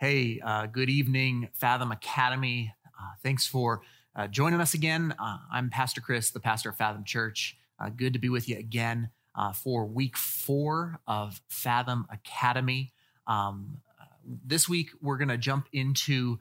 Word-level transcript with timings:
Hey, 0.00 0.38
uh, 0.44 0.66
good 0.66 0.90
evening, 0.90 1.48
Fathom 1.54 1.90
Academy. 1.90 2.72
Uh, 2.86 3.14
thanks 3.20 3.48
for 3.48 3.82
uh, 4.14 4.28
joining 4.28 4.60
us 4.60 4.72
again. 4.72 5.12
Uh, 5.18 5.38
I'm 5.50 5.70
Pastor 5.70 6.00
Chris, 6.00 6.30
the 6.30 6.38
pastor 6.38 6.70
of 6.70 6.76
Fathom 6.76 7.02
Church. 7.02 7.56
Uh, 7.80 7.88
good 7.88 8.12
to 8.12 8.20
be 8.20 8.28
with 8.28 8.48
you 8.48 8.56
again 8.56 9.10
uh, 9.34 9.52
for 9.52 9.86
week 9.86 10.16
four 10.16 11.00
of 11.08 11.40
Fathom 11.48 12.06
Academy. 12.12 12.92
Um, 13.26 13.78
this 14.24 14.68
week, 14.68 14.90
we're 15.02 15.18
going 15.18 15.30
to 15.30 15.36
jump 15.36 15.66
into 15.72 16.38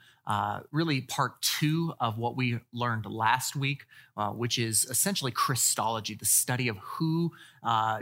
really 0.72 1.02
part 1.02 1.42
two 1.42 1.96
of 2.00 2.20
what 2.20 2.38
we 2.38 2.60
learned 2.72 3.08
last 3.08 3.56
week, 3.56 3.86
which 4.34 4.60
is 4.60 4.86
essentially 4.86 5.32
Christology, 5.32 6.14
the 6.14 6.26
study 6.26 6.68
of 6.68 6.78
who 6.78 7.32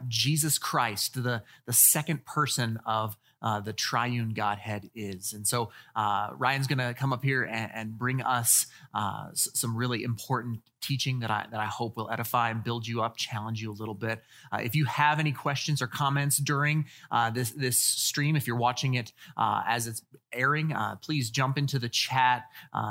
Jesus 0.10 0.58
Christ, 0.58 1.24
the, 1.24 1.44
the 1.66 1.72
second 1.72 2.26
person 2.26 2.80
of 2.86 3.16
uh, 3.46 3.60
the 3.60 3.72
triune 3.74 4.30
Godhead 4.30 4.90
is. 4.96 5.34
And 5.34 5.48
so 5.48 5.70
uh, 5.96 6.30
Ryan's 6.36 6.66
going 6.66 6.80
to 6.80 6.96
come 6.96 7.14
up 7.14 7.24
here 7.24 7.44
and, 7.44 7.72
and 7.74 7.98
bring 7.98 8.24
us 8.24 8.66
uh, 8.92 9.28
s- 9.32 9.50
some 9.54 9.78
really 9.78 10.02
important 10.02 10.62
teaching 10.82 11.20
that 11.20 11.30
I, 11.30 11.46
that 11.52 11.60
I 11.60 11.66
hope 11.68 11.96
will 11.96 12.10
edify 12.10 12.50
and 12.50 12.64
build 12.64 12.88
you 12.88 13.04
up, 13.04 13.18
challenge 13.18 13.62
you 13.62 13.72
a 13.72 13.78
little 13.78 13.94
bit. 13.94 14.24
Uh, 14.52 14.62
if 14.64 14.76
you 14.76 14.86
have 14.86 15.20
any 15.20 15.32
questions 15.32 15.80
or 15.80 15.86
comments 15.86 16.38
during 16.38 16.86
uh, 17.12 17.30
this, 17.30 17.52
this 17.52 17.78
stream, 17.78 18.36
if 18.36 18.48
you're 18.48 18.56
watching 18.56 18.96
it 18.96 19.14
as 19.38 19.86
it's 19.86 20.02
airing, 20.34 20.74
please 21.04 21.30
jump 21.30 21.60
into 21.60 21.78
the 21.78 21.90
chat, 21.90 22.46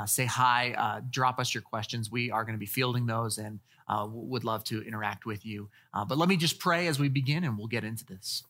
say 0.05 0.25
hi, 0.25 1.01
drop 1.09 1.37
us 1.37 1.53
your 1.53 1.63
questions. 1.63 2.09
We 2.09 2.31
are 2.31 2.45
going 2.45 2.55
to 2.55 2.59
be 2.59 2.65
fielding 2.65 3.07
those 3.07 3.37
and 3.37 3.59
would 3.89 4.45
love 4.45 4.63
to 4.65 4.81
interact 4.81 5.25
with 5.25 5.45
you. 5.45 5.69
but 5.93 6.17
let 6.17 6.29
me 6.29 6.37
just 6.37 6.59
pray 6.59 6.87
as 6.87 6.97
we 6.97 7.09
begin 7.09 7.43
and 7.43 7.57
we'll 7.57 7.67
get 7.67 7.83
into 7.83 8.05
this. 8.05 8.43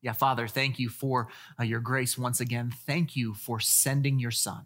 Yeah, 0.00 0.12
Father, 0.12 0.46
thank 0.46 0.78
you 0.78 0.88
for 0.88 1.28
uh, 1.58 1.64
your 1.64 1.80
grace 1.80 2.18
once 2.18 2.40
again. 2.40 2.70
Thank 2.86 3.16
you 3.16 3.34
for 3.34 3.58
sending 3.58 4.18
your 4.18 4.30
son. 4.30 4.64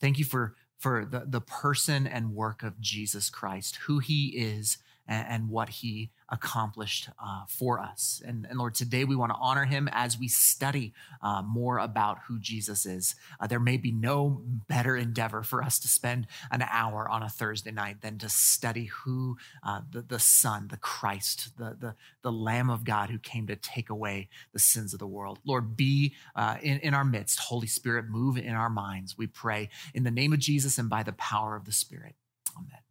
Thank 0.00 0.18
you 0.18 0.24
for, 0.24 0.54
for 0.78 1.04
the, 1.04 1.24
the 1.26 1.40
person 1.40 2.06
and 2.06 2.34
work 2.34 2.62
of 2.62 2.80
Jesus 2.80 3.30
Christ, 3.30 3.76
who 3.86 4.00
he 4.00 4.28
is 4.36 4.78
and, 5.08 5.26
and 5.28 5.48
what 5.48 5.68
he 5.68 6.10
accomplished 6.28 7.08
uh, 7.22 7.44
for 7.48 7.80
us. 7.80 8.20
And, 8.26 8.46
and, 8.48 8.58
Lord, 8.58 8.74
today 8.74 9.04
we 9.04 9.14
want 9.14 9.30
to 9.30 9.38
honor 9.40 9.64
him 9.64 9.88
as 9.92 10.18
we 10.18 10.28
study 10.28 10.92
uh, 11.22 11.42
more 11.42 11.78
about 11.78 12.18
who 12.26 12.38
Jesus 12.38 12.84
is. 12.84 13.14
Uh, 13.38 13.46
there 13.46 13.60
may 13.60 13.76
be 13.76 13.92
no 13.92 14.42
better 14.68 14.96
endeavor 14.96 15.42
for 15.42 15.62
us 15.62 15.78
to 15.80 15.88
spend 15.88 16.26
an 16.50 16.62
hour 16.62 17.08
on 17.08 17.22
a 17.22 17.28
Thursday 17.28 17.70
night 17.70 18.00
than 18.00 18.18
to 18.18 18.28
study 18.28 18.86
who 18.86 19.36
uh, 19.62 19.82
the, 19.90 20.02
the 20.02 20.18
Son, 20.18 20.68
the 20.68 20.76
Christ, 20.76 21.56
the, 21.58 21.76
the, 21.78 21.94
the 22.22 22.32
Lamb 22.32 22.70
of 22.70 22.84
God 22.84 23.10
who 23.10 23.18
came 23.18 23.46
to 23.46 23.56
take 23.56 23.88
away 23.88 24.28
the 24.52 24.58
sins 24.58 24.92
of 24.92 24.98
the 24.98 25.06
world. 25.06 25.38
Lord, 25.44 25.76
be 25.76 26.14
uh, 26.34 26.56
in, 26.62 26.78
in 26.80 26.94
our 26.94 27.04
midst. 27.04 27.38
Holy 27.38 27.68
Spirit, 27.68 28.06
move 28.08 28.36
in 28.36 28.54
our 28.54 28.70
minds. 28.70 29.16
We 29.16 29.26
pray 29.26 29.68
in 29.94 30.02
the 30.02 30.10
name 30.10 30.32
of 30.32 30.40
Jesus 30.40 30.78
and 30.78 30.90
by 30.90 31.02
the 31.02 31.12
power 31.12 31.54
of 31.54 31.64
the 31.64 31.72
Spirit. 31.72 32.14
Amen. 32.56 32.85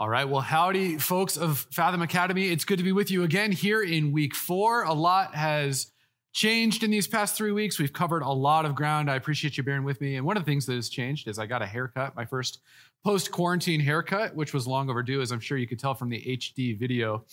All 0.00 0.08
right. 0.08 0.28
Well, 0.28 0.40
howdy, 0.40 0.98
folks 0.98 1.36
of 1.36 1.68
Fathom 1.70 2.02
Academy. 2.02 2.48
It's 2.48 2.64
good 2.64 2.78
to 2.78 2.82
be 2.82 2.90
with 2.90 3.12
you 3.12 3.22
again 3.22 3.52
here 3.52 3.80
in 3.80 4.10
week 4.10 4.34
four. 4.34 4.82
A 4.82 4.92
lot 4.92 5.36
has 5.36 5.92
changed 6.32 6.82
in 6.82 6.90
these 6.90 7.06
past 7.06 7.36
three 7.36 7.52
weeks. 7.52 7.78
We've 7.78 7.92
covered 7.92 8.22
a 8.22 8.28
lot 8.28 8.64
of 8.64 8.74
ground. 8.74 9.08
I 9.08 9.14
appreciate 9.14 9.56
you 9.56 9.62
bearing 9.62 9.84
with 9.84 10.00
me. 10.00 10.16
And 10.16 10.26
one 10.26 10.36
of 10.36 10.44
the 10.44 10.50
things 10.50 10.66
that 10.66 10.74
has 10.74 10.88
changed 10.88 11.28
is 11.28 11.38
I 11.38 11.46
got 11.46 11.62
a 11.62 11.66
haircut, 11.66 12.16
my 12.16 12.24
first 12.24 12.58
post 13.04 13.30
quarantine 13.30 13.78
haircut, 13.78 14.34
which 14.34 14.52
was 14.52 14.66
long 14.66 14.90
overdue, 14.90 15.20
as 15.20 15.30
I'm 15.30 15.38
sure 15.38 15.56
you 15.56 15.68
could 15.68 15.78
tell 15.78 15.94
from 15.94 16.08
the 16.08 16.20
HD 16.20 16.76
video. 16.76 17.24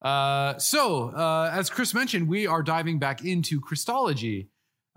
Uh, 0.00 0.56
so, 0.56 1.10
uh, 1.10 1.50
as 1.52 1.68
Chris 1.68 1.92
mentioned, 1.92 2.26
we 2.26 2.46
are 2.46 2.62
diving 2.62 2.98
back 2.98 3.22
into 3.22 3.60
Christology. 3.60 4.48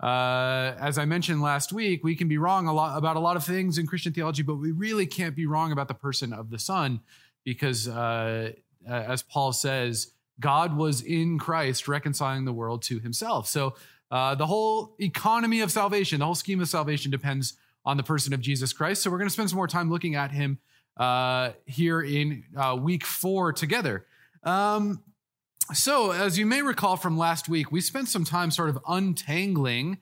Uh, 0.02 0.74
as 0.80 0.98
I 0.98 1.04
mentioned 1.04 1.42
last 1.42 1.72
week, 1.72 2.02
we 2.02 2.16
can 2.16 2.26
be 2.26 2.36
wrong 2.36 2.66
a 2.66 2.72
lot 2.72 2.98
about 2.98 3.16
a 3.16 3.20
lot 3.20 3.36
of 3.36 3.44
things 3.44 3.78
in 3.78 3.86
Christian 3.86 4.12
theology, 4.12 4.42
but 4.42 4.56
we 4.56 4.72
really 4.72 5.06
can't 5.06 5.36
be 5.36 5.46
wrong 5.46 5.70
about 5.70 5.86
the 5.86 5.94
person 5.94 6.32
of 6.32 6.50
the 6.50 6.58
Son, 6.58 7.00
because 7.44 7.86
uh, 7.86 8.52
as 8.86 9.22
Paul 9.22 9.52
says, 9.52 10.12
God 10.40 10.76
was 10.76 11.02
in 11.02 11.38
Christ 11.38 11.86
reconciling 11.86 12.44
the 12.44 12.52
world 12.52 12.82
to 12.82 12.98
Himself. 12.98 13.46
So 13.46 13.74
uh, 14.10 14.34
the 14.34 14.46
whole 14.46 14.96
economy 15.00 15.60
of 15.60 15.70
salvation, 15.70 16.18
the 16.18 16.24
whole 16.24 16.34
scheme 16.34 16.60
of 16.60 16.68
salvation, 16.68 17.10
depends 17.10 17.54
on 17.84 17.96
the 17.96 18.02
person 18.02 18.32
of 18.32 18.40
Jesus 18.40 18.72
Christ. 18.72 19.02
So 19.02 19.10
we're 19.10 19.18
going 19.18 19.28
to 19.28 19.32
spend 19.32 19.50
some 19.50 19.56
more 19.56 19.68
time 19.68 19.88
looking 19.88 20.16
at 20.16 20.32
Him 20.32 20.58
uh, 20.96 21.50
here 21.64 22.02
in 22.02 22.44
uh, 22.56 22.76
week 22.80 23.04
four 23.04 23.52
together. 23.52 24.04
Um, 24.42 25.02
so, 25.72 26.10
as 26.10 26.38
you 26.38 26.46
may 26.46 26.62
recall 26.62 26.96
from 26.96 27.16
last 27.16 27.48
week, 27.48 27.70
we 27.70 27.80
spent 27.80 28.08
some 28.08 28.24
time 28.24 28.50
sort 28.50 28.68
of 28.68 28.78
untangling 28.88 29.98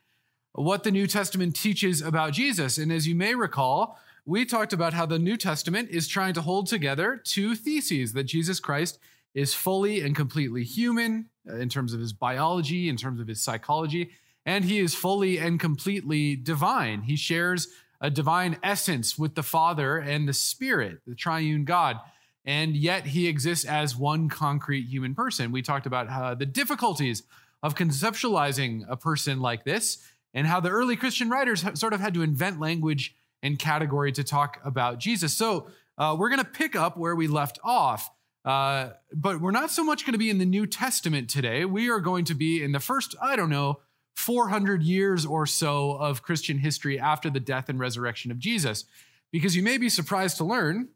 what 0.53 0.85
the 0.85 0.91
New 0.91 1.07
Testament 1.07 1.55
teaches 1.55 2.01
about 2.01 2.33
Jesus. 2.33 2.79
And 2.79 2.93
as 2.93 3.07
you 3.07 3.15
may 3.15 3.35
recall, 3.35 3.99
we 4.25 4.45
talked 4.45 4.73
about 4.73 4.93
how 4.93 5.07
the 5.07 5.19
New 5.19 5.37
Testament 5.37 5.91
is 5.91 6.09
trying 6.09 6.35
to 6.35 6.43
hold 6.43 6.67
together 6.67 7.21
two 7.23 7.55
theses 7.55 8.13
that 8.13 8.25
Jesus 8.25 8.61
Christ 8.61 8.99
is 9.35 9.55
fully 9.55 10.01
and 10.01 10.17
completely 10.17 10.65
human 10.65 11.29
uh, 11.49 11.57
in 11.57 11.69
terms 11.69 11.95
of 11.95 12.01
his 12.01 12.13
biology, 12.13 12.89
in 12.89 12.97
terms 12.97 13.21
of 13.21 13.29
his 13.29 13.41
psychology, 13.41 14.11
and 14.45 14.65
he 14.65 14.79
is 14.79 14.95
fully 14.95 15.39
and 15.39 15.61
completely 15.61 16.37
divine. 16.37 17.03
He 17.03 17.17
shares 17.17 17.69
a 18.01 18.11
divine 18.11 18.57
essence 18.63 19.19
with 19.19 19.35
the 19.35 19.43
Father 19.43 19.99
and 19.99 20.29
the 20.29 20.33
Spirit, 20.33 21.01
the 21.07 21.15
triune 21.15 21.65
God 21.65 22.01
and 22.45 22.77
yet 22.77 23.07
he 23.07 23.29
exists 23.29 23.65
as 23.65 23.97
one 23.97 24.29
concrete 24.29 24.87
human 24.87 25.15
person. 25.15 25.53
We 25.53 25.63
talked 25.63 25.87
about 25.87 26.09
how 26.09 26.35
the 26.35 26.47
difficulties 26.47 27.23
of 27.63 27.75
conceptualizing 27.75 28.85
a 28.89 28.97
person 28.97 29.41
like 29.41 29.65
this 29.65 29.99
and 30.33 30.47
how 30.47 30.61
the 30.61 30.71
early 30.71 30.97
Christian 30.97 31.29
writers 31.29 31.65
sort 31.75 31.93
of 31.93 32.01
had 32.01 32.15
to 32.15 32.23
invent 32.23 32.61
language 32.61 33.15
and 33.43 33.59
category 33.59 34.13
to 34.13 34.25
talk 34.25 34.61
about 34.65 34.99
Jesus. 34.99 35.37
So 35.37 35.69
uh, 35.99 36.17
we're 36.19 36.31
going 36.31 36.43
to 36.43 36.51
pick 36.51 36.77
up 36.77 36.97
where 36.97 37.15
we 37.15 37.27
left 37.27 37.59
off. 37.63 38.11
Uh, 38.45 38.91
but 39.13 39.41
we're 39.41 39.51
not 39.51 39.71
so 39.71 39.85
much 39.85 40.07
going 40.07 40.13
to 40.13 40.19
be 40.19 40.31
in 40.31 40.39
the 40.39 40.47
New 40.47 40.67
Testament 40.67 41.29
today. 41.29 41.67
We 41.67 41.91
are 41.91 42.01
going 42.01 42.25
to 42.27 42.35
be 42.35 42.63
in 42.63 42.73
the 42.73 42.81
first, 42.81 43.15
I 43.21 43.37
don't 43.37 43.51
know, 43.51 43.81
400 44.17 44.83
years 44.83 45.27
or 45.27 45.47
so 45.47 45.93
of 45.93 46.23
Christian 46.23 46.59
history 46.59 46.99
after 46.99 47.29
the 47.29 47.41
death 47.41 47.69
and 47.69 47.79
resurrection 47.79 48.31
of 48.31 48.39
Jesus. 48.39 48.85
Because 49.31 49.55
you 49.55 49.63
may 49.63 49.77
be 49.77 49.89
surprised 49.89 50.39
to 50.39 50.45
learn 50.45 50.89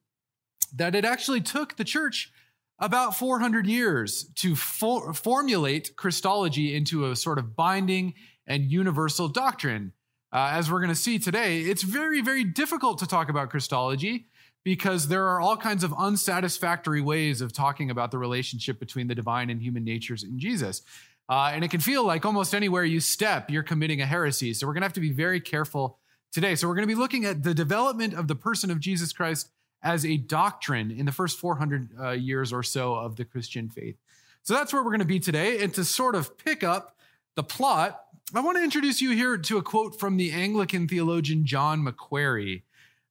that 0.76 0.94
it 0.94 1.04
actually 1.04 1.40
took 1.40 1.76
the 1.76 1.84
church 1.84 2.32
about 2.78 3.16
400 3.16 3.66
years 3.66 4.24
to 4.36 4.56
for- 4.56 5.12
formulate 5.14 5.96
Christology 5.96 6.74
into 6.74 7.10
a 7.10 7.16
sort 7.16 7.38
of 7.38 7.54
binding 7.56 8.14
and 8.46 8.70
universal 8.70 9.28
doctrine. 9.28 9.92
Uh, 10.32 10.50
as 10.52 10.70
we're 10.70 10.80
going 10.80 10.88
to 10.88 10.94
see 10.94 11.18
today, 11.18 11.60
it's 11.60 11.82
very, 11.82 12.20
very 12.20 12.42
difficult 12.42 12.98
to 12.98 13.06
talk 13.06 13.28
about 13.28 13.50
Christology 13.50 14.26
because 14.64 15.08
there 15.08 15.28
are 15.28 15.40
all 15.40 15.56
kinds 15.56 15.84
of 15.84 15.94
unsatisfactory 15.96 17.00
ways 17.00 17.40
of 17.40 17.52
talking 17.52 17.90
about 17.90 18.10
the 18.10 18.18
relationship 18.18 18.80
between 18.80 19.06
the 19.06 19.14
divine 19.14 19.50
and 19.50 19.62
human 19.62 19.84
natures 19.84 20.24
in 20.24 20.38
Jesus. 20.38 20.82
Uh, 21.28 21.50
and 21.54 21.64
it 21.64 21.70
can 21.70 21.80
feel 21.80 22.04
like 22.04 22.24
almost 22.24 22.54
anywhere 22.54 22.84
you 22.84 22.98
step, 23.00 23.50
you're 23.50 23.62
committing 23.62 24.00
a 24.00 24.06
heresy. 24.06 24.52
So 24.52 24.66
we're 24.66 24.72
going 24.72 24.82
to 24.82 24.86
have 24.86 24.94
to 24.94 25.00
be 25.00 25.12
very 25.12 25.40
careful 25.40 25.98
today. 26.32 26.54
So 26.54 26.66
we're 26.66 26.74
going 26.74 26.88
to 26.88 26.94
be 26.94 26.98
looking 26.98 27.24
at 27.24 27.44
the 27.44 27.54
development 27.54 28.14
of 28.14 28.26
the 28.26 28.34
person 28.34 28.70
of 28.70 28.80
Jesus 28.80 29.12
Christ 29.12 29.50
as 29.84 30.04
a 30.04 30.16
doctrine 30.16 30.90
in 30.90 31.04
the 31.06 31.12
first 31.12 31.38
400 31.38 31.88
uh, 32.00 32.10
years 32.10 32.52
or 32.52 32.62
so 32.62 32.94
of 32.94 33.16
the 33.16 33.24
Christian 33.24 33.68
faith. 33.68 33.96
So 34.42 34.54
that's 34.54 34.72
where 34.72 34.82
we're 34.82 34.90
going 34.90 35.00
to 35.00 35.04
be 35.04 35.20
today. 35.20 35.62
And 35.62 35.72
to 35.74 35.84
sort 35.84 36.14
of 36.14 36.36
pick 36.38 36.64
up 36.64 36.96
the 37.36 37.42
plot, 37.42 38.00
I 38.34 38.40
want 38.40 38.56
to 38.56 38.64
introduce 38.64 39.00
you 39.00 39.10
here 39.10 39.36
to 39.36 39.58
a 39.58 39.62
quote 39.62 40.00
from 40.00 40.16
the 40.16 40.32
Anglican 40.32 40.88
theologian 40.88 41.44
John 41.44 41.84
Macquarrie, 41.84 42.64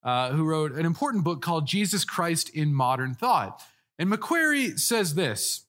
uh, 0.04 0.32
who 0.32 0.44
wrote 0.44 0.72
an 0.74 0.86
important 0.86 1.24
book 1.24 1.42
called 1.42 1.68
Jesus 1.68 2.04
Christ 2.04 2.50
in 2.50 2.74
Modern 2.74 3.14
Thought. 3.14 3.62
And 4.00 4.10
Macquarrie 4.10 4.78
says 4.78 5.14
this 5.14 5.66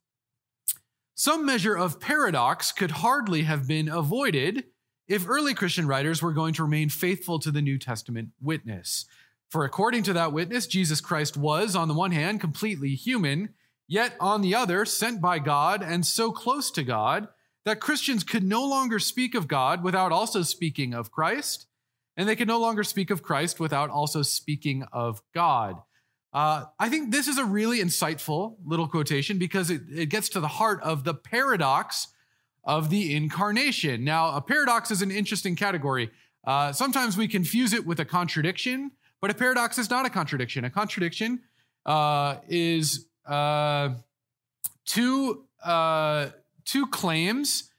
Some 1.14 1.44
measure 1.44 1.76
of 1.76 2.00
paradox 2.00 2.72
could 2.72 2.90
hardly 2.92 3.42
have 3.42 3.68
been 3.68 3.88
avoided 3.88 4.64
if 5.06 5.28
early 5.28 5.52
Christian 5.52 5.86
writers 5.86 6.22
were 6.22 6.32
going 6.32 6.54
to 6.54 6.62
remain 6.62 6.88
faithful 6.88 7.38
to 7.40 7.50
the 7.50 7.62
New 7.62 7.78
Testament 7.78 8.30
witness. 8.40 9.04
For 9.54 9.64
according 9.64 10.02
to 10.02 10.12
that 10.14 10.32
witness, 10.32 10.66
Jesus 10.66 11.00
Christ 11.00 11.36
was, 11.36 11.76
on 11.76 11.86
the 11.86 11.94
one 11.94 12.10
hand, 12.10 12.40
completely 12.40 12.96
human, 12.96 13.50
yet 13.86 14.16
on 14.18 14.40
the 14.40 14.52
other, 14.52 14.84
sent 14.84 15.20
by 15.20 15.38
God 15.38 15.80
and 15.80 16.04
so 16.04 16.32
close 16.32 16.72
to 16.72 16.82
God 16.82 17.28
that 17.64 17.78
Christians 17.78 18.24
could 18.24 18.42
no 18.42 18.66
longer 18.66 18.98
speak 18.98 19.36
of 19.36 19.46
God 19.46 19.84
without 19.84 20.10
also 20.10 20.42
speaking 20.42 20.92
of 20.92 21.12
Christ, 21.12 21.66
and 22.16 22.28
they 22.28 22.34
could 22.34 22.48
no 22.48 22.58
longer 22.58 22.82
speak 22.82 23.10
of 23.10 23.22
Christ 23.22 23.60
without 23.60 23.90
also 23.90 24.22
speaking 24.22 24.82
of 24.92 25.22
God. 25.32 25.76
Uh, 26.32 26.64
I 26.80 26.88
think 26.88 27.12
this 27.12 27.28
is 27.28 27.38
a 27.38 27.44
really 27.44 27.78
insightful 27.78 28.56
little 28.66 28.88
quotation 28.88 29.38
because 29.38 29.70
it, 29.70 29.82
it 29.88 30.06
gets 30.06 30.30
to 30.30 30.40
the 30.40 30.48
heart 30.48 30.82
of 30.82 31.04
the 31.04 31.14
paradox 31.14 32.08
of 32.64 32.90
the 32.90 33.14
incarnation. 33.14 34.02
Now, 34.02 34.34
a 34.34 34.40
paradox 34.40 34.90
is 34.90 35.00
an 35.00 35.12
interesting 35.12 35.54
category. 35.54 36.10
Uh, 36.44 36.72
sometimes 36.72 37.16
we 37.16 37.28
confuse 37.28 37.72
it 37.72 37.86
with 37.86 38.00
a 38.00 38.04
contradiction. 38.04 38.90
But 39.24 39.30
a 39.30 39.34
paradox 39.34 39.78
is 39.78 39.88
not 39.88 40.04
a 40.04 40.10
contradiction. 40.10 40.66
A 40.66 40.70
contradiction 40.70 41.40
uh, 41.86 42.40
is 42.46 43.06
uh, 43.26 43.94
two 44.84 45.46
uh, 45.64 46.26
two 46.66 46.86
claims 46.88 47.70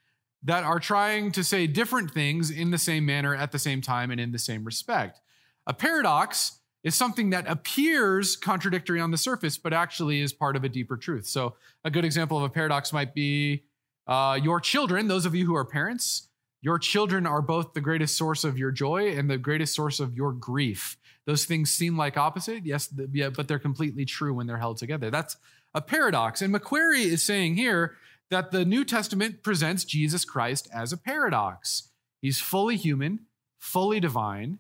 that 0.41 0.63
are 0.63 0.79
trying 0.79 1.31
to 1.33 1.43
say 1.43 1.67
different 1.67 2.09
things 2.09 2.49
in 2.49 2.71
the 2.71 2.79
same 2.79 3.05
manner 3.05 3.35
at 3.35 3.51
the 3.51 3.59
same 3.59 3.79
time 3.79 4.09
and 4.09 4.19
in 4.19 4.31
the 4.31 4.39
same 4.39 4.63
respect. 4.63 5.21
A 5.67 5.73
paradox 5.75 6.61
is 6.83 6.95
something 6.95 7.29
that 7.29 7.45
appears 7.47 8.35
contradictory 8.35 8.99
on 8.99 9.11
the 9.11 9.17
surface, 9.19 9.55
but 9.55 9.71
actually 9.71 10.21
is 10.21 10.33
part 10.33 10.55
of 10.55 10.63
a 10.63 10.69
deeper 10.69 10.97
truth. 10.97 11.27
So, 11.27 11.53
a 11.83 11.91
good 11.91 12.05
example 12.05 12.39
of 12.39 12.43
a 12.43 12.49
paradox 12.49 12.91
might 12.91 13.13
be 13.13 13.65
uh, 14.07 14.39
your 14.41 14.59
children, 14.59 15.07
those 15.07 15.27
of 15.27 15.35
you 15.35 15.45
who 15.45 15.55
are 15.55 15.65
parents, 15.65 16.27
your 16.63 16.79
children 16.79 17.27
are 17.27 17.43
both 17.43 17.75
the 17.75 17.81
greatest 17.81 18.17
source 18.17 18.43
of 18.43 18.57
your 18.57 18.71
joy 18.71 19.15
and 19.15 19.29
the 19.29 19.37
greatest 19.37 19.75
source 19.75 19.99
of 19.99 20.17
your 20.17 20.31
grief. 20.31 20.97
Those 21.25 21.45
things 21.45 21.71
seem 21.71 21.97
like 21.97 22.17
opposite, 22.17 22.65
yes, 22.65 22.93
yeah, 23.11 23.29
but 23.29 23.47
they're 23.47 23.59
completely 23.59 24.05
true 24.05 24.33
when 24.33 24.47
they're 24.47 24.57
held 24.57 24.77
together. 24.77 25.09
That's 25.09 25.37
a 25.73 25.81
paradox. 25.81 26.41
And 26.41 26.51
Macquarrie 26.51 27.03
is 27.03 27.23
saying 27.23 27.55
here 27.55 27.97
that 28.29 28.51
the 28.51 28.63
New 28.65 28.85
Testament 28.85 29.43
presents 29.43 29.83
Jesus 29.83 30.23
Christ 30.23 30.67
as 30.73 30.93
a 30.93 30.97
paradox. 30.97 31.89
He's 32.21 32.39
fully 32.39 32.77
human, 32.77 33.21
fully 33.59 33.99
divine, 33.99 34.59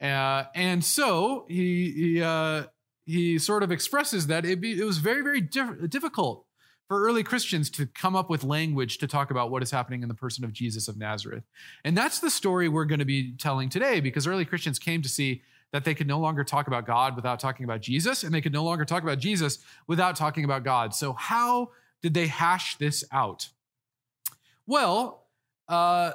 uh, 0.00 0.44
and 0.54 0.84
so 0.84 1.46
he 1.48 1.92
he, 1.92 2.22
uh, 2.22 2.64
he 3.04 3.38
sort 3.38 3.62
of 3.62 3.70
expresses 3.70 4.26
that 4.26 4.44
it, 4.44 4.60
be, 4.60 4.78
it 4.78 4.84
was 4.84 4.98
very 4.98 5.22
very 5.22 5.40
diff- 5.40 5.88
difficult 5.88 6.46
for 6.88 7.02
early 7.02 7.22
Christians 7.22 7.68
to 7.70 7.86
come 7.86 8.14
up 8.14 8.30
with 8.30 8.44
language 8.44 8.98
to 8.98 9.06
talk 9.06 9.30
about 9.30 9.50
what 9.50 9.62
is 9.62 9.70
happening 9.70 10.02
in 10.02 10.08
the 10.08 10.14
person 10.14 10.44
of 10.44 10.52
Jesus 10.52 10.88
of 10.88 10.96
Nazareth. 10.96 11.44
And 11.84 11.96
that's 11.96 12.20
the 12.20 12.30
story 12.30 12.68
we're 12.68 12.84
going 12.84 13.00
to 13.00 13.04
be 13.04 13.34
telling 13.36 13.68
today 13.68 14.00
because 14.00 14.26
early 14.26 14.44
Christians 14.44 14.78
came 14.78 15.02
to 15.02 15.08
see 15.08 15.42
that 15.72 15.84
they 15.84 15.94
could 15.94 16.06
no 16.06 16.18
longer 16.18 16.44
talk 16.44 16.66
about 16.68 16.86
God 16.86 17.16
without 17.16 17.40
talking 17.40 17.64
about 17.64 17.80
Jesus, 17.80 18.22
and 18.22 18.32
they 18.32 18.40
could 18.40 18.52
no 18.52 18.64
longer 18.64 18.84
talk 18.84 19.02
about 19.02 19.18
Jesus 19.18 19.58
without 19.86 20.16
talking 20.16 20.44
about 20.44 20.64
God. 20.64 20.94
So, 20.94 21.12
how 21.12 21.70
did 22.02 22.14
they 22.14 22.26
hash 22.26 22.76
this 22.76 23.04
out? 23.12 23.48
Well, 24.66 25.24
uh, 25.68 26.12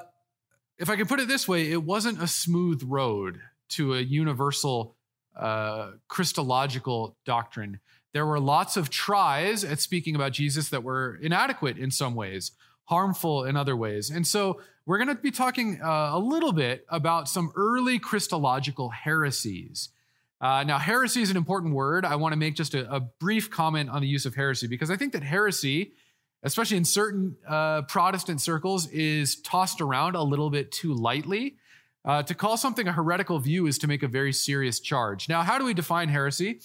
if 0.77 0.89
I 0.89 0.95
can 0.95 1.05
put 1.05 1.19
it 1.19 1.27
this 1.27 1.47
way, 1.47 1.71
it 1.71 1.83
wasn't 1.83 2.21
a 2.21 2.27
smooth 2.27 2.81
road 2.83 3.39
to 3.69 3.93
a 3.93 3.99
universal 4.01 4.95
uh, 5.35 5.91
Christological 6.07 7.15
doctrine. 7.25 7.79
There 8.13 8.25
were 8.25 8.39
lots 8.39 8.77
of 8.77 8.89
tries 8.89 9.63
at 9.63 9.79
speaking 9.79 10.15
about 10.15 10.33
Jesus 10.33 10.69
that 10.69 10.83
were 10.83 11.19
inadequate 11.21 11.77
in 11.77 11.91
some 11.91 12.15
ways, 12.15 12.51
harmful 12.85 13.45
in 13.45 13.55
other 13.55 13.75
ways. 13.75 14.09
And 14.09 14.25
so 14.25 14.61
we're 14.85 14.97
going 14.97 15.15
to 15.15 15.15
be 15.15 15.31
talking 15.31 15.79
uh, 15.81 16.09
a 16.13 16.19
little 16.19 16.51
bit 16.51 16.85
about 16.89 17.29
some 17.29 17.51
early 17.55 17.99
Christological 17.99 18.89
heresies. 18.89 19.89
Uh, 20.41 20.63
now, 20.63 20.79
heresy 20.79 21.21
is 21.21 21.29
an 21.29 21.37
important 21.37 21.73
word. 21.73 22.03
I 22.03 22.15
want 22.15 22.33
to 22.33 22.37
make 22.37 22.55
just 22.55 22.73
a, 22.73 22.91
a, 22.91 22.99
brief 22.99 23.51
comment 23.51 23.91
on 23.91 24.01
the 24.01 24.07
use 24.07 24.25
of 24.25 24.33
heresy 24.33 24.65
because 24.65 24.89
I 24.89 24.97
think 24.97 25.13
that 25.13 25.21
heresy, 25.21 25.93
especially 26.41 26.77
in 26.77 26.85
certain 26.85 27.35
uh, 27.47 27.83
Protestant 27.83 28.41
circles, 28.41 28.87
is 28.87 29.35
tossed 29.41 29.81
around 29.81 30.15
a 30.15 30.23
little 30.23 30.49
bit 30.49 30.71
too 30.71 30.95
lightly. 30.95 31.57
Uh, 32.03 32.23
to 32.23 32.33
call 32.33 32.57
something 32.57 32.87
a 32.87 32.91
heretical 32.91 33.37
view 33.37 33.67
is 33.67 33.77
to 33.77 33.87
make 33.87 34.01
a 34.01 34.07
very 34.07 34.33
serious 34.33 34.79
charge. 34.79 35.29
Now, 35.29 35.43
how 35.43 35.59
do 35.59 35.65
we 35.65 35.75
define 35.75 36.09
heresy? 36.09 36.59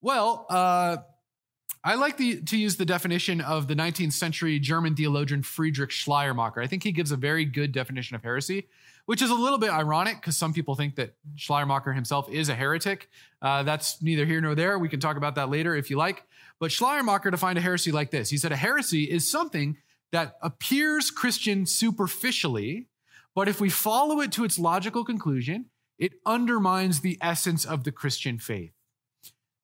Well, 0.00 0.46
uh, 0.48 0.96
I 1.84 1.94
like 1.96 2.16
the, 2.16 2.40
to 2.42 2.56
use 2.56 2.76
the 2.76 2.84
definition 2.84 3.40
of 3.40 3.66
the 3.66 3.74
19th 3.74 4.12
century 4.12 4.60
German 4.60 4.94
theologian 4.94 5.42
Friedrich 5.42 5.90
Schleiermacher. 5.90 6.60
I 6.60 6.66
think 6.66 6.84
he 6.84 6.92
gives 6.92 7.10
a 7.10 7.16
very 7.16 7.44
good 7.44 7.72
definition 7.72 8.14
of 8.14 8.22
heresy, 8.22 8.68
which 9.06 9.20
is 9.20 9.30
a 9.30 9.34
little 9.34 9.58
bit 9.58 9.70
ironic 9.70 10.16
because 10.16 10.36
some 10.36 10.52
people 10.52 10.76
think 10.76 10.94
that 10.94 11.14
Schleiermacher 11.34 11.92
himself 11.92 12.30
is 12.30 12.48
a 12.48 12.54
heretic. 12.54 13.08
Uh, 13.40 13.64
that's 13.64 14.00
neither 14.00 14.24
here 14.24 14.40
nor 14.40 14.54
there. 14.54 14.78
We 14.78 14.88
can 14.88 15.00
talk 15.00 15.16
about 15.16 15.34
that 15.34 15.50
later 15.50 15.74
if 15.74 15.90
you 15.90 15.96
like. 15.96 16.22
But 16.60 16.70
Schleiermacher 16.70 17.32
defined 17.32 17.58
a 17.58 17.62
heresy 17.62 17.90
like 17.90 18.12
this 18.12 18.30
He 18.30 18.36
said, 18.36 18.52
A 18.52 18.56
heresy 18.56 19.04
is 19.04 19.28
something 19.28 19.76
that 20.12 20.36
appears 20.40 21.10
Christian 21.10 21.66
superficially 21.66 22.86
but 23.34 23.48
if 23.48 23.60
we 23.60 23.70
follow 23.70 24.20
it 24.20 24.32
to 24.32 24.44
its 24.44 24.58
logical 24.58 25.04
conclusion, 25.04 25.66
it 25.98 26.14
undermines 26.26 27.00
the 27.00 27.18
essence 27.20 27.64
of 27.64 27.84
the 27.84 27.92
Christian 27.92 28.38
faith. 28.38 28.72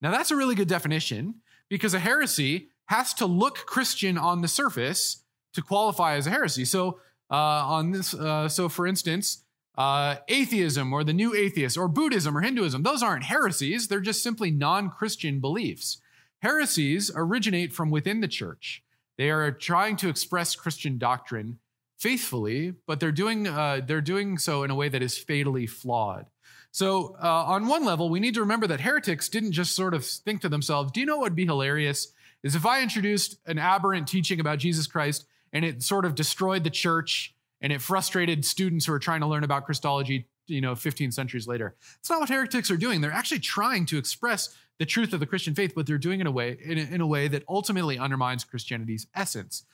Now, 0.01 0.11
that's 0.11 0.31
a 0.31 0.37
really 0.37 0.55
good 0.55 0.69
definition 0.69 1.37
because 1.69 1.95
a 1.95 1.99
heresy 1.99 2.69
has 2.87 3.13
to 3.15 3.27
look 3.27 3.67
Christian 3.67 4.17
on 4.17 4.41
the 4.41 4.49
surface 4.49 5.25
to 5.55 5.63
qualify 5.63 6.17
as 6.17 6.27
a 6.27 6.31
heresy. 6.31 6.65
So, 6.65 7.01
uh, 7.31 7.35
on 7.35 7.91
this, 7.93 8.15
uh, 8.15 8.49
so 8.49 8.69
for 8.69 8.87
instance, 8.87 9.45
uh, 9.77 10.17
atheism 10.29 10.93
or 10.93 11.05
the 11.05 11.13
new 11.13 11.35
atheist 11.35 11.77
or 11.77 11.87
Buddhism 11.89 12.37
or 12.37 12.41
Hinduism, 12.41 12.83
those 12.83 13.03
aren't 13.03 13.25
heresies. 13.25 13.89
They're 13.89 14.01
just 14.01 14.23
simply 14.23 14.51
non 14.51 14.91
Christian 14.91 15.41
beliefs. 15.41 15.99
Heresies 16.41 17.11
originate 17.15 17.73
from 17.73 17.91
within 17.91 18.21
the 18.21 18.29
church. 18.29 18.83
They 19.17 19.31
are 19.31 19.51
trying 19.51 19.97
to 19.97 20.09
express 20.09 20.55
Christian 20.55 20.99
doctrine 20.99 21.59
faithfully, 21.99 22.75
but 22.87 23.01
they're 23.01 23.13
doing 23.13 23.47
uh, 23.47 23.81
they're 23.85 24.01
doing 24.01 24.39
so 24.39 24.63
in 24.63 24.71
a 24.71 24.75
way 24.75 24.89
that 24.89 25.03
is 25.03 25.19
fatally 25.19 25.67
flawed. 25.67 26.27
So, 26.71 27.17
uh, 27.23 27.45
on 27.45 27.67
one 27.67 27.85
level, 27.85 28.09
we 28.09 28.21
need 28.21 28.35
to 28.35 28.41
remember 28.41 28.67
that 28.67 28.81
heretics 28.81 29.29
didn't 29.29 29.53
just 29.53 29.75
sort 29.75 29.95
of 29.95 30.05
think 30.05 30.43
to 30.43 30.49
themselves, 30.49 30.93
"Do 30.93 31.01
you 31.01 31.07
know 31.07 31.17
what 31.17 31.25
would 31.25 31.35
be 31.35 31.47
hilarious? 31.47 32.13
Is 32.43 32.55
if 32.55 32.67
I 32.67 32.83
introduced 32.83 33.39
an 33.47 33.59
aberrant 33.59 34.07
teaching 34.07 34.39
about 34.39 34.59
Jesus 34.59 34.87
Christ 34.87 35.27
and 35.53 35.65
it 35.65 35.83
sort 35.83 36.05
of 36.05 36.15
destroyed 36.15 36.63
the 36.65 36.71
church 36.71 37.35
and 37.61 37.73
it 37.73 37.83
frustrated 37.83 38.45
students 38.45 38.87
who 38.87 38.93
are 38.93 38.99
trying 38.99 39.21
to 39.21 39.27
learn 39.27 39.43
about 39.45 39.65
Christology, 39.65 40.29
you 40.47 40.61
know, 40.61 40.75
15 40.75 41.11
centuries 41.11 41.49
later." 41.49 41.75
It's 41.99 42.11
not 42.11 42.21
what 42.21 42.29
heretics 42.29 42.71
are 42.71 42.77
doing. 42.77 43.01
They're 43.01 43.13
actually 43.13 43.41
trying 43.41 43.87
to 43.87 43.99
express 43.99 44.55
the 44.79 44.87
truth 44.87 45.13
of 45.13 45.21
the 45.21 45.27
Christian 45.27 45.55
faith, 45.55 45.73
but 45.75 45.87
they're 45.87 45.99
doing 45.99 46.21
it 46.21 46.23
in 46.23 46.27
a 46.27 46.31
way 46.33 46.57
in 46.63 46.79
a, 46.79 46.83
in 46.83 47.01
a 47.01 47.07
way 47.07 47.29
that 47.29 47.45
ultimately 47.49 47.99
undermines 47.99 48.45
Christianity's 48.45 49.07
essence. 49.15 49.65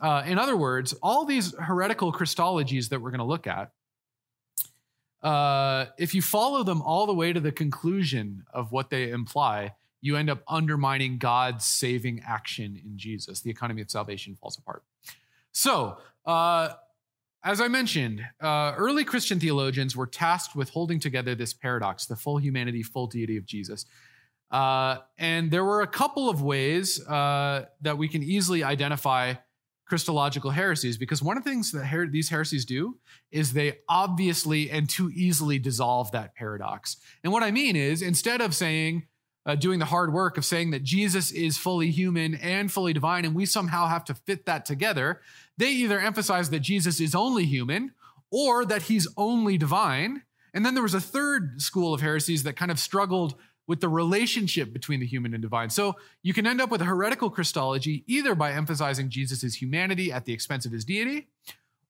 Uh, 0.00 0.22
in 0.26 0.38
other 0.38 0.56
words, 0.56 0.92
all 1.02 1.24
these 1.24 1.54
heretical 1.54 2.12
Christologies 2.12 2.88
that 2.90 3.00
we're 3.00 3.10
going 3.10 3.18
to 3.18 3.24
look 3.24 3.46
at, 3.46 3.72
uh, 5.24 5.86
if 5.98 6.14
you 6.14 6.20
follow 6.20 6.62
them 6.62 6.82
all 6.82 7.06
the 7.06 7.14
way 7.14 7.32
to 7.32 7.40
the 7.40 7.50
conclusion 7.50 8.44
of 8.52 8.70
what 8.72 8.90
they 8.90 9.10
imply, 9.10 9.72
you 10.02 10.16
end 10.16 10.28
up 10.28 10.42
undermining 10.46 11.16
God's 11.16 11.64
saving 11.64 12.22
action 12.28 12.78
in 12.84 12.98
Jesus. 12.98 13.40
The 13.40 13.50
economy 13.50 13.80
of 13.80 13.90
salvation 13.90 14.36
falls 14.36 14.58
apart. 14.58 14.82
So, 15.50 15.96
uh, 16.26 16.74
as 17.42 17.60
I 17.60 17.68
mentioned, 17.68 18.22
uh, 18.40 18.74
early 18.76 19.04
Christian 19.04 19.40
theologians 19.40 19.96
were 19.96 20.06
tasked 20.06 20.54
with 20.54 20.70
holding 20.70 21.00
together 21.00 21.34
this 21.34 21.54
paradox 21.54 22.04
the 22.04 22.16
full 22.16 22.36
humanity, 22.36 22.82
full 22.82 23.06
deity 23.06 23.38
of 23.38 23.46
Jesus. 23.46 23.86
Uh, 24.50 24.98
and 25.16 25.50
there 25.50 25.64
were 25.64 25.80
a 25.80 25.86
couple 25.86 26.28
of 26.28 26.42
ways 26.42 27.04
uh, 27.06 27.64
that 27.80 27.96
we 27.96 28.08
can 28.08 28.22
easily 28.22 28.62
identify 28.62 29.34
Christological 29.94 30.50
heresies 30.50 30.98
because 30.98 31.22
one 31.22 31.36
of 31.36 31.44
the 31.44 31.50
things 31.50 31.70
that 31.70 31.86
her- 31.86 32.08
these 32.08 32.28
heresies 32.28 32.64
do 32.64 32.98
is 33.30 33.52
they 33.52 33.78
obviously 33.88 34.68
and 34.68 34.90
too 34.90 35.08
easily 35.14 35.56
dissolve 35.56 36.10
that 36.10 36.34
paradox. 36.34 36.96
And 37.22 37.32
what 37.32 37.44
I 37.44 37.52
mean 37.52 37.76
is 37.76 38.02
instead 38.02 38.40
of 38.40 38.56
saying, 38.56 39.06
uh, 39.46 39.54
doing 39.54 39.78
the 39.78 39.84
hard 39.84 40.12
work 40.12 40.36
of 40.36 40.44
saying 40.44 40.72
that 40.72 40.82
Jesus 40.82 41.30
is 41.30 41.58
fully 41.58 41.92
human 41.92 42.34
and 42.34 42.72
fully 42.72 42.92
divine, 42.92 43.24
and 43.24 43.36
we 43.36 43.46
somehow 43.46 43.86
have 43.86 44.04
to 44.06 44.14
fit 44.14 44.46
that 44.46 44.64
together, 44.64 45.20
they 45.58 45.70
either 45.70 46.00
emphasize 46.00 46.50
that 46.50 46.58
Jesus 46.58 46.98
is 46.98 47.14
only 47.14 47.44
human 47.44 47.92
or 48.32 48.64
that 48.64 48.82
he's 48.82 49.06
only 49.16 49.56
divine. 49.56 50.22
And 50.52 50.66
then 50.66 50.74
there 50.74 50.82
was 50.82 50.94
a 50.94 51.00
third 51.00 51.62
school 51.62 51.94
of 51.94 52.00
heresies 52.00 52.42
that 52.42 52.56
kind 52.56 52.72
of 52.72 52.80
struggled 52.80 53.36
with 53.66 53.80
the 53.80 53.88
relationship 53.88 54.72
between 54.72 55.00
the 55.00 55.06
human 55.06 55.32
and 55.34 55.42
divine. 55.42 55.70
So 55.70 55.96
you 56.22 56.34
can 56.34 56.46
end 56.46 56.60
up 56.60 56.70
with 56.70 56.82
a 56.82 56.84
heretical 56.84 57.30
Christology 57.30 58.04
either 58.06 58.34
by 58.34 58.52
emphasizing 58.52 59.08
Jesus' 59.08 59.54
humanity 59.54 60.12
at 60.12 60.24
the 60.24 60.32
expense 60.32 60.66
of 60.66 60.72
his 60.72 60.84
deity, 60.84 61.28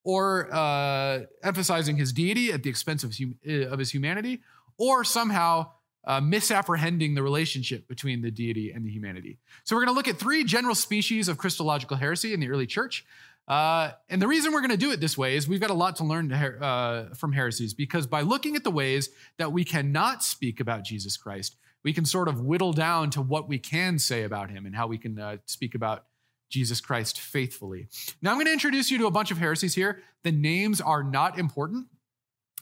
or 0.04 0.52
uh, 0.52 1.20
emphasizing 1.42 1.96
his 1.96 2.12
deity 2.12 2.52
at 2.52 2.62
the 2.62 2.70
expense 2.70 3.02
of, 3.02 3.16
hum- 3.16 3.38
uh, 3.48 3.68
of 3.68 3.78
his 3.78 3.90
humanity, 3.90 4.40
or 4.76 5.02
somehow 5.02 5.70
uh, 6.06 6.20
misapprehending 6.20 7.14
the 7.14 7.22
relationship 7.22 7.88
between 7.88 8.22
the 8.22 8.30
deity 8.30 8.70
and 8.70 8.84
the 8.84 8.90
humanity. 8.90 9.38
So 9.64 9.74
we're 9.74 9.86
going 9.86 9.94
to 9.94 9.96
look 9.96 10.08
at 10.08 10.18
three 10.18 10.44
general 10.44 10.74
species 10.74 11.28
of 11.28 11.38
Christological 11.38 11.96
heresy 11.96 12.34
in 12.34 12.40
the 12.40 12.50
early 12.50 12.66
church. 12.66 13.06
Uh, 13.48 13.92
and 14.08 14.22
the 14.22 14.28
reason 14.28 14.52
we're 14.52 14.60
going 14.60 14.70
to 14.70 14.76
do 14.76 14.90
it 14.90 15.00
this 15.00 15.18
way 15.18 15.36
is 15.36 15.46
we've 15.46 15.60
got 15.60 15.70
a 15.70 15.74
lot 15.74 15.96
to 15.96 16.04
learn 16.04 16.28
to 16.30 16.36
her- 16.36 16.62
uh, 16.62 17.14
from 17.14 17.32
heresies 17.32 17.74
because 17.74 18.06
by 18.06 18.22
looking 18.22 18.56
at 18.56 18.64
the 18.64 18.70
ways 18.70 19.10
that 19.38 19.52
we 19.52 19.64
cannot 19.64 20.22
speak 20.22 20.60
about 20.60 20.82
Jesus 20.82 21.16
Christ, 21.16 21.56
we 21.84 21.92
can 21.92 22.04
sort 22.04 22.28
of 22.28 22.40
whittle 22.40 22.72
down 22.72 23.10
to 23.10 23.22
what 23.22 23.48
we 23.48 23.58
can 23.58 23.98
say 23.98 24.24
about 24.24 24.50
him 24.50 24.66
and 24.66 24.74
how 24.74 24.86
we 24.86 24.98
can 24.98 25.18
uh, 25.18 25.36
speak 25.46 25.74
about 25.74 26.06
Jesus 26.50 26.80
Christ 26.80 27.20
faithfully. 27.20 27.88
Now, 28.22 28.30
I'm 28.30 28.36
going 28.36 28.46
to 28.46 28.52
introduce 28.52 28.90
you 28.90 28.98
to 28.98 29.06
a 29.06 29.10
bunch 29.10 29.30
of 29.30 29.38
heresies 29.38 29.74
here. 29.74 30.02
The 30.22 30.32
names 30.32 30.80
are 30.80 31.02
not 31.02 31.38
important. 31.38 31.86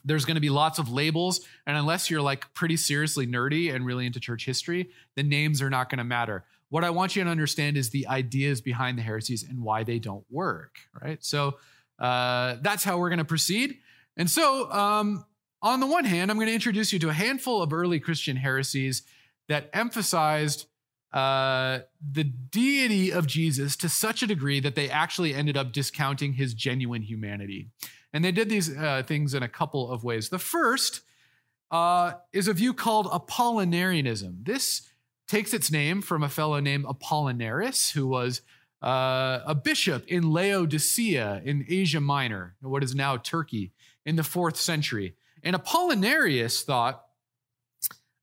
There's 0.05 0.25
going 0.25 0.35
to 0.35 0.41
be 0.41 0.51
lots 0.51 0.81
of 0.81 0.91
labels, 0.91 1.41
and 1.65 1.77
unless 1.77 2.11
you're 2.11 2.23
like 2.23 2.53
pretty 2.55 2.77
seriously 2.77 3.27
nerdy 3.27 3.73
and 3.73 3.87
really 3.87 4.05
into 4.05 4.19
church 4.19 4.45
history, 4.45 4.91
the 5.15 5.23
names 5.23 5.63
are 5.63 5.71
not 5.71 5.91
going 5.91 5.99
to 5.99 6.05
matter. 6.05 6.45
What 6.71 6.83
I 6.83 6.91
want 6.91 7.15
you 7.15 7.23
to 7.23 7.31
understand 7.31 7.77
is 7.77 7.91
the 7.91 8.09
ideas 8.09 8.61
behind 8.61 8.99
the 8.99 9.03
heresies 9.03 9.45
and 9.49 9.63
why 9.63 9.85
they 9.85 9.99
don't 9.99 10.25
work, 10.31 10.77
right? 11.01 11.23
So 11.23 11.59
uh, 11.99 12.57
that's 12.63 12.83
how 12.83 12.99
we're 12.99 13.11
going 13.11 13.19
to 13.19 13.25
proceed. 13.25 13.79
And 14.17 14.29
so, 14.29 14.73
um, 14.73 15.25
on 15.63 15.81
the 15.81 15.87
one 15.87 16.05
hand, 16.05 16.31
I'm 16.31 16.37
going 16.37 16.49
to 16.49 16.55
introduce 16.55 16.93
you 16.93 16.99
to 17.01 17.11
a 17.11 17.15
handful 17.15 17.63
of 17.63 17.73
early 17.73 18.01
Christian 18.01 18.37
heresies 18.37 19.03
that 19.49 19.71
emphasized 19.73 20.67
uh, 21.13 21.81
the 22.01 22.25
deity 22.25 23.13
of 23.13 23.27
Jesus 23.27 23.77
to 23.77 23.89
such 23.89 24.23
a 24.23 24.27
degree 24.27 24.61
that 24.61 24.75
they 24.75 24.89
actually 24.89 25.35
ended 25.35 25.57
up 25.57 25.73
discounting 25.73 26.35
his 26.35 26.55
genuine 26.55 27.03
humanity. 27.03 27.69
And 28.13 28.25
they 28.25 28.33
did 28.33 28.49
these 28.49 28.75
uh, 28.77 29.03
things 29.07 29.35
in 29.35 29.43
a 29.43 29.49
couple 29.49 29.91
of 29.91 30.05
ways. 30.05 30.31
The 30.31 30.39
first 30.39 31.03
uh, 31.71 32.15
is 32.33 32.49
a 32.49 32.53
view 32.53 32.75
called 32.75 33.07
Apollinarianism. 33.07 34.45
This 34.45 34.89
takes 35.29 35.55
its 35.55 35.71
name 35.71 36.03
from 36.03 36.23
a 36.23 36.29
fellow 36.29 36.61
named 36.61 36.85
Apollinaris, 36.85 37.93
who 37.93 38.07
was 38.07 38.43
uh, 38.83 39.41
a 39.47 39.55
bishop 39.55 40.07
in 40.09 40.33
Laodicea 40.33 41.41
in 41.45 41.65
Asia 41.69 42.01
Minor, 42.01 42.55
what 42.61 42.83
is 42.83 42.95
now 42.95 43.17
Turkey, 43.17 43.73
in 44.05 44.17
the 44.17 44.25
fourth 44.25 44.57
century. 44.57 45.15
And 45.43 45.57
Apollinarius 45.57 46.63
thought 46.63 47.05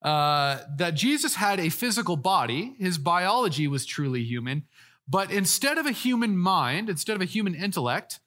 uh, 0.02 0.60
that 0.78 0.92
Jesus 0.92 1.36
had 1.36 1.60
a 1.60 1.70
physical 1.70 2.16
body, 2.16 2.76
his 2.80 2.98
biology 2.98 3.68
was 3.68 3.86
truly 3.86 4.24
human, 4.24 4.64
but 5.08 5.32
instead 5.32 5.78
of 5.78 5.86
a 5.86 5.92
human 5.92 6.38
mind, 6.38 6.90
instead 6.90 7.16
of 7.16 7.22
a 7.22 7.26
human 7.26 7.56
intellect, 7.56 8.20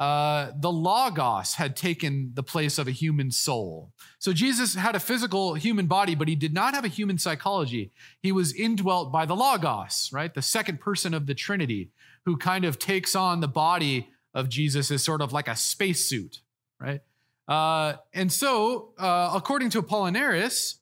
uh, 0.00 0.52
the 0.58 0.72
Logos 0.72 1.54
had 1.54 1.76
taken 1.76 2.30
the 2.34 2.42
place 2.42 2.78
of 2.78 2.88
a 2.88 2.90
human 2.92 3.30
soul. 3.30 3.92
So 4.18 4.32
Jesus 4.32 4.74
had 4.74 4.94
a 4.94 5.00
physical 5.00 5.54
human 5.54 5.86
body, 5.86 6.14
but 6.14 6.28
he 6.28 6.34
did 6.34 6.54
not 6.54 6.74
have 6.74 6.86
a 6.86 6.88
human 6.88 7.18
psychology. 7.18 7.90
He 8.22 8.32
was 8.32 8.54
indwelt 8.54 9.12
by 9.12 9.26
the 9.26 9.36
Logos, 9.36 10.10
right? 10.12 10.32
The 10.32 10.40
second 10.40 10.80
person 10.80 11.12
of 11.12 11.26
the 11.26 11.34
Trinity, 11.34 11.90
who 12.24 12.38
kind 12.38 12.64
of 12.64 12.78
takes 12.78 13.14
on 13.14 13.40
the 13.40 13.48
body 13.48 14.08
of 14.32 14.48
Jesus 14.48 14.90
as 14.90 15.04
sort 15.04 15.20
of 15.20 15.32
like 15.32 15.48
a 15.48 15.56
spacesuit, 15.56 16.40
right? 16.80 17.02
Uh, 17.48 17.94
and 18.12 18.32
so, 18.32 18.92
uh, 18.98 19.32
according 19.34 19.70
to 19.70 19.82
Apollinaris, 19.82 20.76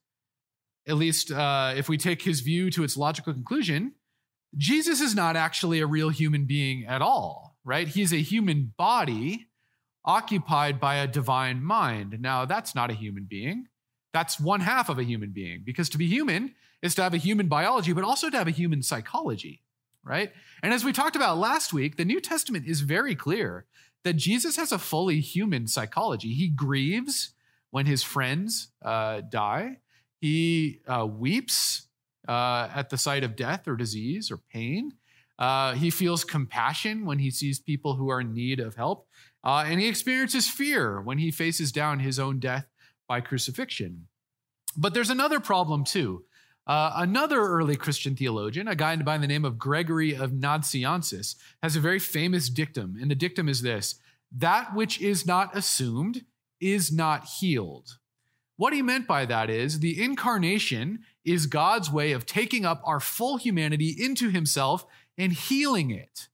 at 0.87 0.97
least 0.97 1.31
uh, 1.31 1.75
if 1.77 1.89
we 1.89 1.97
take 1.97 2.23
his 2.23 2.41
view 2.41 2.71
to 2.71 2.83
its 2.85 2.97
logical 2.97 3.33
conclusion, 3.33 3.93
Jesus 4.57 5.01
is 5.01 5.15
not 5.15 5.37
actually 5.37 5.81
a 5.81 5.87
real 5.87 6.09
human 6.09 6.47
being 6.47 6.87
at 6.87 7.03
all, 7.03 7.57
right? 7.65 7.87
He's 7.87 8.13
a 8.13 8.23
human 8.23 8.73
body 8.77 9.49
occupied 10.05 10.81
by 10.81 10.97
a 10.97 11.07
divine 11.07 11.63
mind. 11.63 12.19
Now, 12.21 12.47
that's 12.47 12.75
not 12.75 12.91
a 12.91 12.95
human 12.95 13.27
being. 13.29 13.67
That's 14.15 14.41
one 14.41 14.61
half 14.61 14.89
of 14.89 14.99
a 14.99 15.05
human 15.05 15.31
being, 15.31 15.63
because 15.65 15.91
to 15.91 15.99
be 15.99 16.07
human 16.07 16.55
is 16.83 16.95
to 16.95 17.03
have 17.03 17.13
a 17.13 17.19
human 17.19 17.49
biology, 17.49 17.93
but 17.93 18.05
also 18.05 18.31
to 18.31 18.37
have 18.37 18.49
a 18.49 18.53
human 18.53 18.83
psychology, 18.83 19.63
right? 20.03 20.33
And 20.63 20.73
as 20.73 20.85
we 20.85 20.93
talked 20.93 21.17
about 21.17 21.37
last 21.37 21.73
week, 21.75 21.97
the 21.97 22.07
New 22.07 22.21
Testament 22.21 22.67
is 22.67 22.81
very 22.81 23.15
clear 23.15 23.67
that 24.05 24.15
Jesus 24.15 24.57
has 24.57 24.73
a 24.73 24.79
fully 24.79 25.21
human 25.21 25.67
psychology. 25.67 26.33
He 26.35 26.49
grieves 26.49 27.35
when 27.71 27.87
his 27.87 28.03
friends 28.03 28.69
uh, 28.83 29.23
die, 29.29 29.79
he 30.21 30.81
uh, 30.87 31.07
weeps 31.07 31.89
uh, 32.27 32.69
at 32.75 32.91
the 32.91 32.99
sight 32.99 33.25
of 33.25 33.37
death 33.37 33.69
or 33.69 33.77
disease 33.77 34.31
or 34.31 34.39
pain. 34.53 34.93
Uh, 35.39 35.75
he 35.75 35.91
feels 35.91 36.25
compassion 36.25 37.05
when 37.05 37.19
he 37.19 37.31
sees 37.31 37.61
people 37.61 37.95
who 37.95 38.11
are 38.11 38.21
in 38.21 38.35
need 38.35 38.59
of 38.59 38.75
help. 38.75 39.07
Uh, 39.45 39.65
and 39.67 39.81
he 39.81 39.87
experiences 39.87 40.49
fear 40.49 41.01
when 41.01 41.19
he 41.19 41.31
faces 41.31 41.71
down 41.71 42.01
his 42.01 42.19
own 42.19 42.41
death 42.41 42.67
by 43.07 43.21
crucifixion. 43.21 44.09
But 44.77 44.95
there's 44.95 45.11
another 45.11 45.41
problem 45.41 45.85
too. 45.85 46.25
Uh, 46.69 46.93
another 46.97 47.41
early 47.41 47.77
Christian 47.77 48.15
theologian, 48.15 48.69
a 48.69 48.77
guy 48.77 48.95
by 48.97 49.17
the 49.17 49.27
name 49.27 49.47
of 49.47 49.59
Gregory 49.59 50.15
of 50.15 50.33
Nazianzus, 50.33 51.35
has 51.63 51.75
a 51.75 51.81
very 51.81 51.99
famous 51.99 52.51
dictum. 52.51 52.99
And 53.01 53.11
the 53.11 53.15
dictum 53.15 53.49
is 53.49 53.63
this 53.63 53.99
that 54.31 54.75
which 54.75 55.01
is 55.01 55.27
not 55.27 55.57
assumed 55.57 56.27
is 56.61 56.93
not 56.93 57.25
healed. 57.41 57.97
What 58.57 58.75
he 58.75 58.83
meant 58.83 59.07
by 59.07 59.25
that 59.25 59.49
is 59.49 59.81
the 59.81 60.03
incarnation 60.03 61.05
is 61.25 61.47
God's 61.47 61.91
way 61.91 62.13
of 62.13 62.27
taking 62.27 62.67
up 62.67 62.83
our 62.85 63.01
full 63.01 63.39
humanity 63.39 63.97
into 63.99 64.29
himself 64.29 64.85
and 65.17 65.33
healing 65.33 65.91
it. 65.91 66.29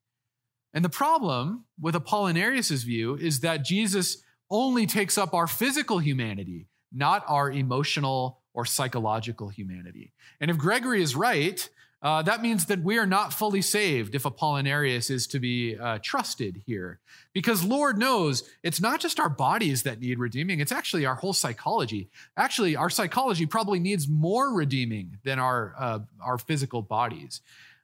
And 0.73 0.85
the 0.85 0.89
problem 0.89 1.67
with 1.81 1.95
Apollinarius' 1.95 2.85
view 2.85 3.15
is 3.15 3.41
that 3.41 3.65
Jesus 3.65 4.23
only 4.51 4.87
takes 4.87 5.17
up 5.17 5.33
our 5.33 5.47
physical 5.47 5.99
humanity, 6.01 6.67
not 6.93 7.25
our 7.29 7.53
emotional 7.53 8.41
or 8.55 8.65
psychological 8.65 9.49
humanity. 9.49 10.13
And 10.41 10.51
if 10.51 10.57
Gregory 10.57 11.03
is 11.03 11.15
right, 11.15 11.69
uh, 12.05 12.21
that 12.21 12.43
means 12.43 12.67
that 12.67 12.83
we 12.83 12.99
are 12.99 13.07
not 13.07 13.33
fully 13.33 13.63
saved 13.63 14.15
if 14.15 14.25
Apollinarius 14.25 15.11
is 15.11 15.27
to 15.27 15.41
be 15.41 15.77
uh, 15.79 15.99
trusted 16.03 16.63
here. 16.67 17.01
Because 17.33 17.65
Lord 17.65 17.99
knows 17.99 18.43
it's 18.63 18.81
not 18.81 19.01
just 19.01 19.19
our 19.19 19.31
bodies 19.31 19.85
that 19.85 20.01
need 20.01 20.19
redeeming, 20.19 20.61
it's 20.61 20.71
actually 20.71 21.07
our 21.07 21.15
whole 21.15 21.33
psychology. 21.33 22.11
Actually, 22.37 22.77
our 22.77 22.91
psychology 22.91 23.47
probably 23.47 23.81
needs 23.81 24.07
more 24.07 24.53
redeeming 24.53 25.17
than 25.25 25.39
our, 25.39 25.75
uh, 25.79 25.99
our 26.23 26.37
physical 26.37 26.83
bodies. 26.83 27.41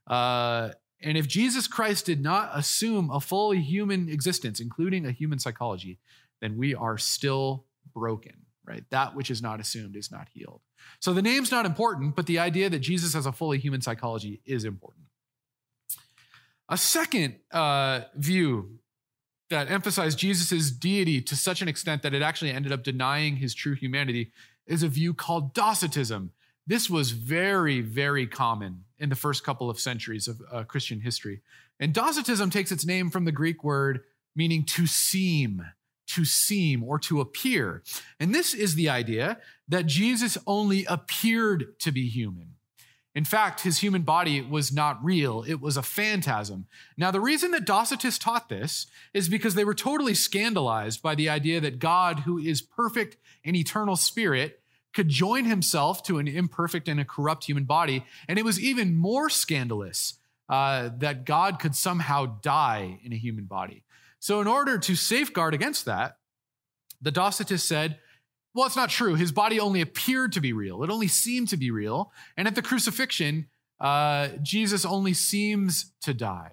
Uh, 0.07 0.71
and 1.03 1.17
if 1.17 1.27
Jesus 1.27 1.67
Christ 1.67 2.05
did 2.05 2.23
not 2.23 2.51
assume 2.53 3.11
a 3.11 3.21
fully 3.21 3.63
human 3.63 4.11
existence, 4.11 4.61
including 4.61 5.07
a 5.07 5.13
human 5.13 5.39
psychology, 5.39 5.99
then 6.43 6.59
we 6.59 6.75
are 6.75 6.99
still 6.99 7.65
broken 7.95 8.35
right? 8.71 8.85
That 8.91 9.17
which 9.17 9.31
is 9.31 9.43
not 9.43 9.59
assumed 9.59 9.97
is 9.97 10.13
not 10.13 10.29
healed. 10.33 10.61
So 11.01 11.13
the 11.13 11.23
name's 11.23 11.51
not 11.51 11.67
important, 11.67 12.15
but 12.15 12.27
the 12.27 12.39
idea 12.39 12.71
that 12.71 12.79
Jesus 12.79 13.15
has 13.15 13.27
a 13.27 13.33
fully 13.33 13.59
human 13.59 13.81
psychology 13.81 14.41
is 14.47 14.65
important. 14.65 15.07
A 16.69 16.77
second 16.77 17.35
uh, 17.51 18.03
view 18.15 18.79
that 19.51 19.69
emphasized 19.69 20.19
Jesus' 20.19 20.71
deity 20.71 21.21
to 21.21 21.35
such 21.35 21.61
an 21.63 21.67
extent 21.69 22.03
that 22.03 22.15
it 22.15 22.23
actually 22.23 22.53
ended 22.53 22.71
up 22.71 22.85
denying 22.85 23.37
his 23.37 23.55
true 23.55 23.75
humanity 23.75 24.31
is 24.69 24.85
a 24.85 24.89
view 24.89 25.13
called 25.13 25.53
Docetism. 25.53 26.31
This 26.65 26.89
was 26.89 27.11
very, 27.11 27.81
very 27.81 28.29
common 28.29 28.85
in 29.01 29.09
the 29.09 29.17
first 29.17 29.43
couple 29.43 29.69
of 29.69 29.81
centuries 29.81 30.29
of 30.29 30.41
uh, 30.53 30.63
Christian 30.63 31.01
history. 31.01 31.41
And 31.81 31.93
Docetism 31.93 32.51
takes 32.51 32.71
its 32.71 32.87
name 32.87 33.11
from 33.11 33.25
the 33.25 33.33
Greek 33.33 33.65
word 33.65 34.05
meaning 34.37 34.63
to 34.65 34.87
seem 34.87 35.65
to 36.11 36.25
seem 36.25 36.83
or 36.83 36.99
to 36.99 37.21
appear. 37.21 37.83
And 38.19 38.35
this 38.35 38.55
is 38.55 38.75
the 38.75 38.89
idea 38.89 39.39
that 39.69 39.87
Jesus 39.87 40.37
only 40.47 40.85
appeared 40.87 41.79
to 41.81 41.93
be 41.93 42.09
human. 42.09 42.55
In 43.15 43.25
fact, 43.25 43.63
his 43.63 43.79
human 43.79 44.03
body 44.03 44.41
was 44.41 44.73
not 44.73 45.05
real, 45.05 45.45
it 45.47 45.61
was 45.61 45.77
a 45.77 45.83
phantasm. 45.83 46.67
Now, 46.97 47.11
the 47.11 47.21
reason 47.21 47.51
that 47.51 47.67
Docetists 47.67 48.21
taught 48.21 48.49
this 48.49 48.87
is 49.13 49.29
because 49.29 49.55
they 49.55 49.65
were 49.65 49.75
totally 49.75 50.15
scandalized 50.15 51.03
by 51.03 51.17
the 51.17 51.29
idea 51.29 51.61
that 51.61 51.81
God, 51.81 52.21
who 52.21 52.39
is 52.39 52.63
perfect 52.63 53.17
and 53.45 53.57
eternal 53.57 53.97
spirit, 53.97 54.61
could 54.93 55.09
join 55.09 55.45
himself 55.45 56.03
to 56.05 56.19
an 56.19 56.29
imperfect 56.29 56.89
and 56.89 57.01
a 57.01 57.05
corrupt 57.05 57.45
human 57.45 57.65
body. 57.65 58.05
And 58.29 58.39
it 58.39 58.45
was 58.45 58.61
even 58.61 58.97
more 58.97 59.29
scandalous 59.29 60.15
uh, 60.49 60.91
that 60.99 61.25
God 61.25 61.61
could 61.61 61.77
somehow 61.77 62.39
die 62.43 62.99
in 63.05 63.13
a 63.13 63.17
human 63.17 63.45
body. 63.45 63.85
So, 64.21 64.41
in 64.41 64.47
order 64.47 64.79
to 64.79 64.95
safeguard 64.95 65.55
against 65.55 65.87
that, 65.87 66.19
the 67.01 67.11
Docetists 67.11 67.61
said, 67.61 67.99
well, 68.55 68.67
it's 68.67 68.77
not 68.77 68.91
true. 68.91 69.15
His 69.15 69.33
body 69.33 69.59
only 69.59 69.81
appeared 69.81 70.33
to 70.33 70.41
be 70.41 70.53
real, 70.53 70.83
it 70.83 70.91
only 70.91 71.09
seemed 71.09 71.49
to 71.49 71.57
be 71.57 71.71
real. 71.71 72.13
And 72.37 72.47
at 72.47 72.55
the 72.55 72.63
crucifixion, 72.63 73.47
uh, 73.81 74.29
Jesus 74.43 74.85
only 74.85 75.15
seems 75.15 75.93
to 76.03 76.13
die. 76.13 76.53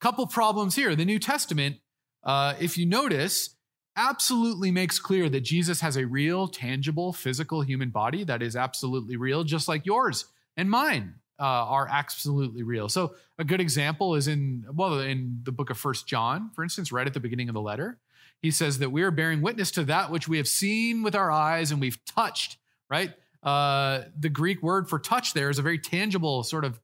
Couple 0.00 0.26
problems 0.26 0.74
here. 0.74 0.96
The 0.96 1.04
New 1.04 1.18
Testament, 1.18 1.76
uh, 2.24 2.54
if 2.58 2.78
you 2.78 2.86
notice, 2.86 3.56
absolutely 3.94 4.70
makes 4.70 4.98
clear 4.98 5.28
that 5.28 5.42
Jesus 5.42 5.80
has 5.80 5.96
a 5.96 6.06
real, 6.06 6.48
tangible, 6.48 7.12
physical 7.12 7.60
human 7.60 7.90
body 7.90 8.24
that 8.24 8.42
is 8.42 8.56
absolutely 8.56 9.16
real, 9.16 9.44
just 9.44 9.68
like 9.68 9.84
yours 9.84 10.24
and 10.56 10.70
mine 10.70 11.16
uh, 11.42 11.44
are 11.44 11.88
absolutely 11.90 12.62
real. 12.62 12.88
So 12.88 13.16
a 13.36 13.42
good 13.42 13.60
example 13.60 14.14
is 14.14 14.28
in 14.28 14.64
well 14.72 15.00
in 15.00 15.40
the 15.42 15.50
book 15.50 15.70
of 15.70 15.76
First 15.76 16.06
John, 16.06 16.52
for 16.54 16.62
instance, 16.62 16.92
right 16.92 17.06
at 17.06 17.14
the 17.14 17.20
beginning 17.20 17.48
of 17.48 17.54
the 17.54 17.60
letter, 17.60 17.98
he 18.40 18.52
says 18.52 18.78
that 18.78 18.92
we 18.92 19.02
are 19.02 19.10
bearing 19.10 19.42
witness 19.42 19.72
to 19.72 19.84
that 19.84 20.12
which 20.12 20.28
we 20.28 20.36
have 20.36 20.46
seen 20.46 21.02
with 21.02 21.16
our 21.16 21.32
eyes 21.32 21.72
and 21.72 21.80
we've 21.80 21.98
touched. 22.04 22.58
Right, 22.88 23.12
uh, 23.42 24.02
the 24.16 24.28
Greek 24.28 24.62
word 24.62 24.88
for 24.88 25.00
touch 25.00 25.34
there 25.34 25.50
is 25.50 25.58
a 25.58 25.62
very 25.62 25.80
tangible 25.80 26.44
sort 26.44 26.64
of 26.64 26.80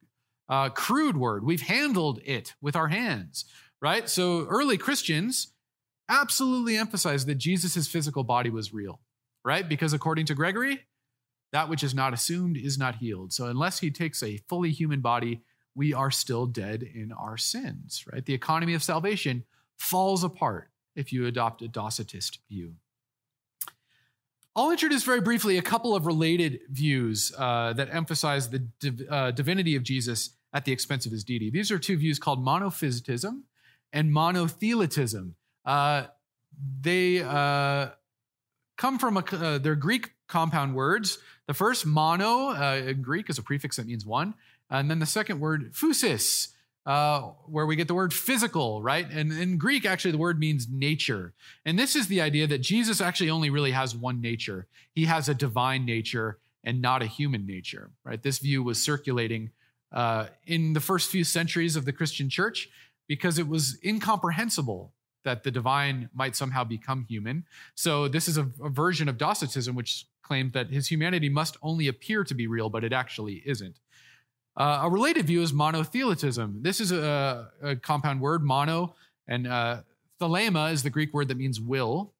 uh, 0.48 0.70
crude 0.70 1.16
word. 1.16 1.44
We've 1.44 1.62
handled 1.62 2.20
it 2.24 2.54
with 2.60 2.74
our 2.74 2.88
hands. 2.88 3.44
Right, 3.80 4.08
so 4.08 4.44
early 4.46 4.76
Christians 4.76 5.52
absolutely 6.08 6.76
emphasized 6.76 7.28
that 7.28 7.36
Jesus' 7.36 7.86
physical 7.86 8.24
body 8.24 8.50
was 8.50 8.74
real. 8.74 8.98
Right, 9.44 9.68
because 9.68 9.92
according 9.92 10.26
to 10.26 10.34
Gregory, 10.34 10.80
that 11.52 11.68
which 11.68 11.82
is 11.82 11.94
not 11.94 12.12
assumed 12.12 12.56
is 12.56 12.78
not 12.78 12.96
healed. 12.96 13.32
So 13.32 13.46
unless 13.46 13.80
he 13.80 13.90
takes 13.90 14.22
a 14.22 14.38
fully 14.48 14.70
human 14.70 15.00
body, 15.00 15.42
we 15.74 15.94
are 15.94 16.10
still 16.10 16.46
dead 16.46 16.82
in 16.82 17.12
our 17.12 17.36
sins, 17.36 18.04
right? 18.12 18.24
The 18.24 18.34
economy 18.34 18.74
of 18.74 18.82
salvation 18.82 19.44
falls 19.76 20.24
apart 20.24 20.70
if 20.96 21.12
you 21.12 21.26
adopt 21.26 21.62
a 21.62 21.68
Docetist 21.68 22.38
view. 22.48 22.74
I'll 24.56 24.72
introduce 24.72 25.04
very 25.04 25.20
briefly 25.20 25.56
a 25.56 25.62
couple 25.62 25.94
of 25.94 26.04
related 26.04 26.60
views 26.68 27.32
uh, 27.38 27.72
that 27.74 27.94
emphasize 27.94 28.50
the 28.50 28.58
div- 28.58 29.06
uh, 29.08 29.30
divinity 29.30 29.76
of 29.76 29.84
Jesus 29.84 30.30
at 30.52 30.64
the 30.64 30.72
expense 30.72 31.06
of 31.06 31.12
his 31.12 31.22
deity. 31.22 31.48
These 31.48 31.70
are 31.70 31.78
two 31.78 31.96
views 31.96 32.18
called 32.18 32.44
monophysitism 32.44 33.42
and 33.92 34.10
monothelitism. 34.10 35.34
Uh, 35.64 36.06
they 36.80 37.22
uh, 37.22 37.90
come 38.78 38.98
from 38.98 39.18
a, 39.18 39.24
uh, 39.32 39.58
they're 39.58 39.74
Greek 39.74 40.12
compound 40.28 40.74
words. 40.74 41.18
The 41.46 41.54
first, 41.54 41.84
mono, 41.84 42.50
uh, 42.50 42.82
in 42.86 43.02
Greek 43.02 43.28
is 43.28 43.36
a 43.36 43.42
prefix 43.42 43.76
that 43.76 43.86
means 43.86 44.06
one. 44.06 44.34
And 44.70 44.90
then 44.90 45.00
the 45.00 45.06
second 45.06 45.40
word, 45.40 45.74
physis, 45.74 46.48
uh, 46.86 47.20
where 47.46 47.66
we 47.66 47.76
get 47.76 47.88
the 47.88 47.94
word 47.94 48.14
physical, 48.14 48.82
right? 48.82 49.10
And 49.10 49.32
in 49.32 49.58
Greek, 49.58 49.84
actually, 49.84 50.12
the 50.12 50.18
word 50.18 50.38
means 50.38 50.68
nature. 50.70 51.34
And 51.66 51.78
this 51.78 51.94
is 51.94 52.06
the 52.06 52.22
idea 52.22 52.46
that 52.46 52.58
Jesus 52.58 53.00
actually 53.00 53.28
only 53.28 53.50
really 53.50 53.72
has 53.72 53.94
one 53.94 54.22
nature. 54.22 54.66
He 54.94 55.04
has 55.04 55.28
a 55.28 55.34
divine 55.34 55.84
nature 55.84 56.38
and 56.64 56.80
not 56.80 57.02
a 57.02 57.06
human 57.06 57.46
nature, 57.46 57.90
right? 58.04 58.22
This 58.22 58.38
view 58.38 58.62
was 58.62 58.82
circulating 58.82 59.50
uh, 59.92 60.26
in 60.46 60.72
the 60.74 60.80
first 60.80 61.10
few 61.10 61.24
centuries 61.24 61.76
of 61.76 61.84
the 61.84 61.92
Christian 61.92 62.28
church 62.28 62.68
because 63.06 63.38
it 63.38 63.48
was 63.48 63.78
incomprehensible 63.84 64.92
that 65.28 65.42
the 65.42 65.50
divine 65.50 66.08
might 66.14 66.34
somehow 66.34 66.64
become 66.64 67.04
human. 67.06 67.44
So 67.74 68.08
this 68.08 68.28
is 68.28 68.38
a, 68.38 68.48
a 68.64 68.70
version 68.70 69.10
of 69.10 69.18
Docetism, 69.18 69.74
which 69.74 70.06
claimed 70.22 70.54
that 70.54 70.70
his 70.70 70.88
humanity 70.88 71.28
must 71.28 71.58
only 71.62 71.86
appear 71.86 72.24
to 72.24 72.34
be 72.34 72.46
real, 72.46 72.70
but 72.70 72.82
it 72.82 72.94
actually 72.94 73.42
isn't. 73.44 73.78
Uh, 74.56 74.80
a 74.84 74.88
related 74.88 75.26
view 75.26 75.42
is 75.42 75.52
monothelitism. 75.52 76.62
This 76.62 76.80
is 76.80 76.92
a, 76.92 77.50
a 77.62 77.76
compound 77.76 78.22
word, 78.22 78.42
mono, 78.42 78.94
and 79.26 79.46
uh, 79.46 79.82
thelema 80.18 80.72
is 80.72 80.82
the 80.82 80.90
Greek 80.90 81.12
word 81.12 81.28
that 81.28 81.36
means 81.36 81.60
will. 81.60 82.14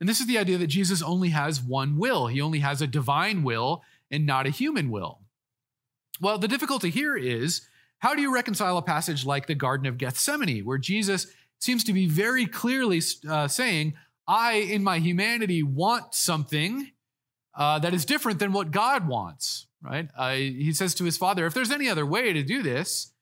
And 0.00 0.06
this 0.06 0.20
is 0.20 0.26
the 0.26 0.36
idea 0.36 0.58
that 0.58 0.66
Jesus 0.66 1.00
only 1.02 1.30
has 1.30 1.62
one 1.62 1.96
will. 1.96 2.26
He 2.26 2.42
only 2.42 2.58
has 2.58 2.82
a 2.82 2.86
divine 2.86 3.42
will 3.42 3.82
and 4.10 4.26
not 4.26 4.46
a 4.46 4.50
human 4.50 4.90
will. 4.90 5.20
Well, 6.20 6.36
the 6.36 6.48
difficulty 6.48 6.90
here 6.90 7.16
is 7.16 7.66
how 8.00 8.14
do 8.14 8.20
you 8.20 8.34
reconcile 8.34 8.76
a 8.76 8.82
passage 8.82 9.24
like 9.24 9.46
the 9.46 9.54
Garden 9.54 9.86
of 9.86 9.96
Gethsemane, 9.96 10.64
where 10.66 10.76
Jesus 10.76 11.26
seems 11.60 11.84
to 11.84 11.92
be 11.92 12.06
very 12.06 12.46
clearly 12.46 13.00
uh, 13.28 13.48
saying, 13.48 13.94
I, 14.26 14.54
in 14.54 14.82
my 14.82 14.98
humanity, 14.98 15.62
want 15.62 16.14
something 16.14 16.90
uh, 17.56 17.78
that 17.78 17.94
is 17.94 18.04
different 18.04 18.38
than 18.38 18.52
what 18.52 18.70
God 18.70 19.06
wants, 19.06 19.66
right? 19.82 20.08
Uh, 20.16 20.32
he 20.32 20.72
says 20.72 20.94
to 20.96 21.04
his 21.04 21.16
father, 21.16 21.46
If 21.46 21.54
there's 21.54 21.70
any 21.70 21.88
other 21.88 22.06
way 22.06 22.32
to 22.32 22.42
do 22.42 22.62
this 22.62 23.12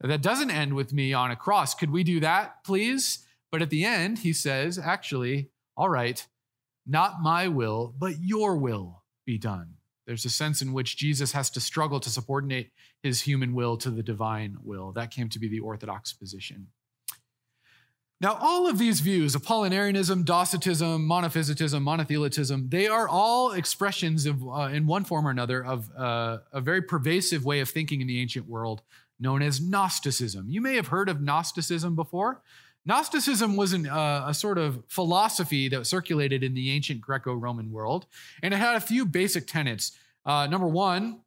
that 0.00 0.22
doesn't 0.22 0.50
end 0.50 0.74
with 0.74 0.92
me 0.92 1.12
on 1.12 1.30
a 1.30 1.36
cross, 1.36 1.74
could 1.74 1.90
we 1.90 2.04
do 2.04 2.20
that, 2.20 2.64
please? 2.64 3.26
But 3.50 3.62
at 3.62 3.70
the 3.70 3.84
end, 3.84 4.20
he 4.20 4.32
says, 4.32 4.78
Actually, 4.78 5.50
all 5.76 5.88
right, 5.88 6.26
not 6.86 7.20
my 7.22 7.48
will, 7.48 7.94
but 7.98 8.14
your 8.20 8.56
will 8.56 9.02
be 9.26 9.38
done. 9.38 9.74
There's 10.06 10.24
a 10.24 10.30
sense 10.30 10.60
in 10.60 10.72
which 10.72 10.96
Jesus 10.96 11.32
has 11.32 11.50
to 11.50 11.60
struggle 11.60 11.98
to 12.00 12.10
subordinate 12.10 12.70
his 13.02 13.22
human 13.22 13.54
will 13.54 13.76
to 13.78 13.90
the 13.90 14.02
divine 14.02 14.58
will. 14.62 14.92
That 14.92 15.10
came 15.10 15.28
to 15.30 15.38
be 15.38 15.48
the 15.48 15.60
Orthodox 15.60 16.12
position. 16.12 16.68
Now, 18.20 18.38
all 18.40 18.68
of 18.68 18.78
these 18.78 19.00
views, 19.00 19.34
Apollinarianism, 19.34 20.24
Docetism, 20.24 21.06
Monophysitism, 21.06 21.82
Monothelitism, 21.82 22.70
they 22.70 22.86
are 22.86 23.08
all 23.08 23.52
expressions 23.52 24.24
of, 24.24 24.46
uh, 24.48 24.70
in 24.72 24.86
one 24.86 25.04
form 25.04 25.26
or 25.26 25.30
another, 25.30 25.64
of 25.64 25.90
uh, 25.96 26.38
a 26.52 26.60
very 26.60 26.80
pervasive 26.80 27.44
way 27.44 27.60
of 27.60 27.68
thinking 27.68 28.00
in 28.00 28.06
the 28.06 28.20
ancient 28.20 28.48
world 28.48 28.82
known 29.18 29.42
as 29.42 29.60
Gnosticism. 29.60 30.46
You 30.48 30.60
may 30.60 30.76
have 30.76 30.88
heard 30.88 31.08
of 31.08 31.20
Gnosticism 31.20 31.96
before. 31.96 32.40
Gnosticism 32.86 33.56
was 33.56 33.72
an, 33.72 33.88
uh, 33.88 34.26
a 34.28 34.34
sort 34.34 34.58
of 34.58 34.82
philosophy 34.88 35.68
that 35.68 35.86
circulated 35.86 36.42
in 36.42 36.54
the 36.54 36.70
ancient 36.70 37.00
Greco 37.00 37.34
Roman 37.34 37.72
world, 37.72 38.06
and 38.42 38.54
it 38.54 38.58
had 38.58 38.76
a 38.76 38.80
few 38.80 39.06
basic 39.06 39.46
tenets. 39.46 39.92
Uh, 40.24 40.46
number 40.46 40.68
one, 40.68 41.20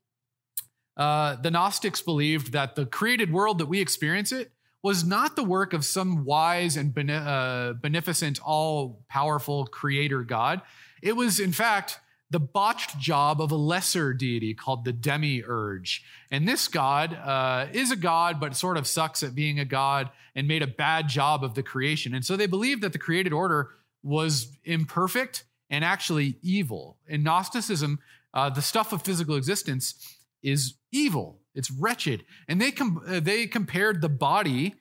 uh, 0.95 1.35
the 1.35 1.51
Gnostics 1.51 2.01
believed 2.01 2.53
that 2.53 2.75
the 2.75 2.85
created 2.85 3.31
world 3.31 3.57
that 3.59 3.67
we 3.67 3.79
experience 3.79 4.31
it 4.31 4.51
was 4.83 5.03
not 5.03 5.35
the 5.35 5.43
work 5.43 5.73
of 5.73 5.83
some 5.83 6.23
wise 6.23 6.77
and 6.77 6.97
uh, 7.09 7.73
beneficent, 7.81 8.39
all 8.43 9.03
powerful 9.09 9.65
creator 9.65 10.23
God. 10.23 10.61
It 11.01 11.15
was, 11.15 11.39
in 11.39 11.51
fact, 11.51 11.99
the 12.29 12.39
botched 12.39 12.99
job 12.99 13.41
of 13.41 13.51
a 13.51 13.55
lesser 13.55 14.13
deity 14.13 14.53
called 14.53 14.83
the 14.83 14.91
demiurge. 14.91 16.03
And 16.29 16.47
this 16.47 16.67
god 16.67 17.13
uh, 17.13 17.67
is 17.71 17.91
a 17.91 17.95
god, 17.95 18.39
but 18.39 18.55
sort 18.55 18.77
of 18.77 18.87
sucks 18.87 19.23
at 19.23 19.33
being 19.33 19.59
a 19.59 19.65
god 19.65 20.09
and 20.35 20.47
made 20.47 20.61
a 20.61 20.67
bad 20.67 21.07
job 21.07 21.43
of 21.43 21.55
the 21.55 21.63
creation. 21.63 22.13
And 22.13 22.25
so 22.25 22.35
they 22.35 22.47
believed 22.47 22.81
that 22.83 22.93
the 22.93 22.99
created 22.99 23.33
order 23.33 23.69
was 24.03 24.51
imperfect 24.65 25.45
and 25.69 25.83
actually 25.83 26.37
evil. 26.41 26.97
In 27.07 27.23
Gnosticism, 27.23 27.99
uh, 28.33 28.49
the 28.49 28.61
stuff 28.61 28.93
of 28.93 29.01
physical 29.01 29.35
existence 29.35 30.17
is 30.43 30.75
evil. 30.91 31.39
It's 31.57 31.71
wretched. 31.71 32.23
And 32.47 32.61
they, 32.61 32.71
com- 32.71 33.01
uh, 33.05 33.19
they 33.19 33.47
compared 33.47 34.01
the 34.01 34.09
body, 34.09 34.75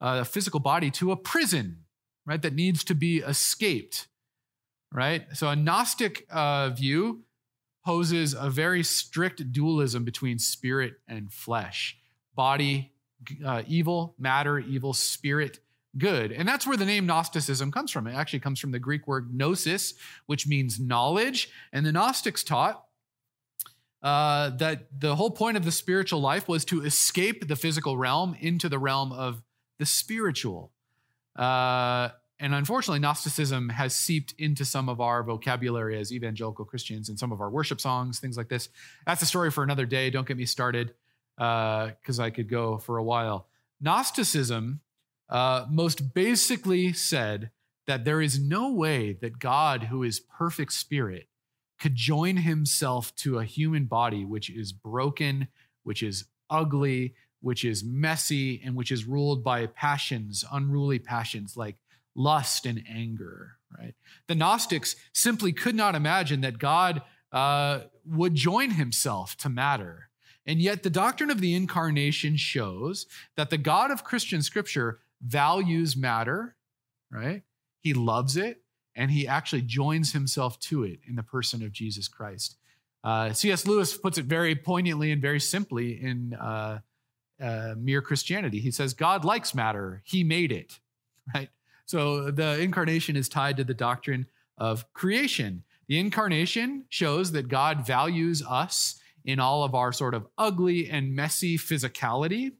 uh, 0.00 0.24
physical 0.24 0.60
body, 0.60 0.90
to 0.92 1.10
a 1.10 1.16
prison, 1.16 1.84
right, 2.26 2.40
that 2.42 2.54
needs 2.54 2.84
to 2.84 2.94
be 2.94 3.18
escaped, 3.18 4.06
right? 4.92 5.26
So 5.32 5.48
a 5.48 5.56
Gnostic 5.56 6.26
uh, 6.30 6.70
view 6.70 7.22
poses 7.84 8.34
a 8.34 8.50
very 8.50 8.82
strict 8.82 9.50
dualism 9.50 10.04
between 10.04 10.38
spirit 10.38 10.94
and 11.08 11.32
flesh 11.32 11.96
body, 12.34 12.92
uh, 13.44 13.62
evil, 13.66 14.14
matter, 14.18 14.58
evil, 14.58 14.92
spirit, 14.92 15.58
good. 15.96 16.30
And 16.30 16.46
that's 16.46 16.66
where 16.66 16.76
the 16.76 16.84
name 16.84 17.06
Gnosticism 17.06 17.72
comes 17.72 17.90
from. 17.90 18.06
It 18.06 18.14
actually 18.14 18.40
comes 18.40 18.60
from 18.60 18.70
the 18.70 18.78
Greek 18.78 19.08
word 19.08 19.34
gnosis, 19.34 19.94
which 20.26 20.46
means 20.46 20.78
knowledge. 20.78 21.50
And 21.72 21.84
the 21.84 21.92
Gnostics 21.92 22.44
taught 22.44 22.84
uh, 24.02 24.50
that 24.50 24.86
the 25.00 25.16
whole 25.16 25.30
point 25.30 25.56
of 25.56 25.64
the 25.64 25.72
spiritual 25.72 26.20
life 26.20 26.48
was 26.48 26.64
to 26.66 26.84
escape 26.84 27.48
the 27.48 27.56
physical 27.56 27.96
realm 27.96 28.36
into 28.40 28.68
the 28.68 28.78
realm 28.78 29.12
of 29.12 29.42
the 29.78 29.86
spiritual. 29.86 30.72
Uh, 31.36 32.10
and 32.40 32.54
unfortunately, 32.54 33.00
Gnosticism 33.00 33.68
has 33.70 33.94
seeped 33.94 34.34
into 34.38 34.64
some 34.64 34.88
of 34.88 35.00
our 35.00 35.24
vocabulary 35.24 35.98
as 35.98 36.12
evangelical 36.12 36.64
Christians 36.64 37.08
and 37.08 37.18
some 37.18 37.32
of 37.32 37.40
our 37.40 37.50
worship 37.50 37.80
songs, 37.80 38.20
things 38.20 38.36
like 38.36 38.48
this. 38.48 38.68
That's 39.06 39.22
a 39.22 39.26
story 39.26 39.50
for 39.50 39.64
another 39.64 39.86
day. 39.86 40.10
Don't 40.10 40.26
get 40.26 40.36
me 40.36 40.46
started 40.46 40.94
because 41.36 42.20
uh, 42.20 42.22
I 42.22 42.30
could 42.30 42.48
go 42.48 42.78
for 42.78 42.98
a 42.98 43.02
while. 43.02 43.48
Gnosticism 43.80 44.80
uh, 45.28 45.66
most 45.68 46.14
basically 46.14 46.92
said 46.92 47.50
that 47.86 48.04
there 48.04 48.20
is 48.20 48.38
no 48.38 48.72
way 48.72 49.14
that 49.14 49.38
God, 49.38 49.84
who 49.84 50.02
is 50.02 50.20
perfect 50.20 50.72
spirit, 50.72 51.26
could 51.78 51.94
join 51.94 52.38
himself 52.38 53.14
to 53.16 53.38
a 53.38 53.44
human 53.44 53.84
body 53.84 54.24
which 54.24 54.50
is 54.50 54.72
broken, 54.72 55.48
which 55.82 56.02
is 56.02 56.24
ugly, 56.50 57.14
which 57.40 57.64
is 57.64 57.84
messy, 57.84 58.60
and 58.64 58.74
which 58.74 58.90
is 58.90 59.04
ruled 59.04 59.44
by 59.44 59.66
passions, 59.66 60.44
unruly 60.52 60.98
passions 60.98 61.56
like 61.56 61.76
lust 62.14 62.66
and 62.66 62.82
anger, 62.88 63.52
right? 63.78 63.94
The 64.26 64.34
Gnostics 64.34 64.96
simply 65.12 65.52
could 65.52 65.74
not 65.74 65.94
imagine 65.94 66.40
that 66.40 66.58
God 66.58 67.02
uh, 67.30 67.80
would 68.04 68.34
join 68.34 68.70
himself 68.70 69.36
to 69.38 69.48
matter. 69.48 70.10
And 70.46 70.60
yet, 70.60 70.82
the 70.82 70.90
doctrine 70.90 71.30
of 71.30 71.40
the 71.40 71.54
incarnation 71.54 72.36
shows 72.36 73.06
that 73.36 73.50
the 73.50 73.58
God 73.58 73.90
of 73.90 74.02
Christian 74.02 74.42
scripture 74.42 75.00
values 75.20 75.96
matter, 75.96 76.56
right? 77.10 77.42
He 77.80 77.92
loves 77.92 78.36
it 78.36 78.62
and 78.98 79.12
he 79.12 79.28
actually 79.28 79.62
joins 79.62 80.12
himself 80.12 80.58
to 80.58 80.82
it 80.82 80.98
in 81.08 81.14
the 81.14 81.22
person 81.22 81.62
of 81.62 81.70
Jesus 81.70 82.08
Christ. 82.08 82.56
Uh, 83.04 83.32
C.S. 83.32 83.64
Lewis 83.64 83.96
puts 83.96 84.18
it 84.18 84.24
very 84.24 84.56
poignantly 84.56 85.12
and 85.12 85.22
very 85.22 85.38
simply 85.38 86.02
in 86.02 86.34
uh, 86.34 86.80
uh, 87.40 87.74
Mere 87.78 88.02
Christianity. 88.02 88.58
He 88.58 88.72
says, 88.72 88.94
God 88.94 89.24
likes 89.24 89.54
matter, 89.54 90.02
he 90.04 90.24
made 90.24 90.50
it, 90.50 90.80
right? 91.34 91.48
So 91.86 92.32
the 92.32 92.60
incarnation 92.60 93.16
is 93.16 93.28
tied 93.28 93.56
to 93.58 93.64
the 93.64 93.72
doctrine 93.72 94.26
of 94.58 94.92
creation. 94.92 95.62
The 95.86 96.00
incarnation 96.00 96.84
shows 96.88 97.30
that 97.32 97.46
God 97.46 97.86
values 97.86 98.42
us 98.46 99.00
in 99.24 99.38
all 99.38 99.62
of 99.62 99.76
our 99.76 99.92
sort 99.92 100.12
of 100.14 100.26
ugly 100.36 100.90
and 100.90 101.14
messy 101.14 101.56
physicality. 101.56 102.52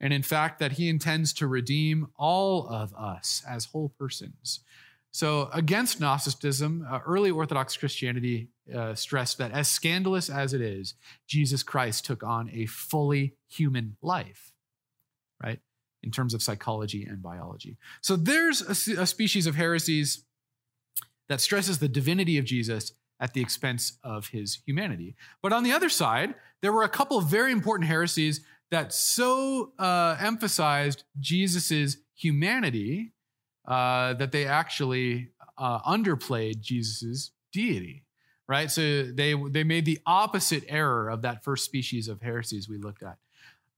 And 0.00 0.12
in 0.12 0.22
fact, 0.22 0.58
that 0.58 0.72
he 0.72 0.88
intends 0.88 1.32
to 1.34 1.46
redeem 1.46 2.08
all 2.16 2.68
of 2.68 2.92
us 2.94 3.42
as 3.48 3.66
whole 3.66 3.90
persons. 3.96 4.60
So, 5.18 5.50
against 5.52 5.98
Gnosticism, 5.98 6.86
uh, 6.88 7.00
early 7.04 7.32
Orthodox 7.32 7.76
Christianity 7.76 8.50
uh, 8.72 8.94
stressed 8.94 9.38
that 9.38 9.50
as 9.50 9.66
scandalous 9.66 10.30
as 10.30 10.54
it 10.54 10.60
is, 10.60 10.94
Jesus 11.26 11.64
Christ 11.64 12.04
took 12.04 12.22
on 12.22 12.48
a 12.52 12.66
fully 12.66 13.34
human 13.48 13.96
life, 14.00 14.52
right? 15.42 15.58
In 16.04 16.12
terms 16.12 16.34
of 16.34 16.42
psychology 16.44 17.02
and 17.02 17.20
biology. 17.20 17.78
So, 18.00 18.14
there's 18.14 18.62
a, 18.62 19.02
a 19.02 19.06
species 19.08 19.48
of 19.48 19.56
heresies 19.56 20.24
that 21.28 21.40
stresses 21.40 21.80
the 21.80 21.88
divinity 21.88 22.38
of 22.38 22.44
Jesus 22.44 22.92
at 23.18 23.34
the 23.34 23.40
expense 23.40 23.98
of 24.04 24.28
his 24.28 24.60
humanity. 24.66 25.16
But 25.42 25.52
on 25.52 25.64
the 25.64 25.72
other 25.72 25.88
side, 25.88 26.36
there 26.62 26.72
were 26.72 26.84
a 26.84 26.88
couple 26.88 27.18
of 27.18 27.24
very 27.24 27.50
important 27.50 27.88
heresies 27.88 28.42
that 28.70 28.92
so 28.92 29.72
uh, 29.80 30.16
emphasized 30.20 31.02
Jesus's 31.18 31.96
humanity 32.14 33.14
uh, 33.68 34.14
that 34.14 34.32
they 34.32 34.46
actually 34.46 35.28
uh, 35.58 35.78
underplayed 35.80 36.60
Jesus's 36.60 37.32
deity, 37.52 38.02
right? 38.48 38.70
So 38.70 39.04
they 39.04 39.34
they 39.50 39.62
made 39.62 39.84
the 39.84 39.98
opposite 40.06 40.64
error 40.68 41.10
of 41.10 41.20
that 41.22 41.44
first 41.44 41.66
species 41.66 42.08
of 42.08 42.22
heresies 42.22 42.68
we 42.68 42.78
looked 42.78 43.02
at. 43.02 43.18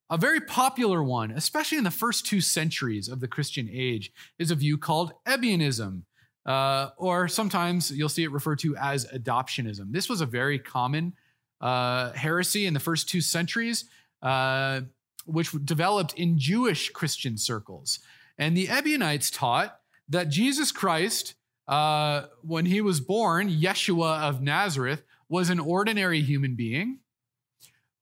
A 0.08 0.16
very 0.16 0.40
popular 0.40 1.02
one, 1.02 1.32
especially 1.32 1.78
in 1.78 1.84
the 1.84 1.90
first 1.90 2.24
two 2.24 2.40
centuries 2.40 3.08
of 3.08 3.20
the 3.20 3.28
Christian 3.28 3.68
age, 3.72 4.12
is 4.38 4.50
a 4.50 4.54
view 4.54 4.78
called 4.78 5.12
Ebionism. 5.26 6.02
Uh, 6.46 6.90
or 6.96 7.28
sometimes 7.28 7.90
you'll 7.90 8.08
see 8.08 8.24
it 8.24 8.32
referred 8.32 8.60
to 8.60 8.76
as 8.76 9.06
adoptionism. 9.06 9.92
This 9.92 10.08
was 10.08 10.20
a 10.20 10.26
very 10.26 10.58
common 10.58 11.14
uh, 11.60 12.12
heresy 12.12 12.64
in 12.66 12.74
the 12.74 12.80
first 12.80 13.08
two 13.08 13.20
centuries, 13.20 13.84
uh, 14.22 14.82
which 15.26 15.50
developed 15.64 16.14
in 16.14 16.38
Jewish 16.38 16.90
Christian 16.90 17.36
circles. 17.36 17.98
And 18.38 18.56
the 18.56 18.68
Ebionites 18.68 19.30
taught 19.30 19.79
that 20.10 20.28
Jesus 20.28 20.72
Christ, 20.72 21.34
uh, 21.66 22.26
when 22.42 22.66
he 22.66 22.80
was 22.80 23.00
born, 23.00 23.48
Yeshua 23.48 24.20
of 24.20 24.42
Nazareth, 24.42 25.02
was 25.28 25.48
an 25.48 25.60
ordinary 25.60 26.20
human 26.20 26.56
being, 26.56 26.98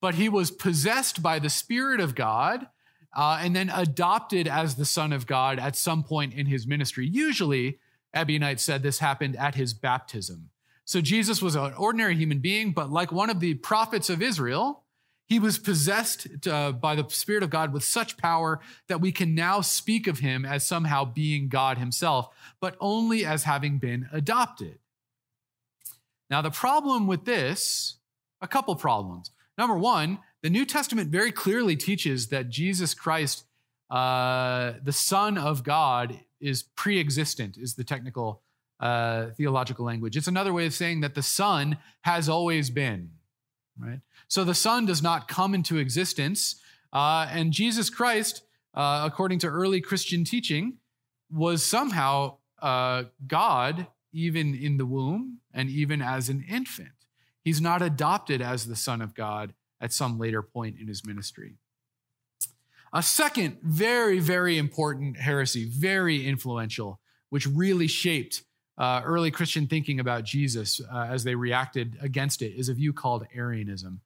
but 0.00 0.14
he 0.14 0.28
was 0.28 0.50
possessed 0.50 1.22
by 1.22 1.38
the 1.38 1.50
Spirit 1.50 2.00
of 2.00 2.14
God. 2.14 2.66
Uh, 3.16 3.40
and 3.42 3.56
then 3.56 3.70
adopted 3.70 4.46
as 4.46 4.76
the 4.76 4.84
Son 4.84 5.14
of 5.14 5.26
God 5.26 5.58
at 5.58 5.74
some 5.74 6.04
point 6.04 6.34
in 6.34 6.46
his 6.46 6.66
ministry, 6.66 7.06
usually 7.06 7.78
Ebionites 8.14 8.62
said 8.62 8.82
this 8.82 8.98
happened 8.98 9.34
at 9.36 9.54
his 9.54 9.72
baptism. 9.72 10.50
So 10.84 11.00
Jesus 11.00 11.42
was 11.42 11.54
an 11.54 11.72
ordinary 11.74 12.16
human 12.16 12.38
being, 12.38 12.72
but 12.72 12.90
like 12.90 13.10
one 13.10 13.30
of 13.30 13.40
the 13.40 13.54
prophets 13.54 14.08
of 14.10 14.22
Israel, 14.22 14.84
he 15.28 15.38
was 15.38 15.58
possessed 15.58 16.46
uh, 16.46 16.72
by 16.72 16.94
the 16.94 17.08
Spirit 17.08 17.42
of 17.42 17.50
God 17.50 17.72
with 17.72 17.84
such 17.84 18.16
power 18.16 18.60
that 18.88 19.00
we 19.00 19.12
can 19.12 19.34
now 19.34 19.60
speak 19.60 20.06
of 20.06 20.20
him 20.20 20.46
as 20.46 20.66
somehow 20.66 21.04
being 21.04 21.48
God 21.48 21.76
himself, 21.76 22.30
but 22.60 22.76
only 22.80 23.26
as 23.26 23.44
having 23.44 23.78
been 23.78 24.08
adopted. 24.10 24.78
Now, 26.30 26.40
the 26.40 26.50
problem 26.50 27.06
with 27.06 27.24
this, 27.24 27.98
a 28.40 28.48
couple 28.48 28.74
problems. 28.76 29.30
Number 29.58 29.76
one, 29.76 30.18
the 30.42 30.50
New 30.50 30.64
Testament 30.64 31.10
very 31.10 31.32
clearly 31.32 31.76
teaches 31.76 32.28
that 32.28 32.48
Jesus 32.48 32.94
Christ, 32.94 33.44
uh, 33.90 34.74
the 34.82 34.92
Son 34.92 35.36
of 35.36 35.62
God, 35.62 36.20
is 36.40 36.62
pre-existent 36.62 37.56
is 37.58 37.74
the 37.74 37.84
technical 37.84 38.42
uh, 38.80 39.30
theological 39.36 39.84
language. 39.84 40.16
It's 40.16 40.28
another 40.28 40.52
way 40.52 40.66
of 40.66 40.74
saying 40.74 41.00
that 41.00 41.14
the 41.14 41.22
Son 41.22 41.78
has 42.02 42.28
always 42.28 42.70
been, 42.70 43.10
right? 43.78 44.00
So 44.28 44.44
the 44.44 44.54
Son 44.54 44.86
does 44.86 45.02
not 45.02 45.26
come 45.26 45.54
into 45.54 45.78
existence, 45.78 46.60
uh, 46.92 47.26
and 47.30 47.52
Jesus 47.52 47.90
Christ, 47.90 48.42
uh, 48.74 49.02
according 49.04 49.38
to 49.40 49.48
early 49.48 49.80
Christian 49.80 50.24
teaching, 50.24 50.78
was 51.30 51.64
somehow 51.64 52.36
uh, 52.60 53.04
God 53.26 53.86
even 54.12 54.54
in 54.54 54.76
the 54.76 54.86
womb 54.86 55.38
and 55.52 55.68
even 55.68 56.00
as 56.02 56.28
an 56.28 56.44
infant. 56.48 56.90
He's 57.42 57.60
not 57.60 57.82
adopted 57.82 58.42
as 58.42 58.66
the 58.66 58.76
Son 58.76 59.00
of 59.00 59.14
God 59.14 59.54
at 59.80 59.92
some 59.92 60.18
later 60.18 60.42
point 60.42 60.76
in 60.80 60.88
his 60.88 61.06
ministry. 61.06 61.56
A 62.92 63.02
second 63.02 63.58
very, 63.62 64.18
very 64.18 64.56
important 64.56 65.18
heresy, 65.18 65.64
very 65.64 66.26
influential, 66.26 67.00
which 67.28 67.46
really 67.46 67.86
shaped 67.86 68.42
uh, 68.78 69.02
early 69.04 69.30
Christian 69.30 69.66
thinking 69.66 70.00
about 70.00 70.24
Jesus 70.24 70.80
uh, 70.92 71.06
as 71.10 71.24
they 71.24 71.34
reacted 71.34 71.96
against 72.00 72.42
it, 72.42 72.52
is 72.56 72.68
a 72.68 72.74
view 72.74 72.92
called 72.92 73.26
Arianism. 73.34 74.00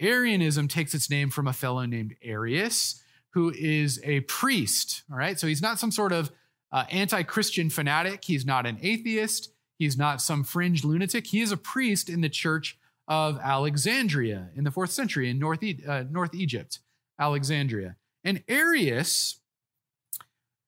Arianism 0.00 0.68
takes 0.68 0.94
its 0.94 1.10
name 1.10 1.30
from 1.30 1.46
a 1.46 1.52
fellow 1.52 1.84
named 1.84 2.14
Arius, 2.22 3.02
who 3.30 3.52
is 3.56 4.00
a 4.04 4.20
priest. 4.20 5.02
All 5.10 5.18
right, 5.18 5.38
so 5.38 5.46
he's 5.46 5.62
not 5.62 5.78
some 5.78 5.90
sort 5.90 6.12
of 6.12 6.30
uh, 6.70 6.84
anti 6.90 7.22
Christian 7.22 7.70
fanatic, 7.70 8.24
he's 8.24 8.44
not 8.44 8.66
an 8.66 8.78
atheist, 8.82 9.52
he's 9.78 9.96
not 9.96 10.20
some 10.20 10.44
fringe 10.44 10.84
lunatic. 10.84 11.26
He 11.26 11.40
is 11.40 11.52
a 11.52 11.56
priest 11.56 12.08
in 12.08 12.20
the 12.20 12.28
church 12.28 12.78
of 13.06 13.38
Alexandria 13.42 14.50
in 14.54 14.64
the 14.64 14.70
fourth 14.70 14.90
century 14.90 15.30
in 15.30 15.38
North, 15.38 15.62
e- 15.62 15.82
uh, 15.86 16.04
North 16.10 16.34
Egypt, 16.34 16.80
Alexandria. 17.18 17.96
And 18.22 18.42
Arius 18.48 19.40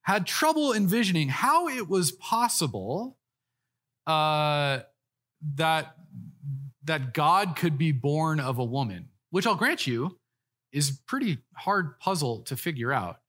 had 0.03 0.27
trouble 0.27 0.73
envisioning 0.73 1.29
how 1.29 1.69
it 1.69 1.89
was 1.89 2.13
possible 2.13 3.19
uh, 4.07 4.81
that, 5.57 5.95
that 6.85 7.13
God 7.13 7.55
could 7.57 7.77
be 7.77 7.93
born 7.93 8.41
of 8.41 8.59
a 8.59 8.65
woman, 8.65 9.10
which 9.31 9.47
I'll 9.47 9.55
grant 9.55 9.87
you 9.87 10.19
is 10.73 11.01
pretty 11.07 11.39
hard 11.55 11.99
puzzle 11.99 12.41
to 12.43 12.57
figure 12.57 12.93
out. 12.93 13.21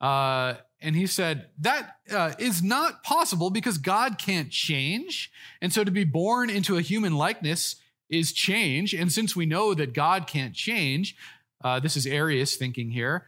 Uh, 0.00 0.54
and 0.80 0.96
he 0.96 1.06
said 1.06 1.48
that 1.58 1.96
uh, 2.10 2.32
is 2.38 2.62
not 2.62 3.02
possible 3.02 3.50
because 3.50 3.76
God 3.76 4.16
can't 4.18 4.50
change, 4.50 5.30
and 5.60 5.72
so 5.72 5.84
to 5.84 5.90
be 5.90 6.04
born 6.04 6.48
into 6.48 6.78
a 6.78 6.82
human 6.82 7.14
likeness 7.16 7.76
is 8.08 8.32
change. 8.32 8.94
And 8.94 9.12
since 9.12 9.36
we 9.36 9.46
know 9.46 9.74
that 9.74 9.92
God 9.92 10.26
can't 10.26 10.54
change, 10.54 11.16
uh, 11.62 11.80
this 11.80 11.96
is 11.96 12.06
Arius 12.06 12.56
thinking 12.56 12.90
here. 12.90 13.26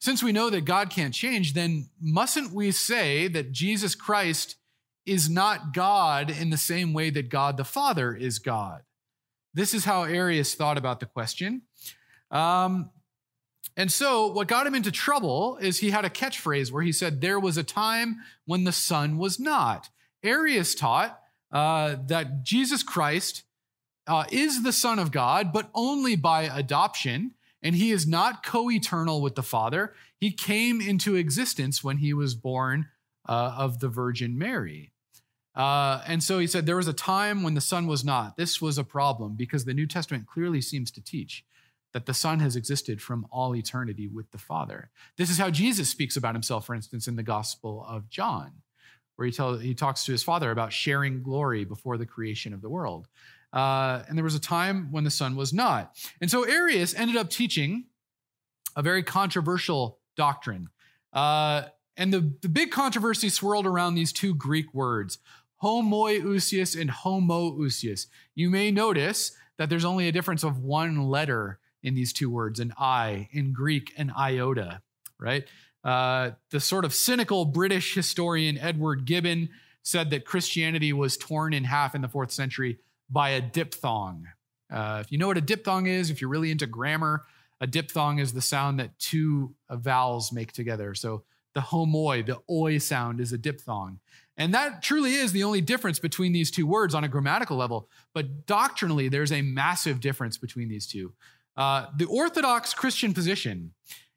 Since 0.00 0.22
we 0.22 0.32
know 0.32 0.50
that 0.50 0.64
God 0.64 0.90
can't 0.90 1.14
change, 1.14 1.54
then 1.54 1.88
mustn't 2.00 2.52
we 2.52 2.72
say 2.72 3.28
that 3.28 3.52
Jesus 3.52 3.94
Christ 3.94 4.56
is 5.06 5.30
not 5.30 5.72
God 5.72 6.30
in 6.30 6.50
the 6.50 6.56
same 6.56 6.92
way 6.92 7.10
that 7.10 7.28
God 7.28 7.56
the 7.56 7.64
Father 7.64 8.14
is 8.14 8.38
God? 8.38 8.82
This 9.54 9.72
is 9.72 9.84
how 9.84 10.02
Arius 10.02 10.54
thought 10.54 10.76
about 10.76 11.00
the 11.00 11.06
question. 11.06 11.62
Um, 12.30 12.90
and 13.76 13.90
so, 13.90 14.28
what 14.28 14.48
got 14.48 14.66
him 14.66 14.74
into 14.74 14.90
trouble 14.92 15.56
is 15.56 15.78
he 15.78 15.90
had 15.90 16.04
a 16.04 16.10
catchphrase 16.10 16.70
where 16.70 16.82
he 16.82 16.92
said, 16.92 17.20
There 17.20 17.40
was 17.40 17.56
a 17.56 17.64
time 17.64 18.16
when 18.44 18.64
the 18.64 18.72
Son 18.72 19.16
was 19.16 19.40
not. 19.40 19.88
Arius 20.22 20.74
taught 20.74 21.18
uh, 21.52 21.96
that 22.06 22.42
Jesus 22.42 22.82
Christ 22.82 23.44
uh, 24.06 24.24
is 24.30 24.62
the 24.62 24.72
Son 24.72 24.98
of 24.98 25.10
God, 25.10 25.52
but 25.52 25.70
only 25.74 26.16
by 26.16 26.42
adoption 26.42 27.34
and 27.64 27.74
he 27.74 27.90
is 27.90 28.06
not 28.06 28.44
co 28.44 28.70
eternal 28.70 29.22
with 29.22 29.34
the 29.34 29.42
Father. 29.42 29.94
He 30.20 30.30
came 30.30 30.80
into 30.80 31.16
existence 31.16 31.82
when 31.82 31.96
he 31.96 32.12
was 32.12 32.34
born 32.34 32.88
uh, 33.26 33.54
of 33.56 33.80
the 33.80 33.88
Virgin 33.88 34.38
Mary. 34.38 34.92
Uh, 35.54 36.02
and 36.06 36.22
so 36.22 36.38
he 36.38 36.46
said 36.46 36.66
there 36.66 36.76
was 36.76 36.88
a 36.88 36.92
time 36.92 37.42
when 37.42 37.54
the 37.54 37.60
Son 37.60 37.86
was 37.86 38.04
not. 38.04 38.36
This 38.36 38.60
was 38.60 38.76
a 38.76 38.84
problem 38.84 39.36
because 39.36 39.64
the 39.64 39.74
New 39.74 39.86
Testament 39.86 40.26
clearly 40.26 40.60
seems 40.60 40.90
to 40.92 41.00
teach 41.00 41.44
that 41.92 42.06
the 42.06 42.14
Son 42.14 42.40
has 42.40 42.56
existed 42.56 43.00
from 43.00 43.26
all 43.30 43.54
eternity 43.54 44.08
with 44.08 44.30
the 44.32 44.38
Father. 44.38 44.90
This 45.16 45.30
is 45.30 45.38
how 45.38 45.50
Jesus 45.50 45.88
speaks 45.88 46.16
about 46.16 46.34
himself, 46.34 46.66
for 46.66 46.74
instance, 46.74 47.06
in 47.06 47.14
the 47.14 47.22
Gospel 47.22 47.86
of 47.88 48.10
John, 48.10 48.50
where 49.14 49.26
he, 49.26 49.32
tell, 49.32 49.56
he 49.56 49.74
talks 49.74 50.04
to 50.06 50.12
his 50.12 50.24
Father 50.24 50.50
about 50.50 50.72
sharing 50.72 51.22
glory 51.22 51.64
before 51.64 51.96
the 51.96 52.06
creation 52.06 52.52
of 52.52 52.62
the 52.62 52.68
world. 52.68 53.06
Uh, 53.52 54.02
and 54.08 54.18
there 54.18 54.24
was 54.24 54.34
a 54.34 54.40
time 54.40 54.90
when 54.90 55.04
the 55.04 55.10
Son 55.10 55.36
was 55.36 55.52
not. 55.52 55.94
And 56.20 56.28
so 56.28 56.42
Arius 56.42 56.94
ended 56.94 57.16
up 57.16 57.30
teaching 57.30 57.84
a 58.74 58.82
very 58.82 59.04
controversial 59.04 60.00
doctrine. 60.16 60.70
Uh, 61.12 61.62
and 61.96 62.12
the, 62.12 62.34
the 62.42 62.48
big 62.48 62.72
controversy 62.72 63.28
swirled 63.28 63.66
around 63.66 63.94
these 63.94 64.12
two 64.12 64.34
Greek 64.34 64.74
words, 64.74 65.18
homoousios 65.64 66.78
and 66.78 66.90
homoiousios. 66.90 68.06
You 68.34 68.50
may 68.50 68.70
notice 68.70 69.32
that 69.56 69.70
there's 69.70 69.84
only 69.84 70.08
a 70.08 70.12
difference 70.12 70.44
of 70.44 70.58
one 70.58 71.08
letter 71.08 71.58
in 71.82 71.94
these 71.94 72.12
two 72.12 72.28
words, 72.30 72.60
an 72.60 72.74
I 72.78 73.28
in 73.32 73.52
Greek, 73.52 73.92
an 73.96 74.12
iota, 74.16 74.82
right? 75.18 75.44
Uh, 75.82 76.32
the 76.50 76.60
sort 76.60 76.84
of 76.84 76.94
cynical 76.94 77.44
British 77.44 77.94
historian 77.94 78.58
Edward 78.58 79.04
Gibbon 79.04 79.48
said 79.82 80.10
that 80.10 80.24
Christianity 80.24 80.92
was 80.92 81.16
torn 81.16 81.52
in 81.52 81.64
half 81.64 81.94
in 81.94 82.00
the 82.00 82.08
fourth 82.08 82.30
century 82.30 82.78
by 83.10 83.30
a 83.30 83.40
diphthong. 83.40 84.26
Uh, 84.72 84.98
if 85.04 85.12
you 85.12 85.18
know 85.18 85.26
what 85.26 85.36
a 85.36 85.42
diphthong 85.42 85.86
is, 85.86 86.10
if 86.10 86.20
you're 86.20 86.30
really 86.30 86.50
into 86.50 86.66
grammar, 86.66 87.24
a 87.60 87.66
diphthong 87.66 88.18
is 88.18 88.32
the 88.32 88.40
sound 88.40 88.80
that 88.80 88.98
two 88.98 89.54
vowels 89.70 90.32
make 90.32 90.52
together. 90.52 90.94
So 90.94 91.24
the 91.54 91.60
homoi, 91.60 92.26
the 92.26 92.40
oi 92.50 92.78
sound 92.78 93.20
is 93.20 93.32
a 93.32 93.38
diphthong. 93.38 94.00
And 94.36 94.52
that 94.52 94.82
truly 94.82 95.14
is 95.14 95.32
the 95.32 95.44
only 95.44 95.60
difference 95.60 95.98
between 95.98 96.32
these 96.32 96.50
two 96.50 96.66
words 96.66 96.94
on 96.94 97.04
a 97.04 97.08
grammatical 97.08 97.56
level. 97.56 97.88
But 98.12 98.46
doctrinally, 98.46 99.08
there's 99.08 99.32
a 99.32 99.42
massive 99.42 100.00
difference 100.00 100.38
between 100.38 100.68
these 100.68 100.86
two. 100.86 101.12
Uh, 101.56 101.86
the 101.96 102.06
Orthodox 102.06 102.74
Christian 102.74 103.14
position 103.14 103.74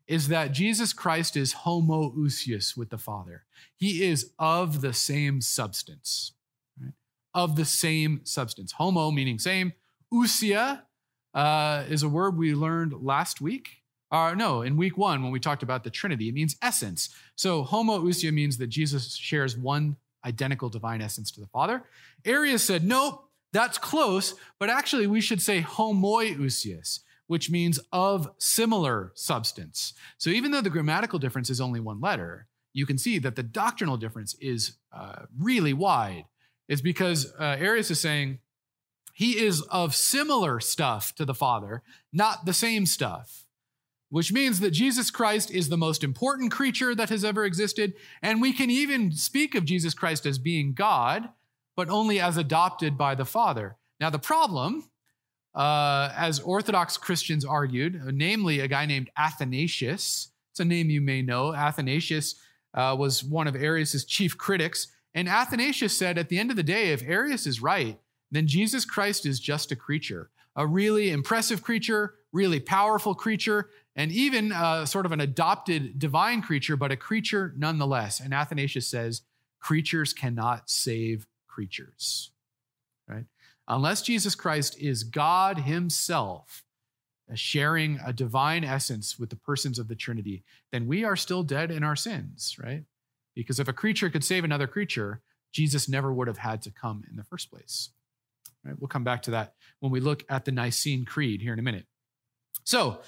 is 0.08 0.30
that 0.30 0.54
Jesus 0.54 0.94
Christ 0.94 1.38
is 1.38 1.54
homoousios 1.54 2.76
with 2.76 2.90
the 2.90 2.98
Father. 2.98 3.44
He 3.76 4.04
is 4.04 4.32
of 4.40 4.82
the 4.82 4.94
same 4.94 5.42
substance 5.42 6.32
of 7.38 7.56
the 7.56 7.66
same 7.66 8.22
substance. 8.24 8.74
Homo 8.74 9.12
meaning 9.12 9.38
same. 9.38 9.74
Ousia 10.12 10.82
uh, 11.36 11.84
is 11.88 12.02
a 12.02 12.10
word 12.10 12.36
we 12.36 12.56
learned 12.56 12.94
last 12.94 13.40
week. 13.40 13.84
Uh, 14.10 14.34
no, 14.34 14.64
in 14.64 14.76
week 14.76 14.98
one 14.98 15.22
when 15.22 15.32
we 15.32 15.40
talked 15.40 15.62
about 15.62 15.84
the 15.84 15.92
Trinity, 15.92 16.30
it 16.30 16.34
means 16.34 16.56
essence. 16.64 17.10
So 17.36 17.64
homoousia 17.64 18.34
means 18.34 18.58
that 18.58 18.68
Jesus 18.68 19.16
shares 19.16 19.56
one 19.56 19.98
identical 20.28 20.70
divine 20.70 21.02
essence 21.02 21.32
to 21.32 21.42
the 21.42 21.48
Father. 21.48 21.84
Arius 22.26 22.64
said, 22.64 22.84
nope, 22.84 23.24
that's 23.54 23.78
close, 23.78 24.36
but 24.60 24.70
actually 24.70 25.08
we 25.08 25.22
should 25.22 25.42
say 25.42 25.62
homoiousios, 25.62 27.00
which 27.28 27.50
means 27.50 27.80
of 27.92 28.30
similar 28.38 29.12
substance. 29.16 29.94
So 30.18 30.30
even 30.30 30.52
though 30.52 30.62
the 30.62 30.70
grammatical 30.70 31.18
difference 31.18 31.50
is 31.50 31.62
only 31.62 31.80
one 31.80 32.02
letter, 32.02 32.48
you 32.74 32.86
can 32.86 32.98
see 32.98 33.20
that 33.20 33.36
the 33.36 33.44
doctrinal 33.44 33.98
difference 33.98 34.36
is 34.36 34.78
uh, 34.92 35.24
really 35.40 35.74
wide 35.74 36.26
is 36.68 36.82
because 36.82 37.34
uh, 37.40 37.56
Arius 37.58 37.90
is 37.90 38.00
saying 38.00 38.40
he 39.14 39.40
is 39.40 39.62
of 39.62 39.96
similar 39.96 40.60
stuff 40.60 41.16
to 41.16 41.26
the 41.26 41.34
Father, 41.34 41.82
not 42.14 42.46
the 42.46 42.54
same 42.54 42.86
stuff, 42.86 43.47
which 44.10 44.32
means 44.32 44.60
that 44.60 44.72
Jesus 44.72 45.12
Christ 45.12 45.52
is 45.52 45.70
the 45.70 45.78
most 45.78 46.04
important 46.04 46.52
creature 46.52 46.96
that 46.96 47.10
has 47.10 47.24
ever 47.26 47.46
existed. 47.46 47.94
And 48.22 48.42
we 48.42 48.54
can 48.54 48.70
even 48.70 49.12
speak 49.12 49.56
of 49.56 49.66
Jesus 49.66 49.94
Christ 49.94 50.26
as 50.26 50.38
being 50.38 50.74
God 50.74 51.30
but 51.78 51.90
only 51.90 52.20
as 52.20 52.36
adopted 52.36 52.98
by 52.98 53.16
the 53.16 53.24
Father. 53.24 53.78
Now, 54.02 54.10
the 54.10 54.20
problem, 54.20 54.90
uh, 55.56 56.12
as 56.18 56.40
Orthodox 56.40 56.98
Christians 56.98 57.46
argued, 57.46 58.02
namely 58.14 58.60
a 58.60 58.68
guy 58.68 58.86
named 58.86 59.12
Athanasius, 59.16 60.32
it's 60.52 60.60
a 60.60 60.66
name 60.66 60.90
you 60.90 61.02
may 61.02 61.22
know. 61.22 61.54
Athanasius 61.54 62.36
uh, 62.74 62.96
was 62.98 63.24
one 63.24 63.48
of 63.48 63.56
Arius's 63.56 64.04
chief 64.04 64.38
critics. 64.38 64.88
And 65.14 65.30
Athanasius 65.30 65.96
said, 65.96 66.18
at 66.18 66.30
the 66.30 66.40
end 66.40 66.50
of 66.50 66.58
the 66.58 66.64
day, 66.64 66.92
if 66.92 67.04
Arius 67.04 67.46
is 67.46 67.62
right, 67.62 68.00
then 68.32 68.48
Jesus 68.48 68.84
Christ 68.84 69.26
is 69.26 69.40
just 69.40 69.72
a 69.72 69.76
creature, 69.76 70.32
a 70.56 70.66
really 70.66 71.12
impressive 71.12 71.62
creature, 71.62 72.16
really 72.34 72.60
powerful 72.60 73.14
creature, 73.14 73.70
and 73.98 74.12
even 74.12 74.52
uh, 74.52 74.86
sort 74.86 75.08
of 75.08 75.12
an 75.12 75.20
adopted 75.20 75.98
divine 75.98 76.44
creature, 76.44 76.78
but 76.78 76.92
a 76.92 76.96
creature 76.96 77.54
nonetheless. 77.58 78.20
And 78.20 78.34
Athanasius 78.34 78.88
says, 78.88 79.24
creatures 79.60 80.14
cannot 80.14 80.70
save 80.70 81.26
creatures, 81.48 82.32
right? 83.08 83.26
Unless 83.68 84.04
Jesus 84.04 84.36
Christ 84.36 84.80
is 84.80 85.04
God 85.04 85.58
himself, 85.58 86.64
uh, 87.30 87.36
sharing 87.36 88.00
a 88.06 88.14
divine 88.14 88.64
essence 88.64 89.18
with 89.18 89.32
the 89.32 89.36
persons 89.36 89.80
of 89.80 89.88
the 89.88 89.96
Trinity, 89.96 90.44
then 90.72 90.86
we 90.86 91.04
are 91.04 91.16
still 91.16 91.42
dead 91.42 91.72
in 91.72 91.84
our 91.84 91.96
sins, 91.96 92.56
right? 92.64 92.84
Because 93.36 93.60
if 93.60 93.68
a 93.68 93.74
creature 93.74 94.12
could 94.12 94.24
save 94.24 94.44
another 94.44 94.68
creature, 94.68 95.22
Jesus 95.52 95.90
never 95.90 96.14
would 96.14 96.28
have 96.28 96.38
had 96.38 96.62
to 96.62 96.72
come 96.72 97.04
in 97.10 97.18
the 97.18 97.24
first 97.24 97.50
place. 97.50 97.90
Right? 98.64 98.76
We'll 98.80 98.88
come 98.88 99.04
back 99.04 99.24
to 99.24 99.32
that 99.32 99.56
when 99.80 99.92
we 99.92 100.00
look 100.00 100.24
at 100.30 100.46
the 100.46 100.52
Nicene 100.52 101.04
Creed 101.04 101.42
here 101.42 101.54
in 101.54 101.60
a 101.60 101.64
minute. 101.64 101.88
So, 102.64 103.02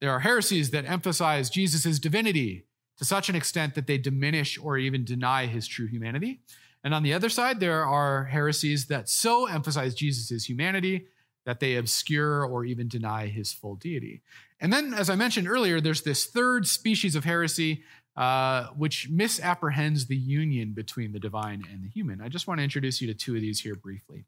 there 0.00 0.10
are 0.10 0.20
heresies 0.20 0.70
that 0.70 0.86
emphasize 0.86 1.50
Jesus' 1.50 1.98
divinity 1.98 2.66
to 2.98 3.04
such 3.04 3.28
an 3.28 3.36
extent 3.36 3.74
that 3.74 3.86
they 3.86 3.98
diminish 3.98 4.58
or 4.58 4.76
even 4.78 5.04
deny 5.04 5.46
his 5.46 5.66
true 5.66 5.86
humanity. 5.86 6.40
And 6.82 6.94
on 6.94 7.02
the 7.02 7.12
other 7.12 7.28
side, 7.28 7.60
there 7.60 7.84
are 7.84 8.24
heresies 8.24 8.86
that 8.86 9.08
so 9.08 9.46
emphasize 9.46 9.94
Jesus' 9.94 10.48
humanity 10.48 11.06
that 11.46 11.60
they 11.60 11.76
obscure 11.76 12.44
or 12.44 12.64
even 12.64 12.88
deny 12.88 13.26
his 13.26 13.52
full 13.52 13.74
deity. 13.74 14.22
And 14.60 14.72
then, 14.72 14.92
as 14.92 15.08
I 15.08 15.14
mentioned 15.14 15.48
earlier, 15.48 15.80
there's 15.80 16.02
this 16.02 16.26
third 16.26 16.66
species 16.66 17.14
of 17.14 17.24
heresy 17.24 17.82
uh, 18.16 18.66
which 18.76 19.08
misapprehends 19.08 20.06
the 20.06 20.16
union 20.16 20.72
between 20.72 21.12
the 21.12 21.18
divine 21.18 21.64
and 21.72 21.82
the 21.82 21.88
human. 21.88 22.20
I 22.20 22.28
just 22.28 22.46
want 22.46 22.58
to 22.58 22.64
introduce 22.64 23.00
you 23.00 23.06
to 23.08 23.14
two 23.14 23.34
of 23.34 23.40
these 23.40 23.60
here 23.60 23.74
briefly. 23.74 24.24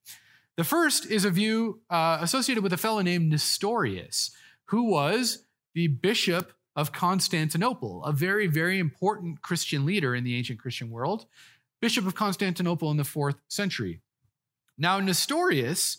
The 0.57 0.65
first 0.65 1.07
is 1.07 1.25
a 1.25 1.31
view 1.31 1.81
uh, 1.91 2.19
associated 2.21 2.63
with 2.63 2.73
a 2.73 2.79
fellow 2.79 3.03
named 3.03 3.31
Nestorius, 3.31 4.31
who 4.67 4.85
was 4.85 5.45
the 5.75 5.89
bishop 5.89 6.53
of 6.75 6.93
Constantinople, 6.93 8.05
a 8.05 8.13
very, 8.13 8.47
very 8.47 8.79
important 8.79 9.43
Christian 9.43 9.85
leader 9.85 10.15
in 10.15 10.25
the 10.25 10.37
ancient 10.37 10.59
Christian 10.59 10.91
world, 10.91 11.27
bishop 11.81 12.07
of 12.07 12.15
Constantinople 12.15 12.91
in 12.91 12.97
the 12.97 13.05
fourth 13.05 13.37
century. 13.49 14.01
Now, 14.79 14.99
Nestorius 15.01 15.99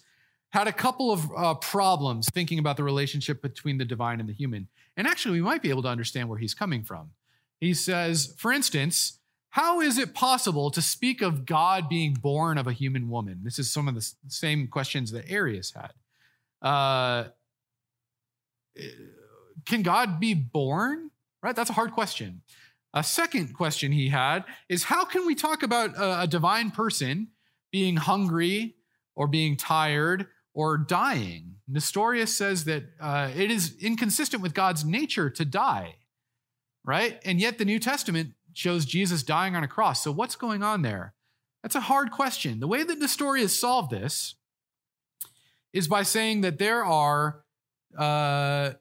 had 0.50 0.68
a 0.68 0.72
couple 0.72 1.12
of 1.12 1.30
uh, 1.36 1.54
problems 1.56 2.30
thinking 2.30 2.60
about 2.60 2.78
the 2.78 2.84
relationship 2.84 3.42
between 3.42 3.78
the 3.78 3.86
divine 3.86 4.20
and 4.20 4.30
the 4.30 4.34
human. 4.34 4.68
And 4.96 5.08
actually, 5.08 5.40
we 5.40 5.46
might 5.46 5.62
be 5.62 5.70
able 5.70 5.82
to 5.84 5.88
understand 5.90 6.30
where 6.30 6.38
he's 6.38 6.54
coming 6.54 6.84
from. 6.84 7.12
He 7.60 7.74
says, 7.74 8.34
for 8.38 8.52
instance, 8.52 9.20
how 9.50 9.82
is 9.82 9.98
it 9.98 10.14
possible 10.14 10.72
to 10.72 10.82
speak 10.82 11.22
of 11.22 11.46
God 11.46 11.88
being 11.88 12.14
born 12.16 12.58
of 12.58 12.68
a 12.68 12.74
human 12.74 13.10
woman? 13.10 13.42
This 13.44 13.60
is 13.60 13.72
some 13.72 13.88
of 13.88 13.96
the 13.96 14.12
same 14.28 14.68
questions 14.68 15.12
that 15.12 15.30
Arius 15.30 15.74
had. 15.74 15.94
Uh, 16.62 17.26
can 19.66 19.82
God 19.82 20.20
be 20.20 20.34
born? 20.34 21.12
Right? 21.42 21.56
That's 21.56 21.70
a 21.70 21.74
hard 21.74 21.92
question. 21.92 22.42
A 22.94 23.04
second 23.04 23.54
question 23.54 23.92
he 23.92 24.10
had 24.10 24.46
is 24.70 24.84
how 24.84 25.04
can 25.04 25.26
we 25.26 25.36
talk 25.36 25.64
about 25.64 25.98
a, 25.98 26.22
a 26.22 26.28
divine 26.28 26.72
person 26.72 27.30
being 27.72 27.98
hungry 27.98 28.76
or 29.16 29.28
being 29.28 29.58
tired 29.58 30.28
or 30.54 30.78
dying? 30.78 31.56
Nestorius 31.68 32.36
says 32.36 32.66
that 32.66 32.84
uh, 33.00 33.32
it 33.36 33.50
is 33.50 33.76
inconsistent 33.80 34.44
with 34.44 34.54
God's 34.54 34.86
nature 34.86 35.30
to 35.32 35.44
die, 35.44 35.96
right? 36.86 37.20
And 37.26 37.40
yet 37.40 37.58
the 37.58 37.66
New 37.66 37.80
Testament 37.80 38.34
shows 38.54 38.86
Jesus 38.86 39.24
dying 39.24 39.56
on 39.56 39.64
a 39.64 39.68
cross. 39.68 40.04
So 40.04 40.12
what's 40.12 40.36
going 40.36 40.62
on 40.62 40.84
there? 40.84 41.16
That's 41.64 41.76
a 41.76 41.82
hard 41.82 42.12
question. 42.12 42.60
The 42.60 42.68
way 42.68 42.84
that 42.84 43.00
Nestorius 43.00 43.58
solved 43.58 43.90
this 43.90 44.36
is 45.72 45.88
by 45.88 46.04
saying 46.04 46.42
that 46.42 46.60
there 46.60 46.86
are 46.86 47.44
uh, 47.98 48.74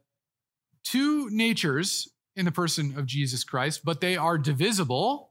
two 0.85 1.29
natures 1.31 2.09
in 2.37 2.45
the 2.45 2.53
person 2.53 2.99
of 2.99 3.07
Jesus 3.07 3.45
Christ, 3.45 3.83
but 3.85 4.01
they 4.01 4.17
are 4.17 4.39
divisible 4.39 5.31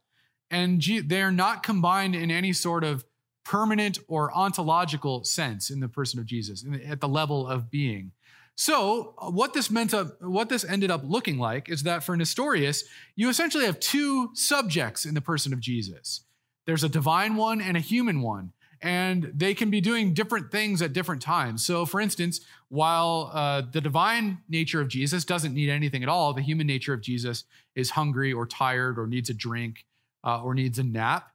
and 0.50 0.82
they 0.82 1.22
are 1.22 1.32
not 1.32 1.64
combined 1.64 2.16
in 2.16 2.30
any 2.30 2.54
sort 2.54 2.84
of 2.84 3.06
permanent 3.44 4.00
or 4.08 4.36
ontological 4.36 5.24
sense 5.24 5.70
in 5.70 5.80
the 5.80 5.88
person 5.88 6.20
of 6.20 6.26
Jesus 6.26 6.64
at 6.86 7.02
the 7.02 7.08
level 7.08 7.48
of 7.48 7.72
being. 7.72 8.12
So, 8.56 9.16
uh, 9.18 9.32
what 9.32 9.54
this 9.54 9.72
meant 9.72 9.94
up, 9.94 10.22
what 10.22 10.50
this 10.50 10.64
ended 10.64 10.92
up 10.92 11.02
looking 11.04 11.40
like 11.40 11.70
is 11.70 11.84
that 11.84 12.04
for 12.04 12.16
Nestorius, 12.16 12.84
you 13.16 13.30
essentially 13.30 13.66
have 13.66 13.80
two 13.80 14.30
subjects 14.34 15.06
in 15.06 15.16
the 15.16 15.22
person 15.22 15.54
of 15.54 15.60
Jesus. 15.60 16.22
There's 16.66 16.84
a 16.84 16.90
divine 16.90 17.38
one 17.38 17.62
and 17.62 17.76
a 17.76 17.80
human 17.80 18.22
one 18.22 18.54
and 18.82 19.32
they 19.36 19.54
can 19.54 19.70
be 19.70 19.80
doing 19.80 20.14
different 20.14 20.52
things 20.52 20.82
at 20.82 20.92
different 20.94 21.22
times. 21.22 21.64
So, 21.66 21.86
for 21.86 22.02
instance, 22.02 22.42
while 22.70 23.30
uh, 23.34 23.62
the 23.72 23.82
divine 23.82 24.40
nature 24.50 24.82
of 24.82 24.88
Jesus 24.88 25.24
doesn't 25.24 25.54
need 25.54 25.70
anything 25.70 26.02
at 26.02 26.10
all, 26.10 26.34
the 26.34 26.42
human 26.42 26.66
nature 26.66 26.94
of 26.94 27.02
Jesus 27.02 27.44
is 27.76 27.92
hungry 27.92 28.34
or 28.34 28.48
tired 28.48 28.98
or 28.98 29.06
needs 29.06 29.30
a 29.30 29.34
drink 29.34 29.86
uh, 30.24 30.42
or 30.42 30.56
needs 30.56 30.80
a 30.80 30.84
nap. 30.84 31.32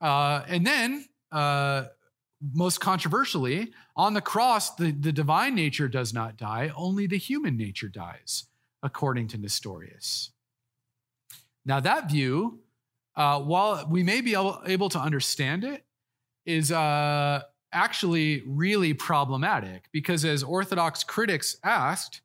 Uh, 0.00 0.42
and 0.46 0.66
then, 0.66 1.06
uh, 1.32 1.84
most 2.54 2.80
controversially, 2.80 3.72
on 3.96 4.14
the 4.14 4.20
cross, 4.20 4.74
the, 4.76 4.92
the 4.92 5.12
divine 5.12 5.54
nature 5.54 5.88
does 5.88 6.12
not 6.14 6.36
die, 6.36 6.72
only 6.74 7.06
the 7.06 7.18
human 7.18 7.56
nature 7.56 7.88
dies, 7.88 8.44
according 8.82 9.28
to 9.28 9.38
Nestorius. 9.38 10.32
Now, 11.66 11.80
that 11.80 12.10
view, 12.10 12.60
uh, 13.14 13.40
while 13.40 13.86
we 13.90 14.02
may 14.02 14.22
be 14.22 14.34
able 14.34 14.88
to 14.88 14.98
understand 14.98 15.64
it, 15.64 15.84
is 16.46 16.72
uh, 16.72 17.42
actually 17.72 18.42
really 18.46 18.94
problematic 18.94 19.88
because, 19.92 20.24
as 20.24 20.42
Orthodox 20.42 21.04
critics 21.04 21.56
asked, 21.62 22.20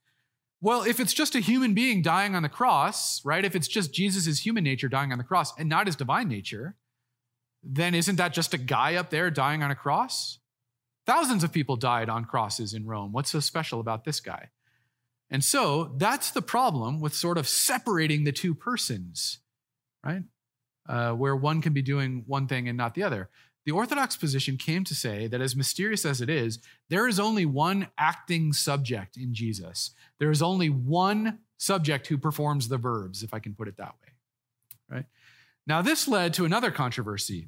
well, 0.61 0.83
if 0.83 0.99
it's 0.99 1.13
just 1.13 1.35
a 1.35 1.39
human 1.39 1.73
being 1.73 2.01
dying 2.01 2.35
on 2.35 2.43
the 2.43 2.49
cross, 2.49 3.23
right? 3.23 3.45
If 3.45 3.55
it's 3.55 3.67
just 3.67 3.93
Jesus' 3.93 4.45
human 4.45 4.63
nature 4.63 4.89
dying 4.89 5.11
on 5.11 5.17
the 5.17 5.23
cross 5.23 5.57
and 5.59 5.69
not 5.69 5.85
his 5.85 5.95
divine 5.95 6.27
nature, 6.27 6.75
then 7.63 7.93
isn't 7.93 8.15
that 8.15 8.33
just 8.33 8.53
a 8.53 8.57
guy 8.57 8.95
up 8.95 9.09
there 9.09 9.29
dying 9.29 9.61
on 9.61 9.71
a 9.71 9.75
cross? 9.75 10.39
Thousands 11.05 11.43
of 11.43 11.51
people 11.51 11.75
died 11.75 12.09
on 12.09 12.25
crosses 12.25 12.73
in 12.73 12.85
Rome. 12.85 13.11
What's 13.11 13.31
so 13.31 13.39
special 13.39 13.79
about 13.79 14.05
this 14.05 14.19
guy? 14.19 14.49
And 15.29 15.43
so 15.43 15.93
that's 15.97 16.31
the 16.31 16.41
problem 16.41 16.99
with 16.99 17.13
sort 17.13 17.37
of 17.37 17.47
separating 17.47 18.23
the 18.23 18.31
two 18.31 18.55
persons, 18.55 19.39
right? 20.03 20.23
Uh, 20.87 21.11
where 21.13 21.35
one 21.35 21.61
can 21.61 21.73
be 21.73 21.81
doing 21.81 22.23
one 22.27 22.47
thing 22.47 22.67
and 22.67 22.77
not 22.77 22.93
the 22.93 23.03
other. 23.03 23.29
The 23.65 23.71
Orthodox 23.71 24.15
position 24.15 24.57
came 24.57 24.83
to 24.83 24.93
say 24.93 25.27
that, 25.27 25.41
as 25.41 25.55
mysterious 25.55 26.05
as 26.05 26.21
it 26.21 26.29
is, 26.29 26.59
there 26.89 27.07
is 27.07 27.19
only 27.19 27.45
one 27.45 27.87
acting 27.97 28.53
subject 28.53 29.17
in 29.17 29.33
Jesus. 29.33 29.91
There 30.19 30.29
is 30.29 30.41
only 30.41 30.69
one 30.69 31.39
subject 31.57 32.07
who 32.07 32.17
performs 32.17 32.67
the 32.67 32.77
verbs, 32.77 33.23
if 33.23 33.33
I 33.33 33.39
can 33.39 33.55
put 33.55 33.67
it 33.67 33.77
that 33.77 33.95
way. 34.01 34.97
Right? 34.97 35.05
Now, 35.65 35.81
this 35.81 36.07
led 36.07 36.35
to 36.35 36.45
another 36.45 36.69
controversy. 36.69 37.47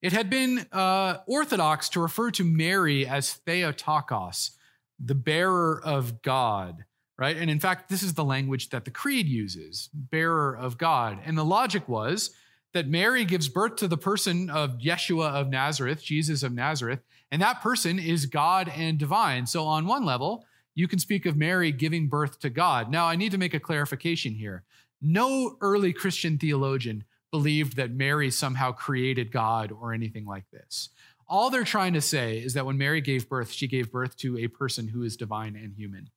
It 0.00 0.12
had 0.12 0.30
been 0.30 0.66
uh, 0.70 1.18
orthodox 1.26 1.88
to 1.90 2.00
refer 2.00 2.30
to 2.30 2.44
Mary 2.44 3.06
as 3.06 3.34
Theotokos, 3.34 4.52
the 4.98 5.14
bearer 5.14 5.80
of 5.84 6.22
God, 6.22 6.84
right? 7.18 7.36
And 7.36 7.50
in 7.50 7.58
fact, 7.58 7.88
this 7.88 8.02
is 8.02 8.14
the 8.14 8.24
language 8.24 8.70
that 8.70 8.84
the 8.84 8.90
creed 8.90 9.26
uses, 9.26 9.90
bearer 9.92 10.56
of 10.56 10.78
God. 10.78 11.18
And 11.24 11.36
the 11.36 11.44
logic 11.44 11.88
was 11.88 12.30
that 12.72 12.88
Mary 12.88 13.24
gives 13.24 13.48
birth 13.48 13.76
to 13.76 13.88
the 13.88 13.96
person 13.96 14.48
of 14.48 14.78
Yeshua 14.78 15.30
of 15.32 15.48
Nazareth, 15.48 16.02
Jesus 16.02 16.42
of 16.42 16.52
Nazareth, 16.52 17.00
and 17.30 17.42
that 17.42 17.62
person 17.62 17.98
is 17.98 18.26
God 18.26 18.70
and 18.74 18.98
divine. 18.98 19.46
So, 19.46 19.64
on 19.64 19.86
one 19.86 20.04
level, 20.04 20.44
you 20.74 20.88
can 20.88 20.98
speak 20.98 21.26
of 21.26 21.36
Mary 21.36 21.72
giving 21.72 22.08
birth 22.08 22.38
to 22.40 22.50
God. 22.50 22.90
Now, 22.90 23.06
I 23.06 23.16
need 23.16 23.32
to 23.32 23.38
make 23.38 23.54
a 23.54 23.60
clarification 23.60 24.34
here. 24.34 24.64
No 25.02 25.56
early 25.60 25.92
Christian 25.92 26.38
theologian 26.38 27.04
believed 27.30 27.76
that 27.76 27.90
Mary 27.90 28.30
somehow 28.30 28.72
created 28.72 29.32
God 29.32 29.72
or 29.72 29.92
anything 29.92 30.24
like 30.24 30.50
this. 30.50 30.90
All 31.28 31.48
they're 31.48 31.64
trying 31.64 31.92
to 31.92 32.00
say 32.00 32.38
is 32.38 32.54
that 32.54 32.66
when 32.66 32.76
Mary 32.76 33.00
gave 33.00 33.28
birth, 33.28 33.52
she 33.52 33.68
gave 33.68 33.92
birth 33.92 34.16
to 34.18 34.36
a 34.38 34.48
person 34.48 34.88
who 34.88 35.02
is 35.02 35.16
divine 35.16 35.54
and 35.54 35.74
human. 35.74 36.10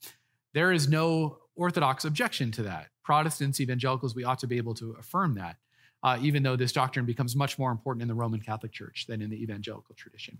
There 0.53 0.71
is 0.71 0.87
no 0.87 1.37
orthodox 1.55 2.03
objection 2.03 2.51
to 2.53 2.63
that. 2.63 2.87
Protestants, 3.03 3.59
evangelicals, 3.59 4.15
we 4.15 4.23
ought 4.23 4.39
to 4.39 4.47
be 4.47 4.57
able 4.57 4.73
to 4.75 4.95
affirm 4.99 5.35
that 5.35 5.57
uh, 6.03 6.19
even 6.21 6.43
though 6.43 6.55
this 6.55 6.71
doctrine 6.71 7.05
becomes 7.05 7.35
much 7.35 7.57
more 7.57 7.71
important 7.71 8.01
in 8.01 8.07
the 8.07 8.13
Roman 8.13 8.41
Catholic 8.41 8.71
Church 8.71 9.05
than 9.07 9.21
in 9.21 9.29
the 9.29 9.41
evangelical 9.41 9.95
tradition. 9.95 10.37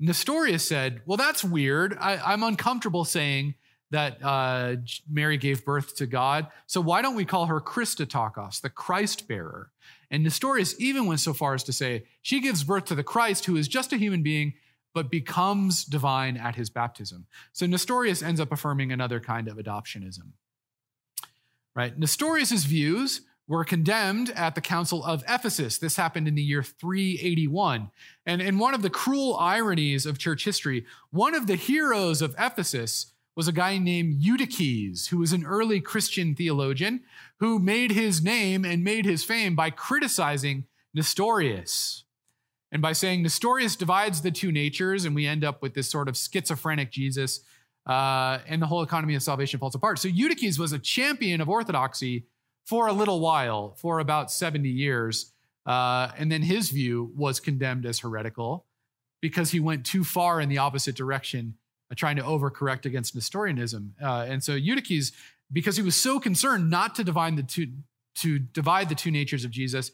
Nestorius 0.00 0.66
said, 0.66 1.02
Well, 1.06 1.16
that's 1.16 1.44
weird. 1.44 1.96
I, 2.00 2.16
I'm 2.16 2.42
uncomfortable 2.42 3.04
saying 3.04 3.54
that 3.90 4.18
uh, 4.22 4.76
Mary 5.08 5.36
gave 5.36 5.64
birth 5.64 5.96
to 5.96 6.06
God. 6.06 6.48
So 6.66 6.80
why 6.80 7.02
don't 7.02 7.14
we 7.14 7.24
call 7.24 7.46
her 7.46 7.60
Christotokos, 7.60 8.60
the 8.60 8.70
Christ 8.70 9.28
bearer? 9.28 9.70
And 10.10 10.24
Nestorius 10.24 10.74
even 10.80 11.06
went 11.06 11.20
so 11.20 11.32
far 11.32 11.54
as 11.54 11.62
to 11.64 11.72
say 11.72 12.04
she 12.22 12.40
gives 12.40 12.64
birth 12.64 12.86
to 12.86 12.94
the 12.94 13.04
Christ, 13.04 13.44
who 13.44 13.56
is 13.56 13.68
just 13.68 13.92
a 13.92 13.96
human 13.96 14.22
being, 14.22 14.54
but 14.92 15.10
becomes 15.10 15.84
divine 15.84 16.36
at 16.36 16.56
his 16.56 16.70
baptism. 16.70 17.26
So 17.52 17.66
Nestorius 17.66 18.22
ends 18.22 18.40
up 18.40 18.50
affirming 18.50 18.92
another 18.92 19.20
kind 19.20 19.46
of 19.46 19.56
adoptionism. 19.56 20.32
Right? 21.74 21.96
Nestorius's 21.98 22.64
views 22.64 23.20
were 23.48 23.64
condemned 23.64 24.30
at 24.30 24.54
the 24.54 24.60
Council 24.60 25.04
of 25.04 25.22
Ephesus. 25.28 25.78
This 25.78 25.96
happened 25.96 26.26
in 26.26 26.34
the 26.34 26.42
year 26.42 26.62
381. 26.62 27.90
And 28.24 28.42
in 28.42 28.58
one 28.58 28.74
of 28.74 28.82
the 28.82 28.90
cruel 28.90 29.36
ironies 29.36 30.04
of 30.04 30.18
church 30.18 30.44
history, 30.44 30.84
one 31.10 31.34
of 31.34 31.46
the 31.46 31.54
heroes 31.54 32.22
of 32.22 32.34
Ephesus 32.38 33.12
was 33.36 33.46
a 33.46 33.52
guy 33.52 33.78
named 33.78 34.20
Eutyches, 34.20 35.08
who 35.08 35.18
was 35.18 35.32
an 35.32 35.44
early 35.44 35.80
Christian 35.80 36.34
theologian 36.34 37.02
who 37.38 37.58
made 37.58 37.92
his 37.92 38.22
name 38.22 38.64
and 38.64 38.82
made 38.82 39.04
his 39.04 39.22
fame 39.22 39.54
by 39.54 39.70
criticizing 39.70 40.64
Nestorius. 40.94 42.04
And 42.72 42.82
by 42.82 42.92
saying 42.92 43.22
Nestorius 43.22 43.76
divides 43.76 44.22
the 44.22 44.30
two 44.30 44.50
natures, 44.50 45.04
and 45.04 45.14
we 45.14 45.26
end 45.26 45.44
up 45.44 45.62
with 45.62 45.74
this 45.74 45.88
sort 45.88 46.08
of 46.08 46.16
schizophrenic 46.16 46.90
Jesus, 46.90 47.40
uh, 47.86 48.38
and 48.48 48.60
the 48.60 48.66
whole 48.66 48.82
economy 48.82 49.14
of 49.14 49.22
salvation 49.22 49.60
falls 49.60 49.74
apart. 49.74 49.98
So 49.98 50.08
Eutyches 50.08 50.58
was 50.58 50.72
a 50.72 50.78
champion 50.78 51.40
of 51.40 51.48
orthodoxy 51.48 52.26
for 52.66 52.88
a 52.88 52.92
little 52.92 53.20
while, 53.20 53.74
for 53.78 54.00
about 54.00 54.30
70 54.30 54.68
years. 54.68 55.32
Uh, 55.64 56.10
and 56.18 56.30
then 56.30 56.42
his 56.42 56.70
view 56.70 57.12
was 57.16 57.40
condemned 57.40 57.86
as 57.86 58.00
heretical 58.00 58.66
because 59.22 59.52
he 59.52 59.60
went 59.60 59.86
too 59.86 60.04
far 60.04 60.40
in 60.40 60.48
the 60.48 60.58
opposite 60.58 60.96
direction, 60.96 61.54
uh, 61.90 61.94
trying 61.94 62.16
to 62.16 62.22
overcorrect 62.22 62.84
against 62.84 63.14
Nestorianism. 63.14 63.94
Uh, 64.02 64.26
and 64.28 64.42
so 64.42 64.52
Eutyches, 64.52 65.12
because 65.52 65.76
he 65.76 65.82
was 65.82 65.96
so 65.96 66.18
concerned 66.18 66.68
not 66.68 66.96
to 66.96 67.04
divide 67.04 67.36
the 67.36 67.42
two, 67.42 67.68
to 68.16 68.38
divide 68.38 68.88
the 68.88 68.94
two 68.94 69.10
natures 69.10 69.44
of 69.44 69.50
Jesus, 69.50 69.92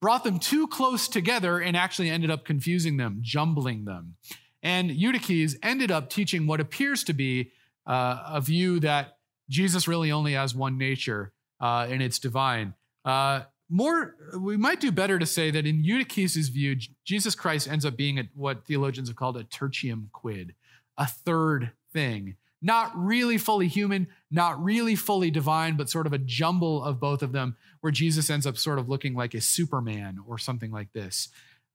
brought 0.00 0.24
them 0.24 0.38
too 0.38 0.66
close 0.66 1.08
together 1.08 1.60
and 1.60 1.76
actually 1.76 2.10
ended 2.10 2.30
up 2.30 2.44
confusing 2.44 2.98
them, 2.98 3.18
jumbling 3.22 3.84
them. 3.84 4.16
And 4.62 4.90
Eutyches 4.90 5.56
ended 5.62 5.90
up 5.90 6.10
teaching 6.10 6.46
what 6.46 6.60
appears 6.60 7.04
to 7.04 7.12
be 7.12 7.52
uh, 7.86 8.22
a 8.26 8.40
view 8.40 8.80
that 8.80 9.16
Jesus 9.48 9.88
really 9.88 10.12
only 10.12 10.34
has 10.34 10.54
one 10.54 10.78
nature 10.78 11.32
uh, 11.62 11.86
and 11.88 12.02
it's 12.02 12.18
divine. 12.18 12.74
Uh, 13.04 13.42
more, 13.70 14.16
we 14.38 14.58
might 14.58 14.80
do 14.80 14.92
better 14.92 15.18
to 15.18 15.24
say 15.24 15.50
that 15.50 15.66
in 15.66 15.82
Eutyches' 15.82 16.50
view, 16.50 16.76
Jesus 17.06 17.34
Christ 17.34 17.68
ends 17.68 17.86
up 17.86 17.96
being 17.96 18.18
a, 18.18 18.24
what 18.34 18.66
theologians 18.66 19.08
have 19.08 19.16
called 19.16 19.38
a 19.38 19.44
tertium 19.44 20.10
quid, 20.12 20.54
a 20.98 21.06
third 21.06 21.70
thing. 21.92 22.36
Not 22.60 22.92
really 22.94 23.38
fully 23.38 23.66
human, 23.66 24.08
not 24.30 24.62
really 24.62 24.94
fully 24.94 25.30
divine, 25.30 25.76
but 25.76 25.88
sort 25.88 26.06
of 26.06 26.12
a 26.12 26.18
jumble 26.18 26.84
of 26.84 27.00
both 27.00 27.22
of 27.22 27.32
them, 27.32 27.56
where 27.80 27.90
Jesus 27.90 28.28
ends 28.28 28.46
up 28.46 28.56
sort 28.56 28.78
of 28.78 28.88
looking 28.88 29.14
like 29.14 29.34
a 29.34 29.40
Superman 29.40 30.18
or 30.28 30.38
something 30.38 30.70
like 30.70 30.92
this. 30.92 31.28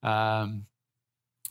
Um, 0.04 0.66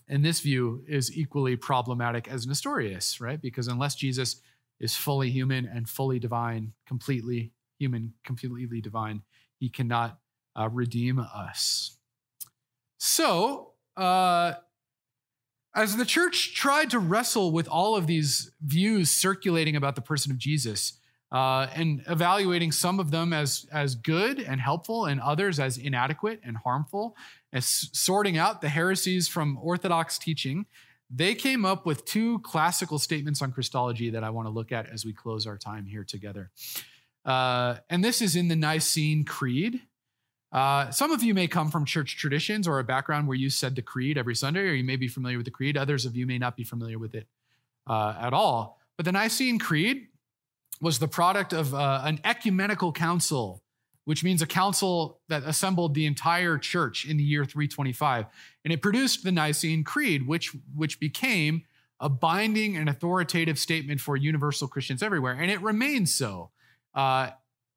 and 0.09 0.25
this 0.25 0.41
view 0.41 0.85
is 0.87 1.15
equally 1.17 1.57
problematic 1.57 2.29
as 2.29 2.47
Nestorius, 2.47 3.21
right? 3.21 3.41
Because 3.41 3.67
unless 3.67 3.95
Jesus 3.95 4.41
is 4.79 4.97
fully 4.97 5.31
human 5.31 5.67
and 5.67 5.89
fully 5.89 6.19
divine, 6.19 6.73
completely 6.87 7.51
human, 7.79 8.15
completely 8.25 8.81
divine, 8.81 9.23
he 9.59 9.69
cannot 9.69 10.19
uh, 10.59 10.69
redeem 10.69 11.19
us. 11.19 11.97
So, 12.99 13.73
uh, 13.97 14.55
as 15.75 15.97
the 15.97 16.07
church 16.07 16.55
tried 16.55 16.91
to 16.91 16.99
wrestle 16.99 17.53
with 17.53 17.69
all 17.69 17.97
of 17.97 18.07
these 18.07 18.51
views 18.63 19.11
circulating 19.11 19.77
about 19.77 19.95
the 19.95 20.01
person 20.01 20.33
of 20.33 20.39
Jesus 20.39 20.95
uh, 21.31 21.67
and 21.75 22.03
evaluating 22.09 22.73
some 22.73 22.99
of 22.99 23.11
them 23.11 23.35
as, 23.35 23.67
as 23.71 23.95
good 23.95 24.41
and 24.41 24.61
helpful 24.61 25.05
and 25.05 25.21
others 25.21 25.61
as 25.61 25.77
inadequate 25.77 26.41
and 26.43 26.57
harmful, 26.57 27.15
as 27.53 27.91
sorting 27.93 28.39
out 28.39 28.63
the 28.63 28.71
heresies 28.71 29.29
from 29.29 29.59
Orthodox 29.61 30.19
teaching, 30.19 30.65
they 31.11 31.35
came 31.35 31.65
up 31.65 31.85
with 31.85 32.05
two 32.05 32.39
classical 32.41 32.99
statements 32.99 33.43
on 33.43 33.53
Christology 33.53 34.11
that 34.11 34.25
I 34.25 34.31
want 34.31 34.47
to 34.47 34.51
look 34.51 34.73
at 34.73 34.87
as 34.87 35.05
we 35.05 35.13
close 35.13 35.47
our 35.47 35.59
time 35.59 35.85
here 35.85 36.05
together. 36.05 36.51
Uh, 37.27 37.79
and 37.91 38.05
this 38.05 38.23
is 38.23 38.37
in 38.37 38.49
the 38.49 38.57
Nicene 38.57 39.25
Creed. 39.25 39.83
Uh, 40.53 40.91
some 40.91 41.11
of 41.11 41.23
you 41.23 41.35
may 41.35 41.49
come 41.49 41.71
from 41.71 41.85
church 41.85 42.17
traditions 42.17 42.69
or 42.69 42.79
a 42.79 42.85
background 42.85 43.27
where 43.27 43.37
you 43.37 43.51
said 43.51 43.75
the 43.75 43.83
creed 43.83 44.17
every 44.17 44.35
Sunday, 44.35 44.61
or 44.61 44.73
you 44.73 44.85
may 44.85 44.97
be 44.97 45.09
familiar 45.09 45.37
with 45.37 45.45
the 45.45 45.51
creed. 45.51 45.77
Others 45.77 46.07
of 46.07 46.17
you 46.17 46.25
may 46.25 46.39
not 46.39 46.57
be 46.57 46.63
familiar 46.63 46.99
with 46.99 47.15
it 47.15 47.27
uh, 47.87 48.15
at 48.21 48.33
all. 48.33 48.79
But 48.97 49.05
the 49.05 49.13
Nicene 49.13 49.59
Creed 49.59 50.07
was 50.81 50.99
the 50.99 51.09
product 51.09 51.53
of 51.53 51.75
uh, 51.75 52.03
an 52.05 52.21
ecumenical 52.25 52.93
council, 52.93 53.63
which 54.05 54.23
means 54.23 54.41
a 54.41 54.47
council 54.47 55.21
that 55.29 55.43
assembled 55.43 55.95
the 55.95 56.07
entire 56.07 56.59
church 56.59 57.05
in 57.05 57.17
the 57.17 57.25
year 57.25 57.45
325. 57.45 58.27
And 58.65 58.73
it 58.73 58.81
produced 58.81 59.25
the 59.25 59.33
Nicene 59.33 59.85
Creed, 59.85 60.27
which, 60.29 60.55
which 60.75 61.01
became 61.01 61.65
a 61.99 62.09
binding 62.09 62.77
and 62.77 62.89
authoritative 62.89 63.59
statement 63.59 64.01
for 64.01 64.17
universal 64.17 64.69
Christians 64.69 65.03
everywhere. 65.03 65.33
And 65.33 65.51
it 65.51 65.61
remains 65.61 66.15
so. 66.15 66.51
Uh, 66.97 67.31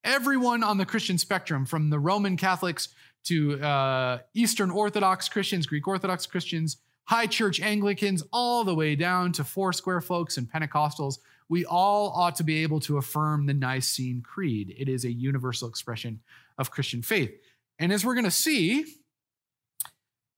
everyone 0.03 0.63
on 0.63 0.77
the 0.77 0.85
Christian 0.85 1.17
spectrum, 1.17 1.65
from 1.65 1.89
the 1.89 1.99
Roman 1.99 2.37
Catholics 2.37 2.87
to 3.25 3.61
uh, 3.61 4.19
Eastern 4.33 4.71
Orthodox 4.71 5.27
Christians, 5.27 5.67
Greek 5.67 5.85
Orthodox 5.87 6.25
Christians, 6.25 6.77
High 7.03 7.27
Church 7.27 7.59
Anglicans, 7.59 8.23
all 8.31 8.63
the 8.63 8.73
way 8.73 8.95
down 8.95 9.33
to 9.33 9.43
Foursquare 9.43 9.99
folks 9.99 10.37
and 10.37 10.49
Pentecostals, 10.49 11.17
we 11.49 11.65
all 11.65 12.11
ought 12.15 12.35
to 12.35 12.43
be 12.43 12.63
able 12.63 12.79
to 12.81 12.97
affirm 12.97 13.45
the 13.45 13.53
Nicene 13.53 14.21
Creed. 14.21 14.73
It 14.77 14.87
is 14.87 15.03
a 15.03 15.11
universal 15.11 15.67
expression 15.67 16.21
of 16.57 16.71
Christian 16.71 17.01
faith. 17.01 17.31
And 17.77 17.91
as 17.91 18.05
we're 18.05 18.13
going 18.13 18.25
to 18.25 18.31
see, 18.31 18.85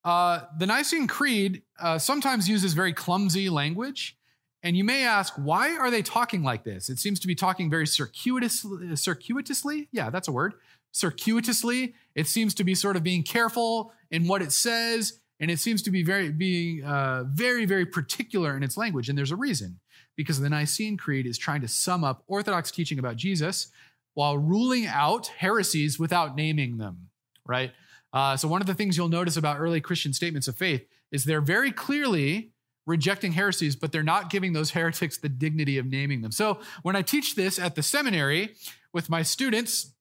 uh, 0.04 0.42
the 0.58 0.66
Nicene 0.66 1.08
Creed 1.08 1.64
uh, 1.80 2.00
sometimes 2.00 2.50
uses 2.50 2.74
very 2.74 2.94
clumsy 2.94 3.50
language. 3.50 4.18
And 4.64 4.78
you 4.78 4.84
may 4.84 5.04
ask, 5.04 5.34
why 5.36 5.76
are 5.76 5.90
they 5.90 6.02
talking 6.02 6.44
like 6.44 6.64
this? 6.64 6.90
It 6.90 7.00
seems 7.00 7.20
to 7.22 7.28
be 7.28 7.36
talking 7.36 7.70
very 7.70 7.88
circuitously. 7.88 8.96
circuitously? 8.96 9.90
Yeah, 9.92 10.10
that's 10.10 10.28
a 10.28 10.32
word. 10.32 10.54
Circuitously. 10.92 11.96
It 12.16 12.28
seems 12.28 12.54
to 12.56 12.64
be 12.64 12.76
sort 12.76 12.96
of 12.96 13.04
being 13.04 13.24
careful 13.24 13.94
in 14.12 14.28
what 14.28 14.42
it 14.42 14.52
says, 14.52 15.20
and 15.40 15.50
it 15.50 15.58
seems 15.60 15.82
to 15.84 15.92
be 15.92 16.04
very 16.04 16.30
being 16.30 16.84
uh, 16.84 17.24
very 17.28 17.66
very 17.66 17.86
particular 17.86 18.56
in 18.56 18.62
its 18.62 18.78
language. 18.78 19.10
And 19.10 19.18
there's 19.18 19.32
a 19.32 19.36
reason 19.36 19.80
because 20.16 20.40
the 20.40 20.50
Nicene 20.50 20.98
Creed 20.98 21.26
is 21.26 21.38
trying 21.38 21.62
to 21.62 21.68
sum 21.68 22.04
up 22.04 22.24
Orthodox 22.28 22.70
teaching 22.70 23.00
about 23.00 23.16
Jesus 23.16 23.72
while 24.14 24.38
ruling 24.38 24.86
out 24.86 25.28
heresies 25.28 25.98
without 25.98 26.36
naming 26.36 26.78
them. 26.78 27.10
Right. 27.48 27.72
Uh, 28.14 28.36
so 28.36 28.48
one 28.48 28.62
of 28.62 28.68
the 28.68 28.74
things 28.74 28.98
you'll 28.98 29.08
notice 29.08 29.38
about 29.38 29.60
early 29.60 29.80
Christian 29.80 30.14
statements 30.14 30.48
of 30.48 30.58
faith 30.58 30.86
is 31.12 31.24
they're 31.24 31.42
very 31.42 31.72
clearly 31.72 32.52
rejecting 32.92 33.32
heresies, 33.32 33.76
but 33.76 33.92
they're 33.92 34.04
not 34.04 34.30
giving 34.30 34.54
those 34.54 34.72
heretics 34.72 35.18
the 35.18 35.30
dignity 35.30 35.78
of 35.78 35.86
naming 35.86 36.22
them. 36.22 36.32
So 36.32 36.60
when 36.84 36.96
I 36.96 37.02
teach 37.02 37.36
this 37.36 37.58
at 37.58 37.76
the 37.76 37.82
seminary 37.82 38.56
with 38.94 39.10
my 39.10 39.24
students, 39.24 39.94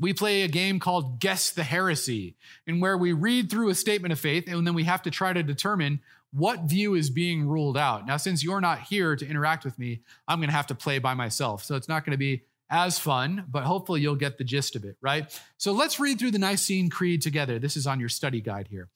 we 0.00 0.12
play 0.12 0.42
a 0.42 0.48
game 0.48 0.80
called 0.80 1.20
Guess 1.20 1.52
the 1.52 1.62
Heresy, 1.62 2.34
in 2.66 2.80
where 2.80 2.98
we 2.98 3.12
read 3.12 3.50
through 3.50 3.68
a 3.68 3.74
statement 3.74 4.12
of 4.12 4.18
faith 4.18 4.48
and 4.48 4.66
then 4.66 4.74
we 4.74 4.84
have 4.84 5.02
to 5.02 5.10
try 5.10 5.32
to 5.32 5.42
determine 5.42 6.00
what 6.32 6.62
view 6.62 6.94
is 6.94 7.10
being 7.10 7.46
ruled 7.46 7.76
out. 7.76 8.06
Now, 8.06 8.16
since 8.16 8.42
you're 8.42 8.60
not 8.60 8.80
here 8.80 9.14
to 9.14 9.26
interact 9.26 9.64
with 9.64 9.78
me, 9.78 10.00
I'm 10.26 10.40
going 10.40 10.48
to 10.48 10.56
have 10.56 10.66
to 10.68 10.74
play 10.74 10.98
by 10.98 11.14
myself. 11.14 11.62
So 11.62 11.76
it's 11.76 11.88
not 11.88 12.04
going 12.04 12.12
to 12.12 12.18
be 12.18 12.42
as 12.70 12.98
fun, 12.98 13.44
but 13.48 13.62
hopefully 13.62 14.00
you'll 14.00 14.16
get 14.16 14.36
the 14.38 14.42
gist 14.42 14.74
of 14.74 14.84
it, 14.84 14.96
right? 15.00 15.40
So 15.58 15.70
let's 15.70 16.00
read 16.00 16.18
through 16.18 16.32
the 16.32 16.38
Nicene 16.38 16.90
Creed 16.90 17.22
together. 17.22 17.60
This 17.60 17.76
is 17.76 17.86
on 17.86 18.00
your 18.00 18.08
study 18.08 18.40
guide 18.40 18.66
here. 18.68 18.88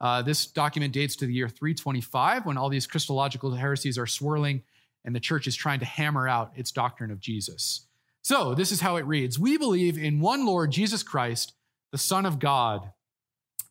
Uh, 0.00 0.22
this 0.22 0.46
document 0.46 0.92
dates 0.92 1.16
to 1.16 1.26
the 1.26 1.32
year 1.32 1.48
325 1.48 2.46
when 2.46 2.56
all 2.56 2.68
these 2.68 2.86
Christological 2.86 3.52
heresies 3.54 3.98
are 3.98 4.06
swirling 4.06 4.62
and 5.04 5.14
the 5.14 5.20
church 5.20 5.46
is 5.46 5.56
trying 5.56 5.80
to 5.80 5.86
hammer 5.86 6.28
out 6.28 6.52
its 6.54 6.70
doctrine 6.70 7.10
of 7.10 7.20
Jesus. 7.20 7.86
So, 8.22 8.54
this 8.54 8.72
is 8.72 8.80
how 8.80 8.96
it 8.96 9.06
reads 9.06 9.38
We 9.38 9.56
believe 9.56 9.96
in 9.96 10.20
one 10.20 10.44
Lord 10.44 10.70
Jesus 10.70 11.02
Christ, 11.02 11.54
the 11.92 11.98
Son 11.98 12.26
of 12.26 12.38
God, 12.38 12.92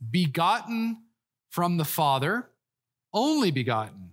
begotten 0.10 1.04
from 1.50 1.78
the 1.78 1.86
Father, 1.86 2.50
only 3.14 3.52
begotten. 3.52 4.12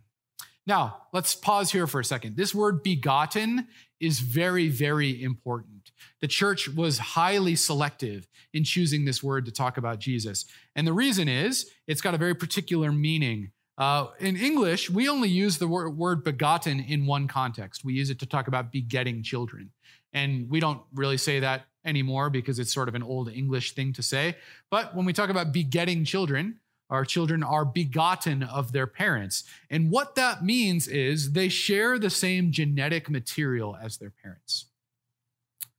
Now, 0.66 1.02
let's 1.12 1.34
pause 1.34 1.72
here 1.72 1.86
for 1.86 2.00
a 2.00 2.04
second. 2.04 2.36
This 2.36 2.54
word 2.54 2.82
begotten 2.82 3.68
is 4.00 4.20
very, 4.20 4.68
very 4.68 5.22
important. 5.22 5.73
The 6.20 6.28
church 6.28 6.68
was 6.68 6.98
highly 6.98 7.56
selective 7.56 8.26
in 8.52 8.64
choosing 8.64 9.04
this 9.04 9.22
word 9.22 9.46
to 9.46 9.52
talk 9.52 9.76
about 9.76 9.98
Jesus. 9.98 10.44
And 10.74 10.86
the 10.86 10.92
reason 10.92 11.28
is 11.28 11.70
it's 11.86 12.00
got 12.00 12.14
a 12.14 12.18
very 12.18 12.34
particular 12.34 12.92
meaning. 12.92 13.50
Uh, 13.76 14.06
in 14.20 14.36
English, 14.36 14.88
we 14.88 15.08
only 15.08 15.28
use 15.28 15.58
the 15.58 15.66
word, 15.66 15.96
word 15.96 16.22
begotten 16.22 16.80
in 16.80 17.06
one 17.06 17.26
context. 17.26 17.84
We 17.84 17.94
use 17.94 18.10
it 18.10 18.20
to 18.20 18.26
talk 18.26 18.46
about 18.46 18.70
begetting 18.70 19.22
children. 19.22 19.70
And 20.12 20.48
we 20.48 20.60
don't 20.60 20.80
really 20.94 21.16
say 21.16 21.40
that 21.40 21.66
anymore 21.84 22.30
because 22.30 22.58
it's 22.58 22.72
sort 22.72 22.88
of 22.88 22.94
an 22.94 23.02
old 23.02 23.28
English 23.28 23.72
thing 23.72 23.92
to 23.94 24.02
say. 24.02 24.36
But 24.70 24.94
when 24.94 25.04
we 25.04 25.12
talk 25.12 25.28
about 25.28 25.52
begetting 25.52 26.04
children, 26.04 26.60
our 26.90 27.04
children 27.04 27.42
are 27.42 27.64
begotten 27.64 28.42
of 28.42 28.72
their 28.72 28.86
parents. 28.86 29.44
And 29.70 29.90
what 29.90 30.14
that 30.14 30.44
means 30.44 30.86
is 30.86 31.32
they 31.32 31.48
share 31.48 31.98
the 31.98 32.10
same 32.10 32.52
genetic 32.52 33.10
material 33.10 33.76
as 33.80 33.96
their 33.96 34.12
parents, 34.22 34.66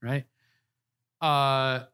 right? 0.02 0.24
Uh, 1.20 1.84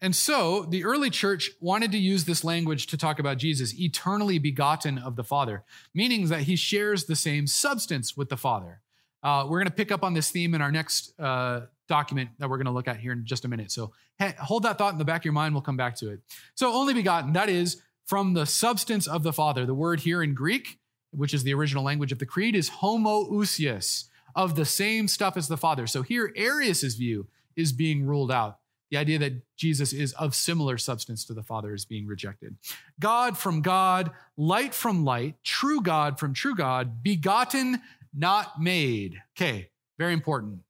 and 0.00 0.14
so 0.14 0.62
the 0.62 0.84
early 0.84 1.08
church 1.08 1.50
wanted 1.60 1.92
to 1.92 1.98
use 1.98 2.24
this 2.24 2.44
language 2.44 2.86
to 2.88 2.96
talk 2.96 3.18
about 3.18 3.38
Jesus, 3.38 3.78
eternally 3.78 4.38
begotten 4.38 4.98
of 4.98 5.16
the 5.16 5.24
Father, 5.24 5.64
meaning 5.94 6.28
that 6.28 6.42
he 6.42 6.56
shares 6.56 7.04
the 7.04 7.16
same 7.16 7.46
substance 7.46 8.16
with 8.16 8.28
the 8.28 8.36
Father. 8.36 8.82
Uh, 9.22 9.46
we're 9.48 9.58
going 9.58 9.68
to 9.68 9.74
pick 9.74 9.90
up 9.90 10.04
on 10.04 10.14
this 10.14 10.30
theme 10.30 10.54
in 10.54 10.60
our 10.60 10.70
next 10.70 11.18
uh, 11.18 11.62
document 11.88 12.30
that 12.38 12.50
we're 12.50 12.58
going 12.58 12.66
to 12.66 12.72
look 12.72 12.88
at 12.88 12.98
here 12.98 13.12
in 13.12 13.24
just 13.24 13.44
a 13.44 13.48
minute. 13.48 13.72
So 13.72 13.92
hold 14.38 14.62
that 14.64 14.78
thought 14.78 14.92
in 14.92 14.98
the 14.98 15.04
back 15.04 15.22
of 15.22 15.24
your 15.24 15.32
mind. 15.32 15.54
We'll 15.54 15.62
come 15.62 15.76
back 15.76 15.96
to 15.96 16.10
it. 16.10 16.20
So, 16.54 16.72
only 16.72 16.94
begotten, 16.94 17.32
that 17.34 17.48
is 17.48 17.82
from 18.04 18.34
the 18.34 18.46
substance 18.46 19.06
of 19.06 19.22
the 19.22 19.32
Father. 19.32 19.66
The 19.66 19.74
word 19.74 20.00
here 20.00 20.22
in 20.22 20.34
Greek, 20.34 20.78
which 21.10 21.34
is 21.34 21.42
the 21.42 21.54
original 21.54 21.82
language 21.82 22.12
of 22.12 22.18
the 22.18 22.26
creed, 22.26 22.54
is 22.54 22.70
homoousios, 22.70 24.04
of 24.34 24.54
the 24.54 24.64
same 24.64 25.08
stuff 25.08 25.36
as 25.36 25.48
the 25.48 25.56
Father. 25.56 25.86
So, 25.86 26.02
here, 26.02 26.32
Arius's 26.36 26.94
view 26.94 27.28
is 27.56 27.72
being 27.72 28.04
ruled 28.04 28.30
out. 28.30 28.58
The 28.90 28.98
idea 28.98 29.18
that 29.18 29.42
Jesus 29.56 29.92
is 29.92 30.12
of 30.12 30.34
similar 30.34 30.78
substance 30.78 31.24
to 31.24 31.34
the 31.34 31.42
Father 31.42 31.74
is 31.74 31.84
being 31.84 32.06
rejected. 32.06 32.56
God 33.00 33.36
from 33.36 33.60
God, 33.60 34.12
light 34.36 34.74
from 34.74 35.04
light, 35.04 35.36
true 35.42 35.80
God 35.80 36.20
from 36.20 36.34
true 36.34 36.54
God, 36.54 37.02
begotten, 37.02 37.82
not 38.14 38.60
made. 38.60 39.20
Okay, 39.36 39.70
very 39.98 40.12
important. 40.12 40.60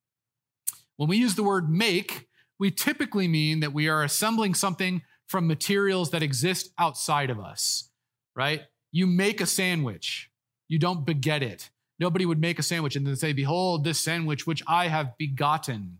When 0.97 1.09
we 1.09 1.19
use 1.19 1.35
the 1.35 1.43
word 1.43 1.71
make, 1.71 2.29
we 2.59 2.71
typically 2.71 3.29
mean 3.29 3.61
that 3.61 3.75
we 3.75 3.89
are 3.89 4.03
assembling 4.03 4.55
something 4.55 5.03
from 5.27 5.47
materials 5.47 6.11
that 6.11 6.23
exist 6.23 6.71
outside 6.79 7.29
of 7.29 7.39
us, 7.39 7.91
right? 8.35 8.63
You 8.93 9.07
make 9.07 9.41
a 9.43 9.47
sandwich, 9.47 10.31
you 10.69 10.79
don't 10.79 11.05
beget 11.05 11.43
it. 11.43 11.71
Nobody 11.99 12.27
would 12.27 12.41
make 12.41 12.59
a 12.59 12.63
sandwich 12.63 12.97
and 12.97 13.07
then 13.07 13.17
say, 13.17 13.33
Behold, 13.33 13.85
this 13.85 14.01
sandwich 14.01 14.47
which 14.47 14.63
I 14.67 14.89
have 14.89 15.17
begotten. 15.19 15.99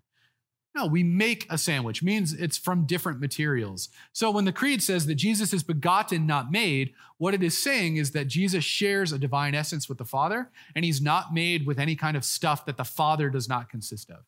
No, 0.77 0.85
we 0.85 1.03
make 1.03 1.47
a 1.49 1.57
sandwich, 1.57 2.03
means 2.03 2.35
it's 2.35 2.59
from 2.59 2.85
different 2.85 3.19
materials. 3.19 3.89
So 4.13 4.31
when 4.31 4.45
the 4.45 4.53
creed 4.53 4.83
says 4.83 5.07
that 5.07 5.15
Jesus 5.15 5.55
is 5.55 5.63
begotten, 5.63 6.27
not 6.27 6.53
made, 6.53 6.93
what 7.17 7.33
it 7.33 7.43
is 7.43 7.57
saying 7.57 7.97
is 7.97 8.11
that 8.11 8.27
Jesus 8.27 8.63
shares 8.63 9.11
a 9.11 9.19
divine 9.19 9.55
essence 9.55 9.89
with 9.89 9.97
the 9.97 10.05
Father, 10.05 10.51
and 10.75 10.85
he's 10.85 11.01
not 11.01 11.33
made 11.33 11.65
with 11.65 11.79
any 11.79 11.97
kind 11.97 12.15
of 12.15 12.27
stuff 12.27 12.67
that 12.67 12.77
the 12.77 12.85
Father 12.85 13.31
does 13.31 13.49
not 13.49 13.71
consist 13.71 14.11
of. 14.11 14.19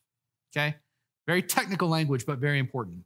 Okay? 0.50 0.76
Very 1.26 1.42
technical 1.42 1.86
language, 1.86 2.24
but 2.24 2.38
very 2.38 2.58
important. 2.58 3.04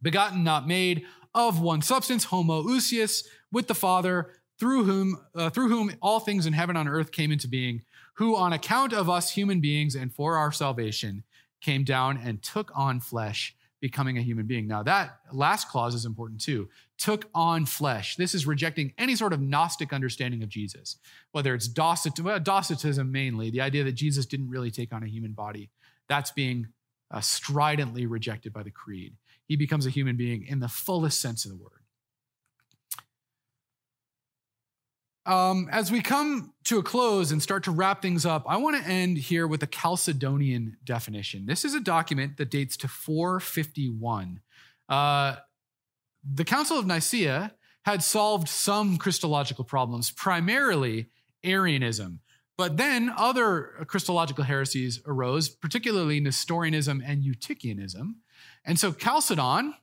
Begotten, 0.00 0.42
not 0.42 0.66
made, 0.66 1.04
of 1.34 1.60
one 1.60 1.82
substance, 1.82 2.24
homoousios, 2.24 3.26
with 3.52 3.66
the 3.66 3.74
Father, 3.74 4.30
through 4.58 4.84
whom, 4.84 5.18
uh, 5.34 5.50
through 5.50 5.68
whom 5.68 5.92
all 6.00 6.18
things 6.18 6.46
in 6.46 6.54
heaven 6.54 6.76
and 6.78 6.88
on 6.88 6.94
earth 6.94 7.12
came 7.12 7.30
into 7.30 7.46
being, 7.46 7.82
who 8.14 8.34
on 8.34 8.54
account 8.54 8.94
of 8.94 9.10
us 9.10 9.32
human 9.32 9.60
beings 9.60 9.94
and 9.94 10.14
for 10.14 10.38
our 10.38 10.50
salvation 10.50 11.24
came 11.64 11.82
down 11.82 12.20
and 12.22 12.42
took 12.42 12.70
on 12.74 13.00
flesh, 13.00 13.56
becoming 13.80 14.18
a 14.18 14.22
human 14.22 14.46
being. 14.46 14.68
Now, 14.68 14.82
that 14.82 15.18
last 15.32 15.68
clause 15.68 15.94
is 15.94 16.04
important 16.04 16.40
too. 16.40 16.68
Took 16.98 17.28
on 17.34 17.64
flesh. 17.64 18.16
This 18.16 18.34
is 18.34 18.46
rejecting 18.46 18.92
any 18.98 19.16
sort 19.16 19.32
of 19.32 19.40
Gnostic 19.40 19.92
understanding 19.92 20.42
of 20.42 20.48
Jesus, 20.48 20.96
whether 21.32 21.54
it's 21.54 21.68
Docet- 21.68 22.20
well, 22.20 22.38
Docetism 22.38 23.10
mainly, 23.10 23.50
the 23.50 23.62
idea 23.62 23.82
that 23.84 23.92
Jesus 23.92 24.26
didn't 24.26 24.50
really 24.50 24.70
take 24.70 24.92
on 24.92 25.02
a 25.02 25.08
human 25.08 25.32
body. 25.32 25.70
That's 26.08 26.30
being 26.30 26.68
uh, 27.10 27.20
stridently 27.20 28.06
rejected 28.06 28.52
by 28.52 28.62
the 28.62 28.70
creed. 28.70 29.14
He 29.46 29.56
becomes 29.56 29.86
a 29.86 29.90
human 29.90 30.16
being 30.16 30.46
in 30.46 30.60
the 30.60 30.68
fullest 30.68 31.20
sense 31.20 31.44
of 31.44 31.50
the 31.50 31.56
word. 31.56 31.83
Um, 35.26 35.68
as 35.72 35.90
we 35.90 36.02
come 36.02 36.52
to 36.64 36.78
a 36.78 36.82
close 36.82 37.32
and 37.32 37.42
start 37.42 37.64
to 37.64 37.70
wrap 37.70 38.02
things 38.02 38.26
up, 38.26 38.44
I 38.46 38.58
want 38.58 38.82
to 38.82 38.90
end 38.90 39.16
here 39.16 39.46
with 39.46 39.62
a 39.62 39.66
Chalcedonian 39.66 40.74
definition. 40.84 41.46
This 41.46 41.64
is 41.64 41.74
a 41.74 41.80
document 41.80 42.36
that 42.36 42.50
dates 42.50 42.76
to 42.78 42.88
451. 42.88 44.40
Uh, 44.88 45.36
the 46.22 46.44
Council 46.44 46.78
of 46.78 46.86
Nicaea 46.86 47.54
had 47.84 48.02
solved 48.02 48.48
some 48.48 48.98
Christological 48.98 49.64
problems, 49.64 50.10
primarily 50.10 51.08
Arianism. 51.42 52.20
But 52.56 52.76
then 52.76 53.12
other 53.16 53.84
Christological 53.86 54.44
heresies 54.44 55.00
arose, 55.06 55.48
particularly 55.48 56.20
Nestorianism 56.20 57.02
and 57.04 57.22
Eutychianism. 57.22 58.14
And 58.64 58.78
so 58.78 58.92
Chalcedon, 58.92 59.74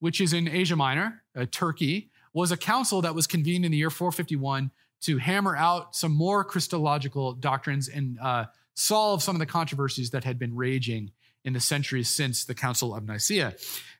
which 0.00 0.20
is 0.20 0.32
in 0.32 0.48
Asia 0.48 0.74
Minor, 0.74 1.22
uh, 1.36 1.46
Turkey, 1.50 2.10
was 2.32 2.50
a 2.50 2.56
council 2.56 3.00
that 3.02 3.14
was 3.14 3.26
convened 3.26 3.64
in 3.64 3.70
the 3.70 3.78
year 3.78 3.90
451 3.90 4.70
to 5.02 5.18
hammer 5.18 5.56
out 5.56 5.94
some 5.94 6.12
more 6.12 6.44
Christological 6.44 7.34
doctrines 7.34 7.88
and 7.88 8.18
uh, 8.20 8.46
solve 8.74 9.22
some 9.22 9.36
of 9.36 9.40
the 9.40 9.46
controversies 9.46 10.10
that 10.10 10.24
had 10.24 10.38
been 10.38 10.54
raging 10.54 11.10
in 11.44 11.52
the 11.52 11.60
centuries 11.60 12.08
since 12.08 12.44
the 12.44 12.54
Council 12.54 12.94
of 12.94 13.04
Nicaea. 13.04 13.54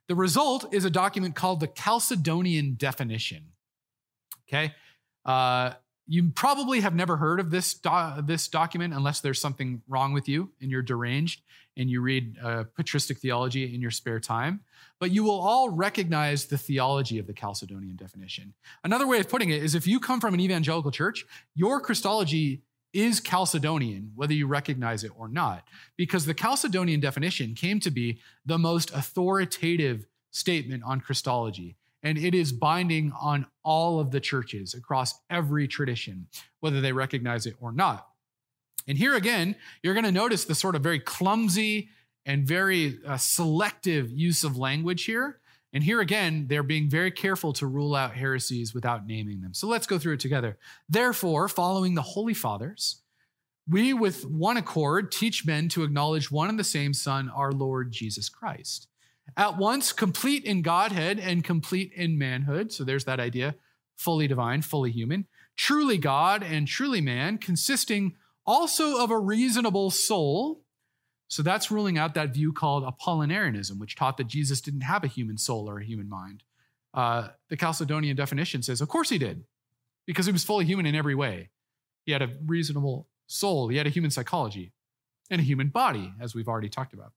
The 0.09 0.15
result 0.15 0.73
is 0.75 0.85
a 0.85 0.91
document 0.91 1.35
called 1.35 1.61
the 1.61 1.69
Chalcedonian 1.69 2.77
Definition. 2.77 3.53
Okay. 4.49 4.75
Uh, 5.25 5.73
you 6.07 6.31
probably 6.31 6.81
have 6.81 6.95
never 6.95 7.17
heard 7.17 7.41
of 7.41 7.51
this, 7.51 7.75
do- 7.75 8.23
this 8.23 8.49
document 8.49 8.95
unless 8.95 9.21
there's 9.21 9.41
something 9.41 9.83
wrong 9.89 10.13
with 10.13 10.29
you 10.29 10.51
and 10.61 10.71
you're 10.71 10.83
deranged 10.83 11.43
and 11.77 11.91
you 11.91 12.01
read 12.01 12.37
uh, 12.43 12.65
patristic 12.75 13.19
theology 13.19 13.75
in 13.75 13.81
your 13.81 13.91
spare 13.91 14.21
time. 14.21 14.61
But 14.99 15.11
you 15.11 15.25
will 15.25 15.39
all 15.41 15.71
recognize 15.71 16.47
the 16.47 16.57
theology 16.57 17.19
of 17.19 17.27
the 17.27 17.35
Chalcedonian 17.35 17.97
definition. 17.97 18.55
Another 18.83 19.07
way 19.07 19.19
of 19.19 19.29
putting 19.29 19.51
it 19.51 19.63
is 19.63 19.75
if 19.75 19.87
you 19.87 20.01
come 20.01 20.21
from 20.21 20.33
an 20.33 20.41
evangelical 20.41 20.91
church, 20.91 21.27
your 21.55 21.81
Christology 21.81 22.63
is 22.93 23.21
Chalcedonian, 23.21 24.11
whether 24.15 24.33
you 24.33 24.47
recognize 24.47 25.05
it 25.05 25.13
or 25.15 25.29
not, 25.29 25.65
because 25.97 26.25
the 26.25 26.35
Chalcedonian 26.35 27.01
definition 27.01 27.55
came 27.55 27.79
to 27.81 27.91
be 27.91 28.21
the 28.47 28.59
most 28.59 28.91
authoritative 28.95 30.07
statement 30.31 30.83
on 30.85 31.01
Christology 31.01 31.77
and 32.07 32.17
it 32.17 32.37
is 32.37 32.53
binding 32.53 33.13
on 33.21 33.45
all 33.65 33.99
of 33.99 34.13
the 34.13 34.21
churches 34.21 34.75
across 34.75 35.19
every 35.29 35.67
tradition, 35.67 36.29
whether 36.61 36.81
they 36.81 36.93
recognize 36.93 37.47
it 37.47 37.57
or 37.61 37.73
not. 37.73 38.07
And 38.87 38.97
here 38.97 39.17
again, 39.17 39.57
you're 39.83 39.93
going 39.93 40.05
to 40.05 40.13
notice 40.13 40.45
the 40.45 40.55
sort 40.55 40.77
of 40.77 40.85
very 40.85 41.01
clumsy 41.01 41.89
and 42.25 42.47
very 42.47 43.01
uh, 43.05 43.17
selective 43.17 44.13
use 44.13 44.45
of 44.45 44.57
language 44.57 45.03
here. 45.03 45.41
And 45.73 45.83
here 45.83 46.01
again, 46.01 46.47
they're 46.49 46.63
being 46.63 46.89
very 46.89 47.11
careful 47.11 47.53
to 47.55 47.67
rule 47.67 47.97
out 47.97 48.15
heresies 48.15 48.73
without 48.73 49.05
naming 49.05 49.41
them. 49.41 49.53
So 49.53 49.67
let's 49.67 49.89
go 49.89 49.99
through 49.99 50.15
it 50.15 50.21
together. 50.21 50.59
Therefore, 50.89 51.49
following 51.49 51.97
the 51.97 52.03
Holy 52.03 52.35
Fathers, 52.35 53.03
we 53.69 53.93
with 53.93 54.25
one 54.25 54.57
accord 54.57 55.11
teach 55.11 55.45
men 55.45 55.69
to 55.71 55.83
acknowledge 55.83 56.31
one 56.31 56.51
and 56.51 56.59
the 56.59 56.63
same 56.63 56.95
Son, 56.95 57.29
our 57.29 57.51
Lord 57.51 57.91
Jesus 57.91 58.29
Christ 58.29 58.87
at 59.37 59.57
once 59.57 59.93
complete 59.93 60.45
in 60.45 60.63
Godhead 60.63 61.19
and 61.19 61.45
complete 61.45 61.93
in 61.95 62.19
manhood. 62.19 62.73
So 62.73 62.85
there's 62.85 63.05
that 63.05 63.21
idea 63.21 63.57
fully 63.97 64.27
divine, 64.29 64.63
fully 64.63 64.91
human, 64.91 65.27
truly 65.57 65.99
God 65.99 66.43
and 66.43 66.69
truly 66.69 67.01
man, 67.01 67.39
consisting 67.39 68.15
also 68.45 69.03
of 69.03 69.11
a 69.11 69.19
reasonable 69.19 69.91
soul. 69.91 70.63
So 71.29 71.43
that's 71.43 71.71
ruling 71.71 71.99
out 71.99 72.15
that 72.15 72.35
view 72.35 72.53
called 72.53 72.85
Apollinarianism, 72.85 73.79
which 73.79 73.97
taught 73.97 74.17
that 74.19 74.29
Jesus 74.29 74.61
didn't 74.61 74.83
have 74.83 75.03
a 75.03 75.09
human 75.09 75.39
soul 75.39 75.69
or 75.69 75.79
a 75.79 75.85
human 75.85 76.09
mind. 76.09 76.45
Uh, 76.95 77.29
the 77.49 77.57
Chalcedonian 77.57 78.17
definition 78.17 78.63
says, 78.63 78.81
of 78.81 78.89
course 78.89 79.09
he 79.09 79.19
did, 79.19 79.45
because 80.07 80.27
he 80.27 80.33
was 80.33 80.45
fully 80.45 80.65
human 80.65 80.87
in 80.87 80.95
every 80.95 81.15
way. 81.15 81.51
He 82.05 82.13
had 82.13 82.23
a 82.23 82.31
reasonable 82.45 83.09
soul, 83.27 83.69
he 83.69 83.77
had 83.77 83.87
a 83.87 83.91
human 83.91 84.11
psychology, 84.11 84.73
and 85.31 85.41
a 85.41 85.45
human 85.45 85.69
body, 85.69 86.13
as 86.21 86.35
we've 86.35 86.49
already 86.49 86.69
talked 86.69 86.95
about 86.95 87.13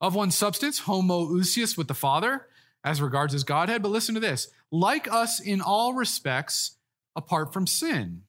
of 0.00 0.14
one 0.14 0.30
substance, 0.30 0.82
homoousios 0.82 1.76
with 1.76 1.88
the 1.88 1.94
Father, 1.94 2.46
as 2.84 3.02
regards 3.02 3.32
his 3.32 3.44
Godhead. 3.44 3.82
But 3.82 3.90
listen 3.90 4.14
to 4.14 4.20
this 4.20 4.48
like 4.70 5.10
us 5.12 5.40
in 5.40 5.60
all 5.60 5.94
respects, 5.94 6.76
apart 7.16 7.52
from 7.52 7.66
sin. 7.66 8.22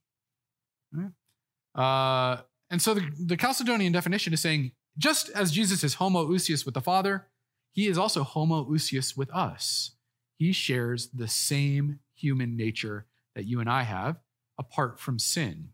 Uh, 1.74 2.38
and 2.70 2.82
so 2.82 2.94
the, 2.94 3.10
the 3.18 3.38
Chalcedonian 3.38 3.94
definition 3.94 4.34
is 4.34 4.42
saying 4.42 4.72
just 4.98 5.30
as 5.30 5.52
Jesus 5.52 5.84
is 5.84 5.96
homoousios 5.96 6.66
with 6.66 6.74
the 6.74 6.82
Father, 6.82 7.28
he 7.72 7.88
is 7.88 7.98
also 7.98 8.24
homoousios 8.24 9.16
with 9.16 9.32
us. 9.34 9.92
He 10.38 10.52
shares 10.52 11.10
the 11.14 11.28
same 11.28 12.00
human 12.14 12.58
nature 12.58 13.06
that 13.36 13.46
you 13.46 13.60
and 13.60 13.70
I 13.70 13.84
have 13.84 14.20
apart 14.60 15.00
from 15.00 15.18
sin. 15.20 15.70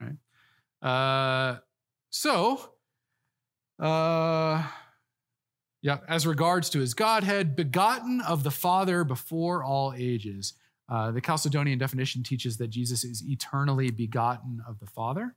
Right? 0.00 0.88
Uh, 0.88 1.58
so, 2.10 2.72
uh, 3.78 4.66
yeah, 5.82 5.98
as 6.08 6.26
regards 6.26 6.70
to 6.70 6.78
his 6.78 6.94
Godhead, 6.94 7.56
begotten 7.56 8.20
of 8.20 8.44
the 8.44 8.50
Father 8.50 9.02
before 9.02 9.64
all 9.64 9.92
ages. 9.96 10.54
Uh, 10.88 11.10
the 11.10 11.20
Chalcedonian 11.20 11.78
definition 11.78 12.22
teaches 12.22 12.56
that 12.58 12.68
Jesus 12.68 13.02
is 13.02 13.22
eternally 13.26 13.90
begotten 13.90 14.62
of 14.66 14.78
the 14.78 14.86
Father. 14.86 15.34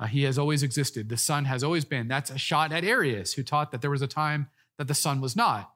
Uh, 0.00 0.06
he 0.06 0.22
has 0.22 0.38
always 0.38 0.62
existed. 0.62 1.08
The 1.08 1.16
Son 1.16 1.44
has 1.44 1.62
always 1.62 1.84
been. 1.84 2.08
That's 2.08 2.30
a 2.30 2.38
shot 2.38 2.72
at 2.72 2.84
Arius, 2.84 3.34
who 3.34 3.42
taught 3.42 3.72
that 3.72 3.82
there 3.82 3.90
was 3.90 4.02
a 4.02 4.06
time 4.06 4.48
that 4.78 4.88
the 4.88 4.94
Son 4.94 5.20
was 5.20 5.36
not. 5.36 5.72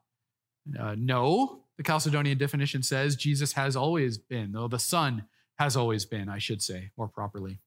Uh, 0.78 0.95
no, 0.97 1.64
the 1.76 1.82
Chalcedonian 1.82 2.38
definition 2.38 2.82
says 2.82 3.16
Jesus 3.16 3.55
has 3.55 3.76
always 3.76 4.16
been, 4.16 4.53
though 4.53 4.68
the 4.68 4.78
Son 4.78 5.24
has 5.59 5.76
always 5.76 6.05
been, 6.05 6.28
I 6.28 6.38
should 6.38 6.62
say, 6.62 6.93
more 6.97 7.09
properly. 7.09 7.59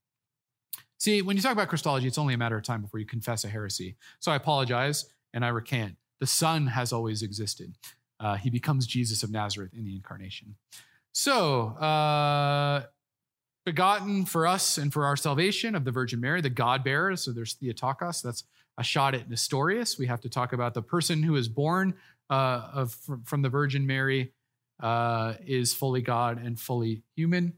See, 0.98 1.22
when 1.22 1.36
you 1.36 1.44
talk 1.44 1.52
about 1.52 1.68
Christology, 1.68 2.08
it's 2.08 2.18
only 2.18 2.34
a 2.34 2.38
matter 2.38 2.58
of 2.58 2.64
time 2.64 2.82
before 2.82 3.00
you 3.00 3.06
confess 3.06 3.44
a 3.44 3.50
heresy. 3.50 3.98
So 4.20 4.32
I 4.32 4.38
apologize 4.38 5.06
and 5.34 5.44
I 5.44 5.50
recant. 5.50 5.98
The 6.20 6.28
Son 6.28 6.68
has 6.68 6.94
always 6.94 7.22
existed. 7.22 7.76
Uh, 8.20 8.36
he 8.36 8.50
becomes 8.50 8.88
Jesus 8.88 9.24
of 9.24 9.32
Nazareth 9.32 9.74
in 9.74 9.84
the 9.84 9.96
incarnation. 9.96 10.56
So, 11.12 11.68
uh, 11.68 12.84
begotten 13.66 14.26
for 14.26 14.46
us 14.46 14.78
and 14.78 14.94
for 14.94 15.06
our 15.06 15.18
salvation 15.18 15.76
of 15.76 15.84
the 15.84 15.92
Virgin 15.92 16.22
Mary, 16.22 16.40
the 16.40 16.50
God 16.50 16.84
bearer. 16.84 17.16
So 17.16 17.32
there's 17.32 17.54
Theotokos. 17.54 18.22
That's 18.22 18.44
a 18.78 18.84
shot 18.84 19.16
at 19.16 19.30
Nestorius. 19.30 19.98
We 19.98 20.08
have 20.08 20.22
to 20.22 20.30
talk 20.30 20.54
about 20.54 20.74
the 20.74 20.82
person 20.82 21.24
who 21.24 21.36
is 21.36 21.48
born 21.48 21.96
uh, 22.30 22.70
of, 22.74 22.98
from 23.24 23.42
the 23.42 23.50
Virgin 23.50 23.88
Mary 23.88 24.32
uh, 24.82 25.34
is 25.46 25.74
fully 25.74 26.02
God 26.02 26.44
and 26.44 26.60
fully 26.60 27.02
human. 27.16 27.54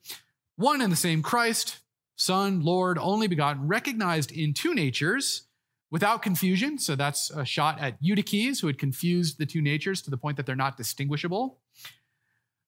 One 0.55 0.81
and 0.81 0.91
the 0.91 0.97
same 0.97 1.21
Christ, 1.21 1.79
Son, 2.15 2.61
Lord, 2.61 2.97
only 2.97 3.27
begotten, 3.27 3.67
recognized 3.67 4.31
in 4.31 4.53
two 4.53 4.73
natures 4.73 5.43
without 5.89 6.21
confusion. 6.21 6.77
So 6.77 6.95
that's 6.95 7.29
a 7.31 7.45
shot 7.45 7.79
at 7.79 8.01
Eutyches, 8.01 8.59
who 8.59 8.67
had 8.67 8.77
confused 8.77 9.37
the 9.37 9.45
two 9.45 9.61
natures 9.61 10.01
to 10.03 10.09
the 10.09 10.17
point 10.17 10.37
that 10.37 10.45
they're 10.45 10.55
not 10.55 10.77
distinguishable. 10.77 11.59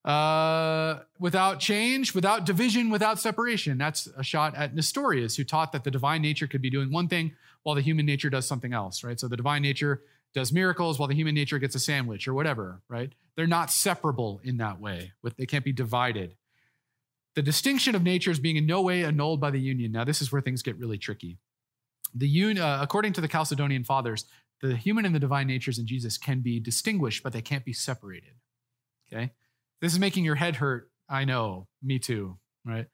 Uh, 0.06 1.00
without 1.20 1.60
change, 1.60 2.16
without 2.16 2.46
division, 2.46 2.90
without 2.90 3.20
separation. 3.20 3.78
That's 3.78 4.08
a 4.18 4.24
shot 4.24 4.56
at 4.56 4.74
Nestorius, 4.74 5.36
who 5.36 5.44
taught 5.44 5.74
that 5.74 5.84
the 5.84 5.92
divine 5.92 6.22
nature 6.22 6.48
could 6.48 6.62
be 6.62 6.70
doing 6.70 6.92
one 6.92 7.10
thing 7.10 7.34
while 7.64 7.76
the 7.76 7.82
human 7.82 8.06
nature 8.06 8.30
does 8.30 8.48
something 8.48 8.74
else, 8.74 9.04
right? 9.04 9.20
So 9.20 9.28
the 9.28 9.36
divine 9.36 9.62
nature 9.62 10.02
does 10.34 10.54
miracles 10.54 11.00
while 11.00 11.10
the 11.10 11.16
human 11.16 11.36
nature 11.36 11.60
gets 11.60 11.76
a 11.76 11.80
sandwich 11.80 12.28
or 12.28 12.34
whatever, 12.34 12.82
right? 12.88 13.12
They're 13.36 13.48
not 13.48 13.72
separable 13.72 14.40
in 14.44 14.58
that 14.58 14.80
way. 14.80 15.12
They 15.38 15.46
can't 15.46 15.66
be 15.66 15.74
divided. 15.74 16.36
The 17.36 17.42
distinction 17.42 17.94
of 17.94 18.04
natures 18.04 18.40
being 18.40 18.56
in 18.56 18.66
no 18.66 18.82
way 18.82 19.04
annulled 19.04 19.42
by 19.42 19.52
the 19.52 19.60
union. 19.60 19.92
Now, 19.92 20.06
this 20.06 20.22
is 20.22 20.32
where 20.32 20.42
things 20.42 20.62
get 20.62 20.78
really 20.78 20.98
tricky. 20.98 21.40
The 22.14 22.28
un, 22.28 22.58
uh, 22.58 22.80
according 22.82 23.14
to 23.14 23.22
the 23.22 23.28
Chalcedonian 23.28 23.86
fathers, 23.86 24.26
the 24.62 24.76
human 24.76 25.06
and 25.06 25.16
the 25.16 25.20
divine 25.20 25.48
natures 25.48 25.80
in 25.80 25.88
Jesus 25.88 26.18
can 26.18 26.42
be 26.42 26.60
distinguished, 26.60 27.24
but 27.24 27.34
they 27.34 27.42
can't 27.42 27.66
be 27.66 27.74
separated. 27.74 28.34
Okay, 29.12 29.32
this 29.82 29.94
is 29.94 30.00
making 30.00 30.26
your 30.26 30.36
head 30.36 30.58
hurt. 30.58 30.90
I 31.08 31.26
know, 31.26 31.68
me 31.82 32.00
too, 32.00 32.38
right? 32.66 32.88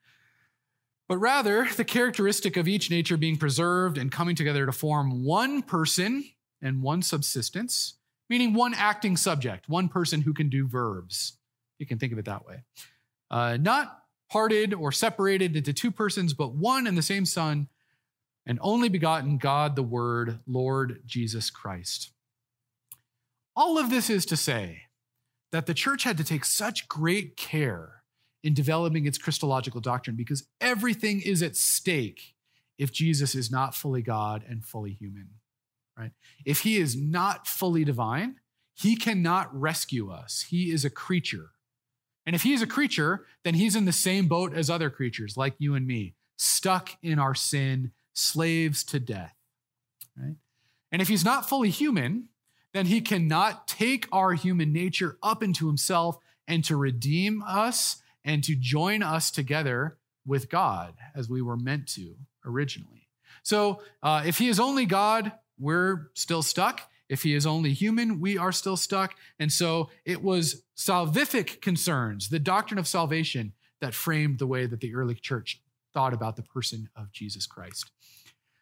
But 1.08 1.18
rather, 1.18 1.68
the 1.76 1.84
characteristic 1.84 2.56
of 2.56 2.66
each 2.66 2.90
nature 2.90 3.16
being 3.16 3.36
preserved 3.36 3.98
and 3.98 4.10
coming 4.10 4.34
together 4.34 4.66
to 4.66 4.72
form 4.72 5.24
one 5.24 5.62
person 5.62 6.24
and 6.60 6.82
one 6.82 7.02
subsistence, 7.02 7.94
meaning 8.28 8.54
one 8.54 8.74
acting 8.74 9.16
subject, 9.16 9.68
one 9.68 9.88
person 9.88 10.22
who 10.22 10.32
can 10.32 10.48
do 10.48 10.66
verbs. 10.66 11.38
You 11.78 11.86
can 11.86 11.98
think 11.98 12.12
of 12.12 12.18
it 12.18 12.24
that 12.24 12.44
way. 12.44 12.62
Uh, 13.30 13.56
not 13.60 14.02
parted 14.30 14.74
or 14.74 14.90
separated 14.90 15.54
into 15.54 15.72
two 15.72 15.90
persons, 15.90 16.32
but 16.34 16.54
one 16.54 16.86
and 16.86 16.98
the 16.98 17.02
same 17.02 17.24
Son, 17.24 17.68
and 18.46 18.58
only 18.62 18.88
begotten 18.88 19.38
God 19.38 19.76
the 19.76 19.82
Word, 19.82 20.40
Lord 20.46 21.02
Jesus 21.04 21.50
Christ. 21.50 22.12
All 23.54 23.78
of 23.78 23.90
this 23.90 24.08
is 24.08 24.26
to 24.26 24.36
say 24.36 24.82
that 25.52 25.66
the 25.66 25.74
church 25.74 26.04
had 26.04 26.18
to 26.18 26.24
take 26.24 26.44
such 26.44 26.88
great 26.88 27.36
care 27.36 28.02
in 28.44 28.54
developing 28.54 29.06
its 29.06 29.18
Christological 29.18 29.80
doctrine 29.80 30.16
because 30.16 30.46
everything 30.60 31.20
is 31.20 31.42
at 31.42 31.56
stake 31.56 32.34
if 32.78 32.92
Jesus 32.92 33.34
is 33.34 33.50
not 33.50 33.74
fully 33.74 34.02
God 34.02 34.44
and 34.46 34.64
fully 34.64 34.92
human 34.92 35.30
right? 35.98 36.12
If 36.44 36.60
he 36.60 36.76
is 36.76 36.96
not 36.96 37.46
fully 37.46 37.84
divine, 37.84 38.36
he 38.74 38.96
cannot 38.96 39.54
rescue 39.58 40.10
us. 40.10 40.46
He 40.50 40.70
is 40.70 40.84
a 40.84 40.90
creature. 40.90 41.50
And 42.26 42.34
if 42.34 42.42
he 42.42 42.52
is 42.52 42.62
a 42.62 42.66
creature, 42.66 43.26
then 43.44 43.54
he's 43.54 43.76
in 43.76 43.84
the 43.84 43.92
same 43.92 44.28
boat 44.28 44.54
as 44.54 44.68
other 44.68 44.90
creatures 44.90 45.36
like 45.36 45.54
you 45.58 45.74
and 45.74 45.86
me, 45.86 46.14
stuck 46.36 46.90
in 47.02 47.18
our 47.18 47.34
sin, 47.34 47.92
slaves 48.16 48.82
to 48.84 48.98
death, 48.98 49.34
right? 50.16 50.36
And 50.90 51.02
if 51.02 51.08
he's 51.08 51.24
not 51.24 51.48
fully 51.48 51.70
human, 51.70 52.28
then 52.72 52.86
he 52.86 53.00
cannot 53.00 53.68
take 53.68 54.08
our 54.12 54.32
human 54.32 54.72
nature 54.72 55.18
up 55.22 55.42
into 55.42 55.66
himself 55.66 56.18
and 56.48 56.64
to 56.64 56.76
redeem 56.76 57.42
us 57.46 58.02
and 58.24 58.42
to 58.44 58.54
join 58.54 59.02
us 59.02 59.30
together 59.30 59.98
with 60.26 60.48
God 60.48 60.94
as 61.14 61.28
we 61.28 61.42
were 61.42 61.56
meant 61.56 61.86
to 61.88 62.16
originally. 62.44 63.08
So 63.42 63.82
uh, 64.02 64.22
if 64.26 64.38
he 64.38 64.48
is 64.48 64.58
only 64.58 64.86
God, 64.86 65.32
we're 65.58 66.10
still 66.14 66.42
stuck. 66.42 66.82
If 67.08 67.22
he 67.22 67.34
is 67.34 67.46
only 67.46 67.72
human, 67.72 68.20
we 68.20 68.36
are 68.36 68.52
still 68.52 68.76
stuck. 68.76 69.14
And 69.38 69.52
so 69.52 69.90
it 70.04 70.22
was 70.22 70.62
salvific 70.76 71.60
concerns, 71.60 72.28
the 72.28 72.38
doctrine 72.38 72.78
of 72.78 72.88
salvation, 72.88 73.52
that 73.80 73.94
framed 73.94 74.38
the 74.38 74.46
way 74.46 74.66
that 74.66 74.80
the 74.80 74.94
early 74.94 75.14
church 75.14 75.60
thought 75.96 76.12
about 76.12 76.36
the 76.36 76.42
person 76.42 76.90
of 76.94 77.10
Jesus 77.10 77.46
Christ. 77.46 77.90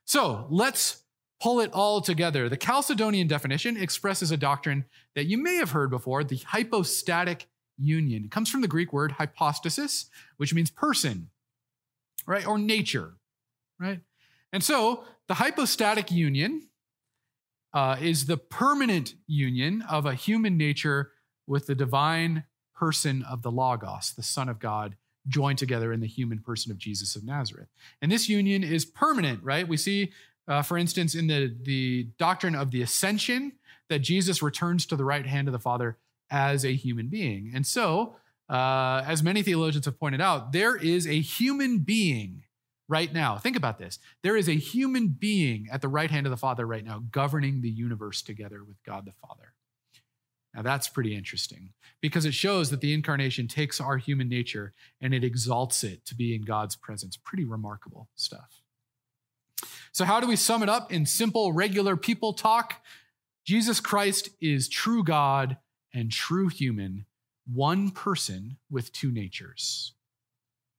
So 0.05 0.47
let's 0.51 1.03
pull 1.43 1.59
it 1.59 1.71
all 1.73 2.01
together. 2.01 2.49
The 2.49 2.57
Chalcedonian 2.57 3.27
definition 3.27 3.77
expresses 3.77 4.31
a 4.31 4.37
doctrine 4.37 4.85
that 5.17 5.25
you 5.25 5.37
may 5.37 5.57
have 5.57 5.73
heard 5.73 5.91
before 5.91 6.23
the 6.23 6.37
hypostatic 6.37 7.49
union. 7.77 8.27
It 8.27 8.31
comes 8.31 8.49
from 8.49 8.61
the 8.61 8.69
Greek 8.69 8.93
word 8.93 9.13
hypostasis, 9.13 10.07
which 10.37 10.55
means 10.55 10.71
person, 10.71 11.31
right? 12.25 12.47
Or 12.47 12.57
nature, 12.57 13.15
right? 13.81 13.99
And 14.53 14.63
so 14.63 15.03
the 15.27 15.35
hypostatic 15.35 16.13
union 16.13 16.69
uh, 17.73 17.97
is 18.01 18.27
the 18.27 18.37
permanent 18.37 19.17
union 19.27 19.83
of 19.91 20.07
a 20.07 20.15
human 20.15 20.57
nature 20.57 21.11
with 21.49 21.67
the 21.67 21.75
divine 21.75 22.45
person 22.77 23.25
of 23.25 23.43
the 23.43 23.51
Logos, 23.51 24.13
the 24.13 24.23
Son 24.23 24.49
of 24.49 24.61
God, 24.61 24.95
joined 25.29 25.59
together 25.59 25.93
in 25.93 26.01
the 26.01 26.07
human 26.07 26.39
person 26.39 26.71
of 26.71 26.79
Jesus 26.79 27.17
of 27.17 27.25
Nazareth. 27.25 27.69
And 28.03 28.11
this 28.13 28.29
union 28.29 28.63
is 28.63 28.85
permanent, 28.85 29.43
right? 29.43 29.67
We 29.67 29.77
see, 29.77 30.13
uh, 30.47 30.63
for 30.63 30.77
instance, 30.77 31.15
in 31.15 31.27
the, 31.27 31.55
the 31.63 32.09
doctrine 32.19 32.55
of 32.55 32.71
the 32.71 32.83
ascension, 32.83 33.53
that 33.89 34.01
Jesus 34.01 34.43
returns 34.43 34.87
to 34.87 34.97
the 34.97 35.05
right 35.05 35.27
hand 35.27 35.49
of 35.49 35.53
the 35.53 35.59
Father 35.59 35.99
as 36.31 36.65
a 36.65 36.73
human 36.73 37.09
being. 37.09 37.53
And 37.55 37.67
so, 37.67 38.17
uh, 38.49 39.03
as 39.07 39.23
many 39.23 39.43
theologians 39.43 39.85
have 39.87 39.99
pointed 39.99 40.21
out, 40.21 40.53
there 40.53 40.77
is 40.77 41.07
a 41.07 41.21
human 41.21 41.79
being 41.79 42.45
right 42.89 43.13
now. 43.13 43.39
Think 43.39 43.57
about 43.57 43.79
this. 43.79 43.99
There 44.23 44.37
is 44.37 44.49
a 44.49 44.55
human 44.55 45.09
being 45.09 45.69
at 45.73 45.81
the 45.81 45.89
right 45.89 46.11
hand 46.11 46.27
of 46.27 46.31
the 46.31 46.37
Father 46.37 46.67
right 46.67 46.85
now, 46.85 47.03
governing 47.11 47.61
the 47.61 47.71
universe 47.71 48.23
together 48.23 48.63
with 48.65 48.83
God 48.85 49.07
the 49.07 49.13
Father. 49.13 49.53
Now, 50.55 50.63
that's 50.63 50.89
pretty 50.89 51.17
interesting 51.17 51.71
because 52.01 52.25
it 52.25 52.35
shows 52.35 52.71
that 52.71 52.81
the 52.81 52.95
incarnation 52.95 53.49
takes 53.49 53.81
our 53.81 53.97
human 53.97 54.29
nature 54.29 54.73
and 55.01 55.13
it 55.13 55.25
exalts 55.25 55.83
it 55.83 56.05
to 56.07 56.15
be 56.15 56.35
in 56.35 56.43
God's 56.43 56.77
presence. 56.77 57.17
Pretty 57.17 57.45
remarkable 57.45 58.09
stuff. 58.15 58.63
So, 59.93 60.05
how 60.05 60.21
do 60.21 60.29
we 60.29 60.37
sum 60.37 60.63
it 60.63 60.69
up 60.69 60.93
in 60.93 61.07
simple, 61.07 61.53
regular 61.53 61.97
people 61.97 62.33
talk? 62.33 62.83
Jesus 63.45 63.81
Christ 63.81 64.29
is 64.41 64.69
true 64.69 65.03
God 65.03 65.57
and 65.93 66.11
true 66.11 66.49
human, 66.49 67.07
one 67.53 67.91
person 67.91 68.57
with 68.71 68.93
two 68.93 69.11
natures 69.11 69.93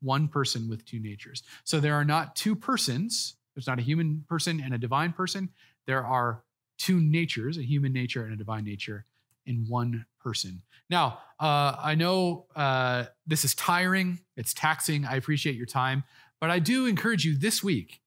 one 0.01 0.27
person 0.27 0.69
with 0.69 0.85
two 0.85 0.99
natures. 0.99 1.41
So 1.63 1.79
there 1.79 1.95
are 1.95 2.05
not 2.05 2.35
two 2.35 2.55
persons, 2.55 3.35
there's 3.55 3.67
not 3.67 3.79
a 3.79 3.81
human 3.81 4.23
person 4.29 4.61
and 4.63 4.73
a 4.73 4.77
divine 4.77 5.13
person. 5.13 5.49
There 5.87 6.05
are 6.05 6.43
two 6.77 6.99
natures, 6.99 7.57
a 7.57 7.63
human 7.63 7.91
nature 7.91 8.23
and 8.23 8.33
a 8.33 8.37
divine 8.37 8.65
nature 8.65 9.05
in 9.45 9.65
one 9.67 10.05
person. 10.19 10.61
Now, 10.89 11.19
uh, 11.39 11.75
I 11.77 11.95
know 11.95 12.45
uh, 12.55 13.05
this 13.25 13.43
is 13.43 13.55
tiring, 13.55 14.19
it's 14.35 14.53
taxing. 14.53 15.05
I 15.05 15.15
appreciate 15.15 15.55
your 15.55 15.65
time, 15.65 16.03
but 16.39 16.49
I 16.49 16.59
do 16.59 16.85
encourage 16.85 17.25
you 17.25 17.37
this 17.37 17.63
week 17.63 18.01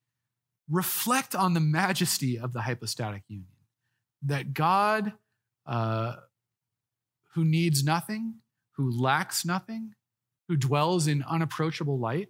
reflect 0.71 1.35
on 1.35 1.55
the 1.55 1.61
majesty 1.61 2.39
of 2.39 2.53
the 2.53 2.61
hypostatic 2.61 3.23
union. 3.29 3.49
That 4.23 4.53
God, 4.53 5.13
uh, 5.67 6.17
who 7.35 7.45
needs 7.45 7.85
nothing, 7.85 8.35
who 8.73 8.91
lacks 8.91 9.45
nothing, 9.45 9.95
who 10.49 10.57
dwells 10.57 11.07
in 11.07 11.23
unapproachable 11.23 11.99
light 11.99 12.29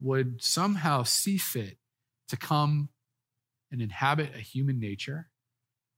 would 0.00 0.42
somehow 0.42 1.02
see 1.02 1.38
fit 1.38 1.78
to 2.28 2.36
come 2.36 2.88
and 3.70 3.82
inhabit 3.82 4.34
a 4.34 4.38
human 4.38 4.78
nature, 4.78 5.28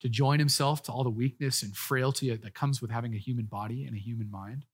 to 0.00 0.08
join 0.08 0.38
himself 0.38 0.82
to 0.84 0.92
all 0.92 1.04
the 1.04 1.10
weakness 1.10 1.62
and 1.62 1.76
frailty 1.76 2.34
that 2.34 2.54
comes 2.54 2.80
with 2.80 2.90
having 2.90 3.14
a 3.14 3.18
human 3.18 3.44
body 3.44 3.84
and 3.84 3.94
a 3.94 4.00
human 4.00 4.30
mind, 4.30 4.64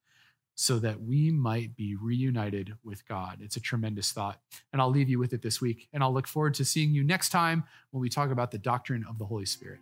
so 0.55 0.79
that 0.79 1.03
we 1.03 1.31
might 1.31 1.77
be 1.77 1.95
reunited 1.97 2.75
with 2.83 3.07
God. 3.07 3.41
It's 3.43 3.57
a 3.57 3.61
tremendous 3.61 4.11
thought. 4.13 4.41
And 4.73 4.81
I'll 4.81 4.91
leave 4.91 5.09
you 5.09 5.19
with 5.19 5.35
it 5.35 5.43
this 5.43 5.61
week. 5.61 5.89
And 5.93 6.03
I'll 6.03 6.15
look 6.15 6.27
forward 6.27 6.55
to 6.55 6.65
seeing 6.65 6.95
you 6.95 7.05
next 7.05 7.29
time 7.29 7.65
when 7.91 8.01
we 8.01 8.09
talk 8.09 8.31
about 8.31 8.51
the 8.53 8.59
doctrine 8.59 9.05
of 9.07 9.19
the 9.19 9.27
Holy 9.27 9.47
Spirit. 9.47 9.81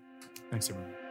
Thanks, 0.50 0.68
everyone. 0.68 1.03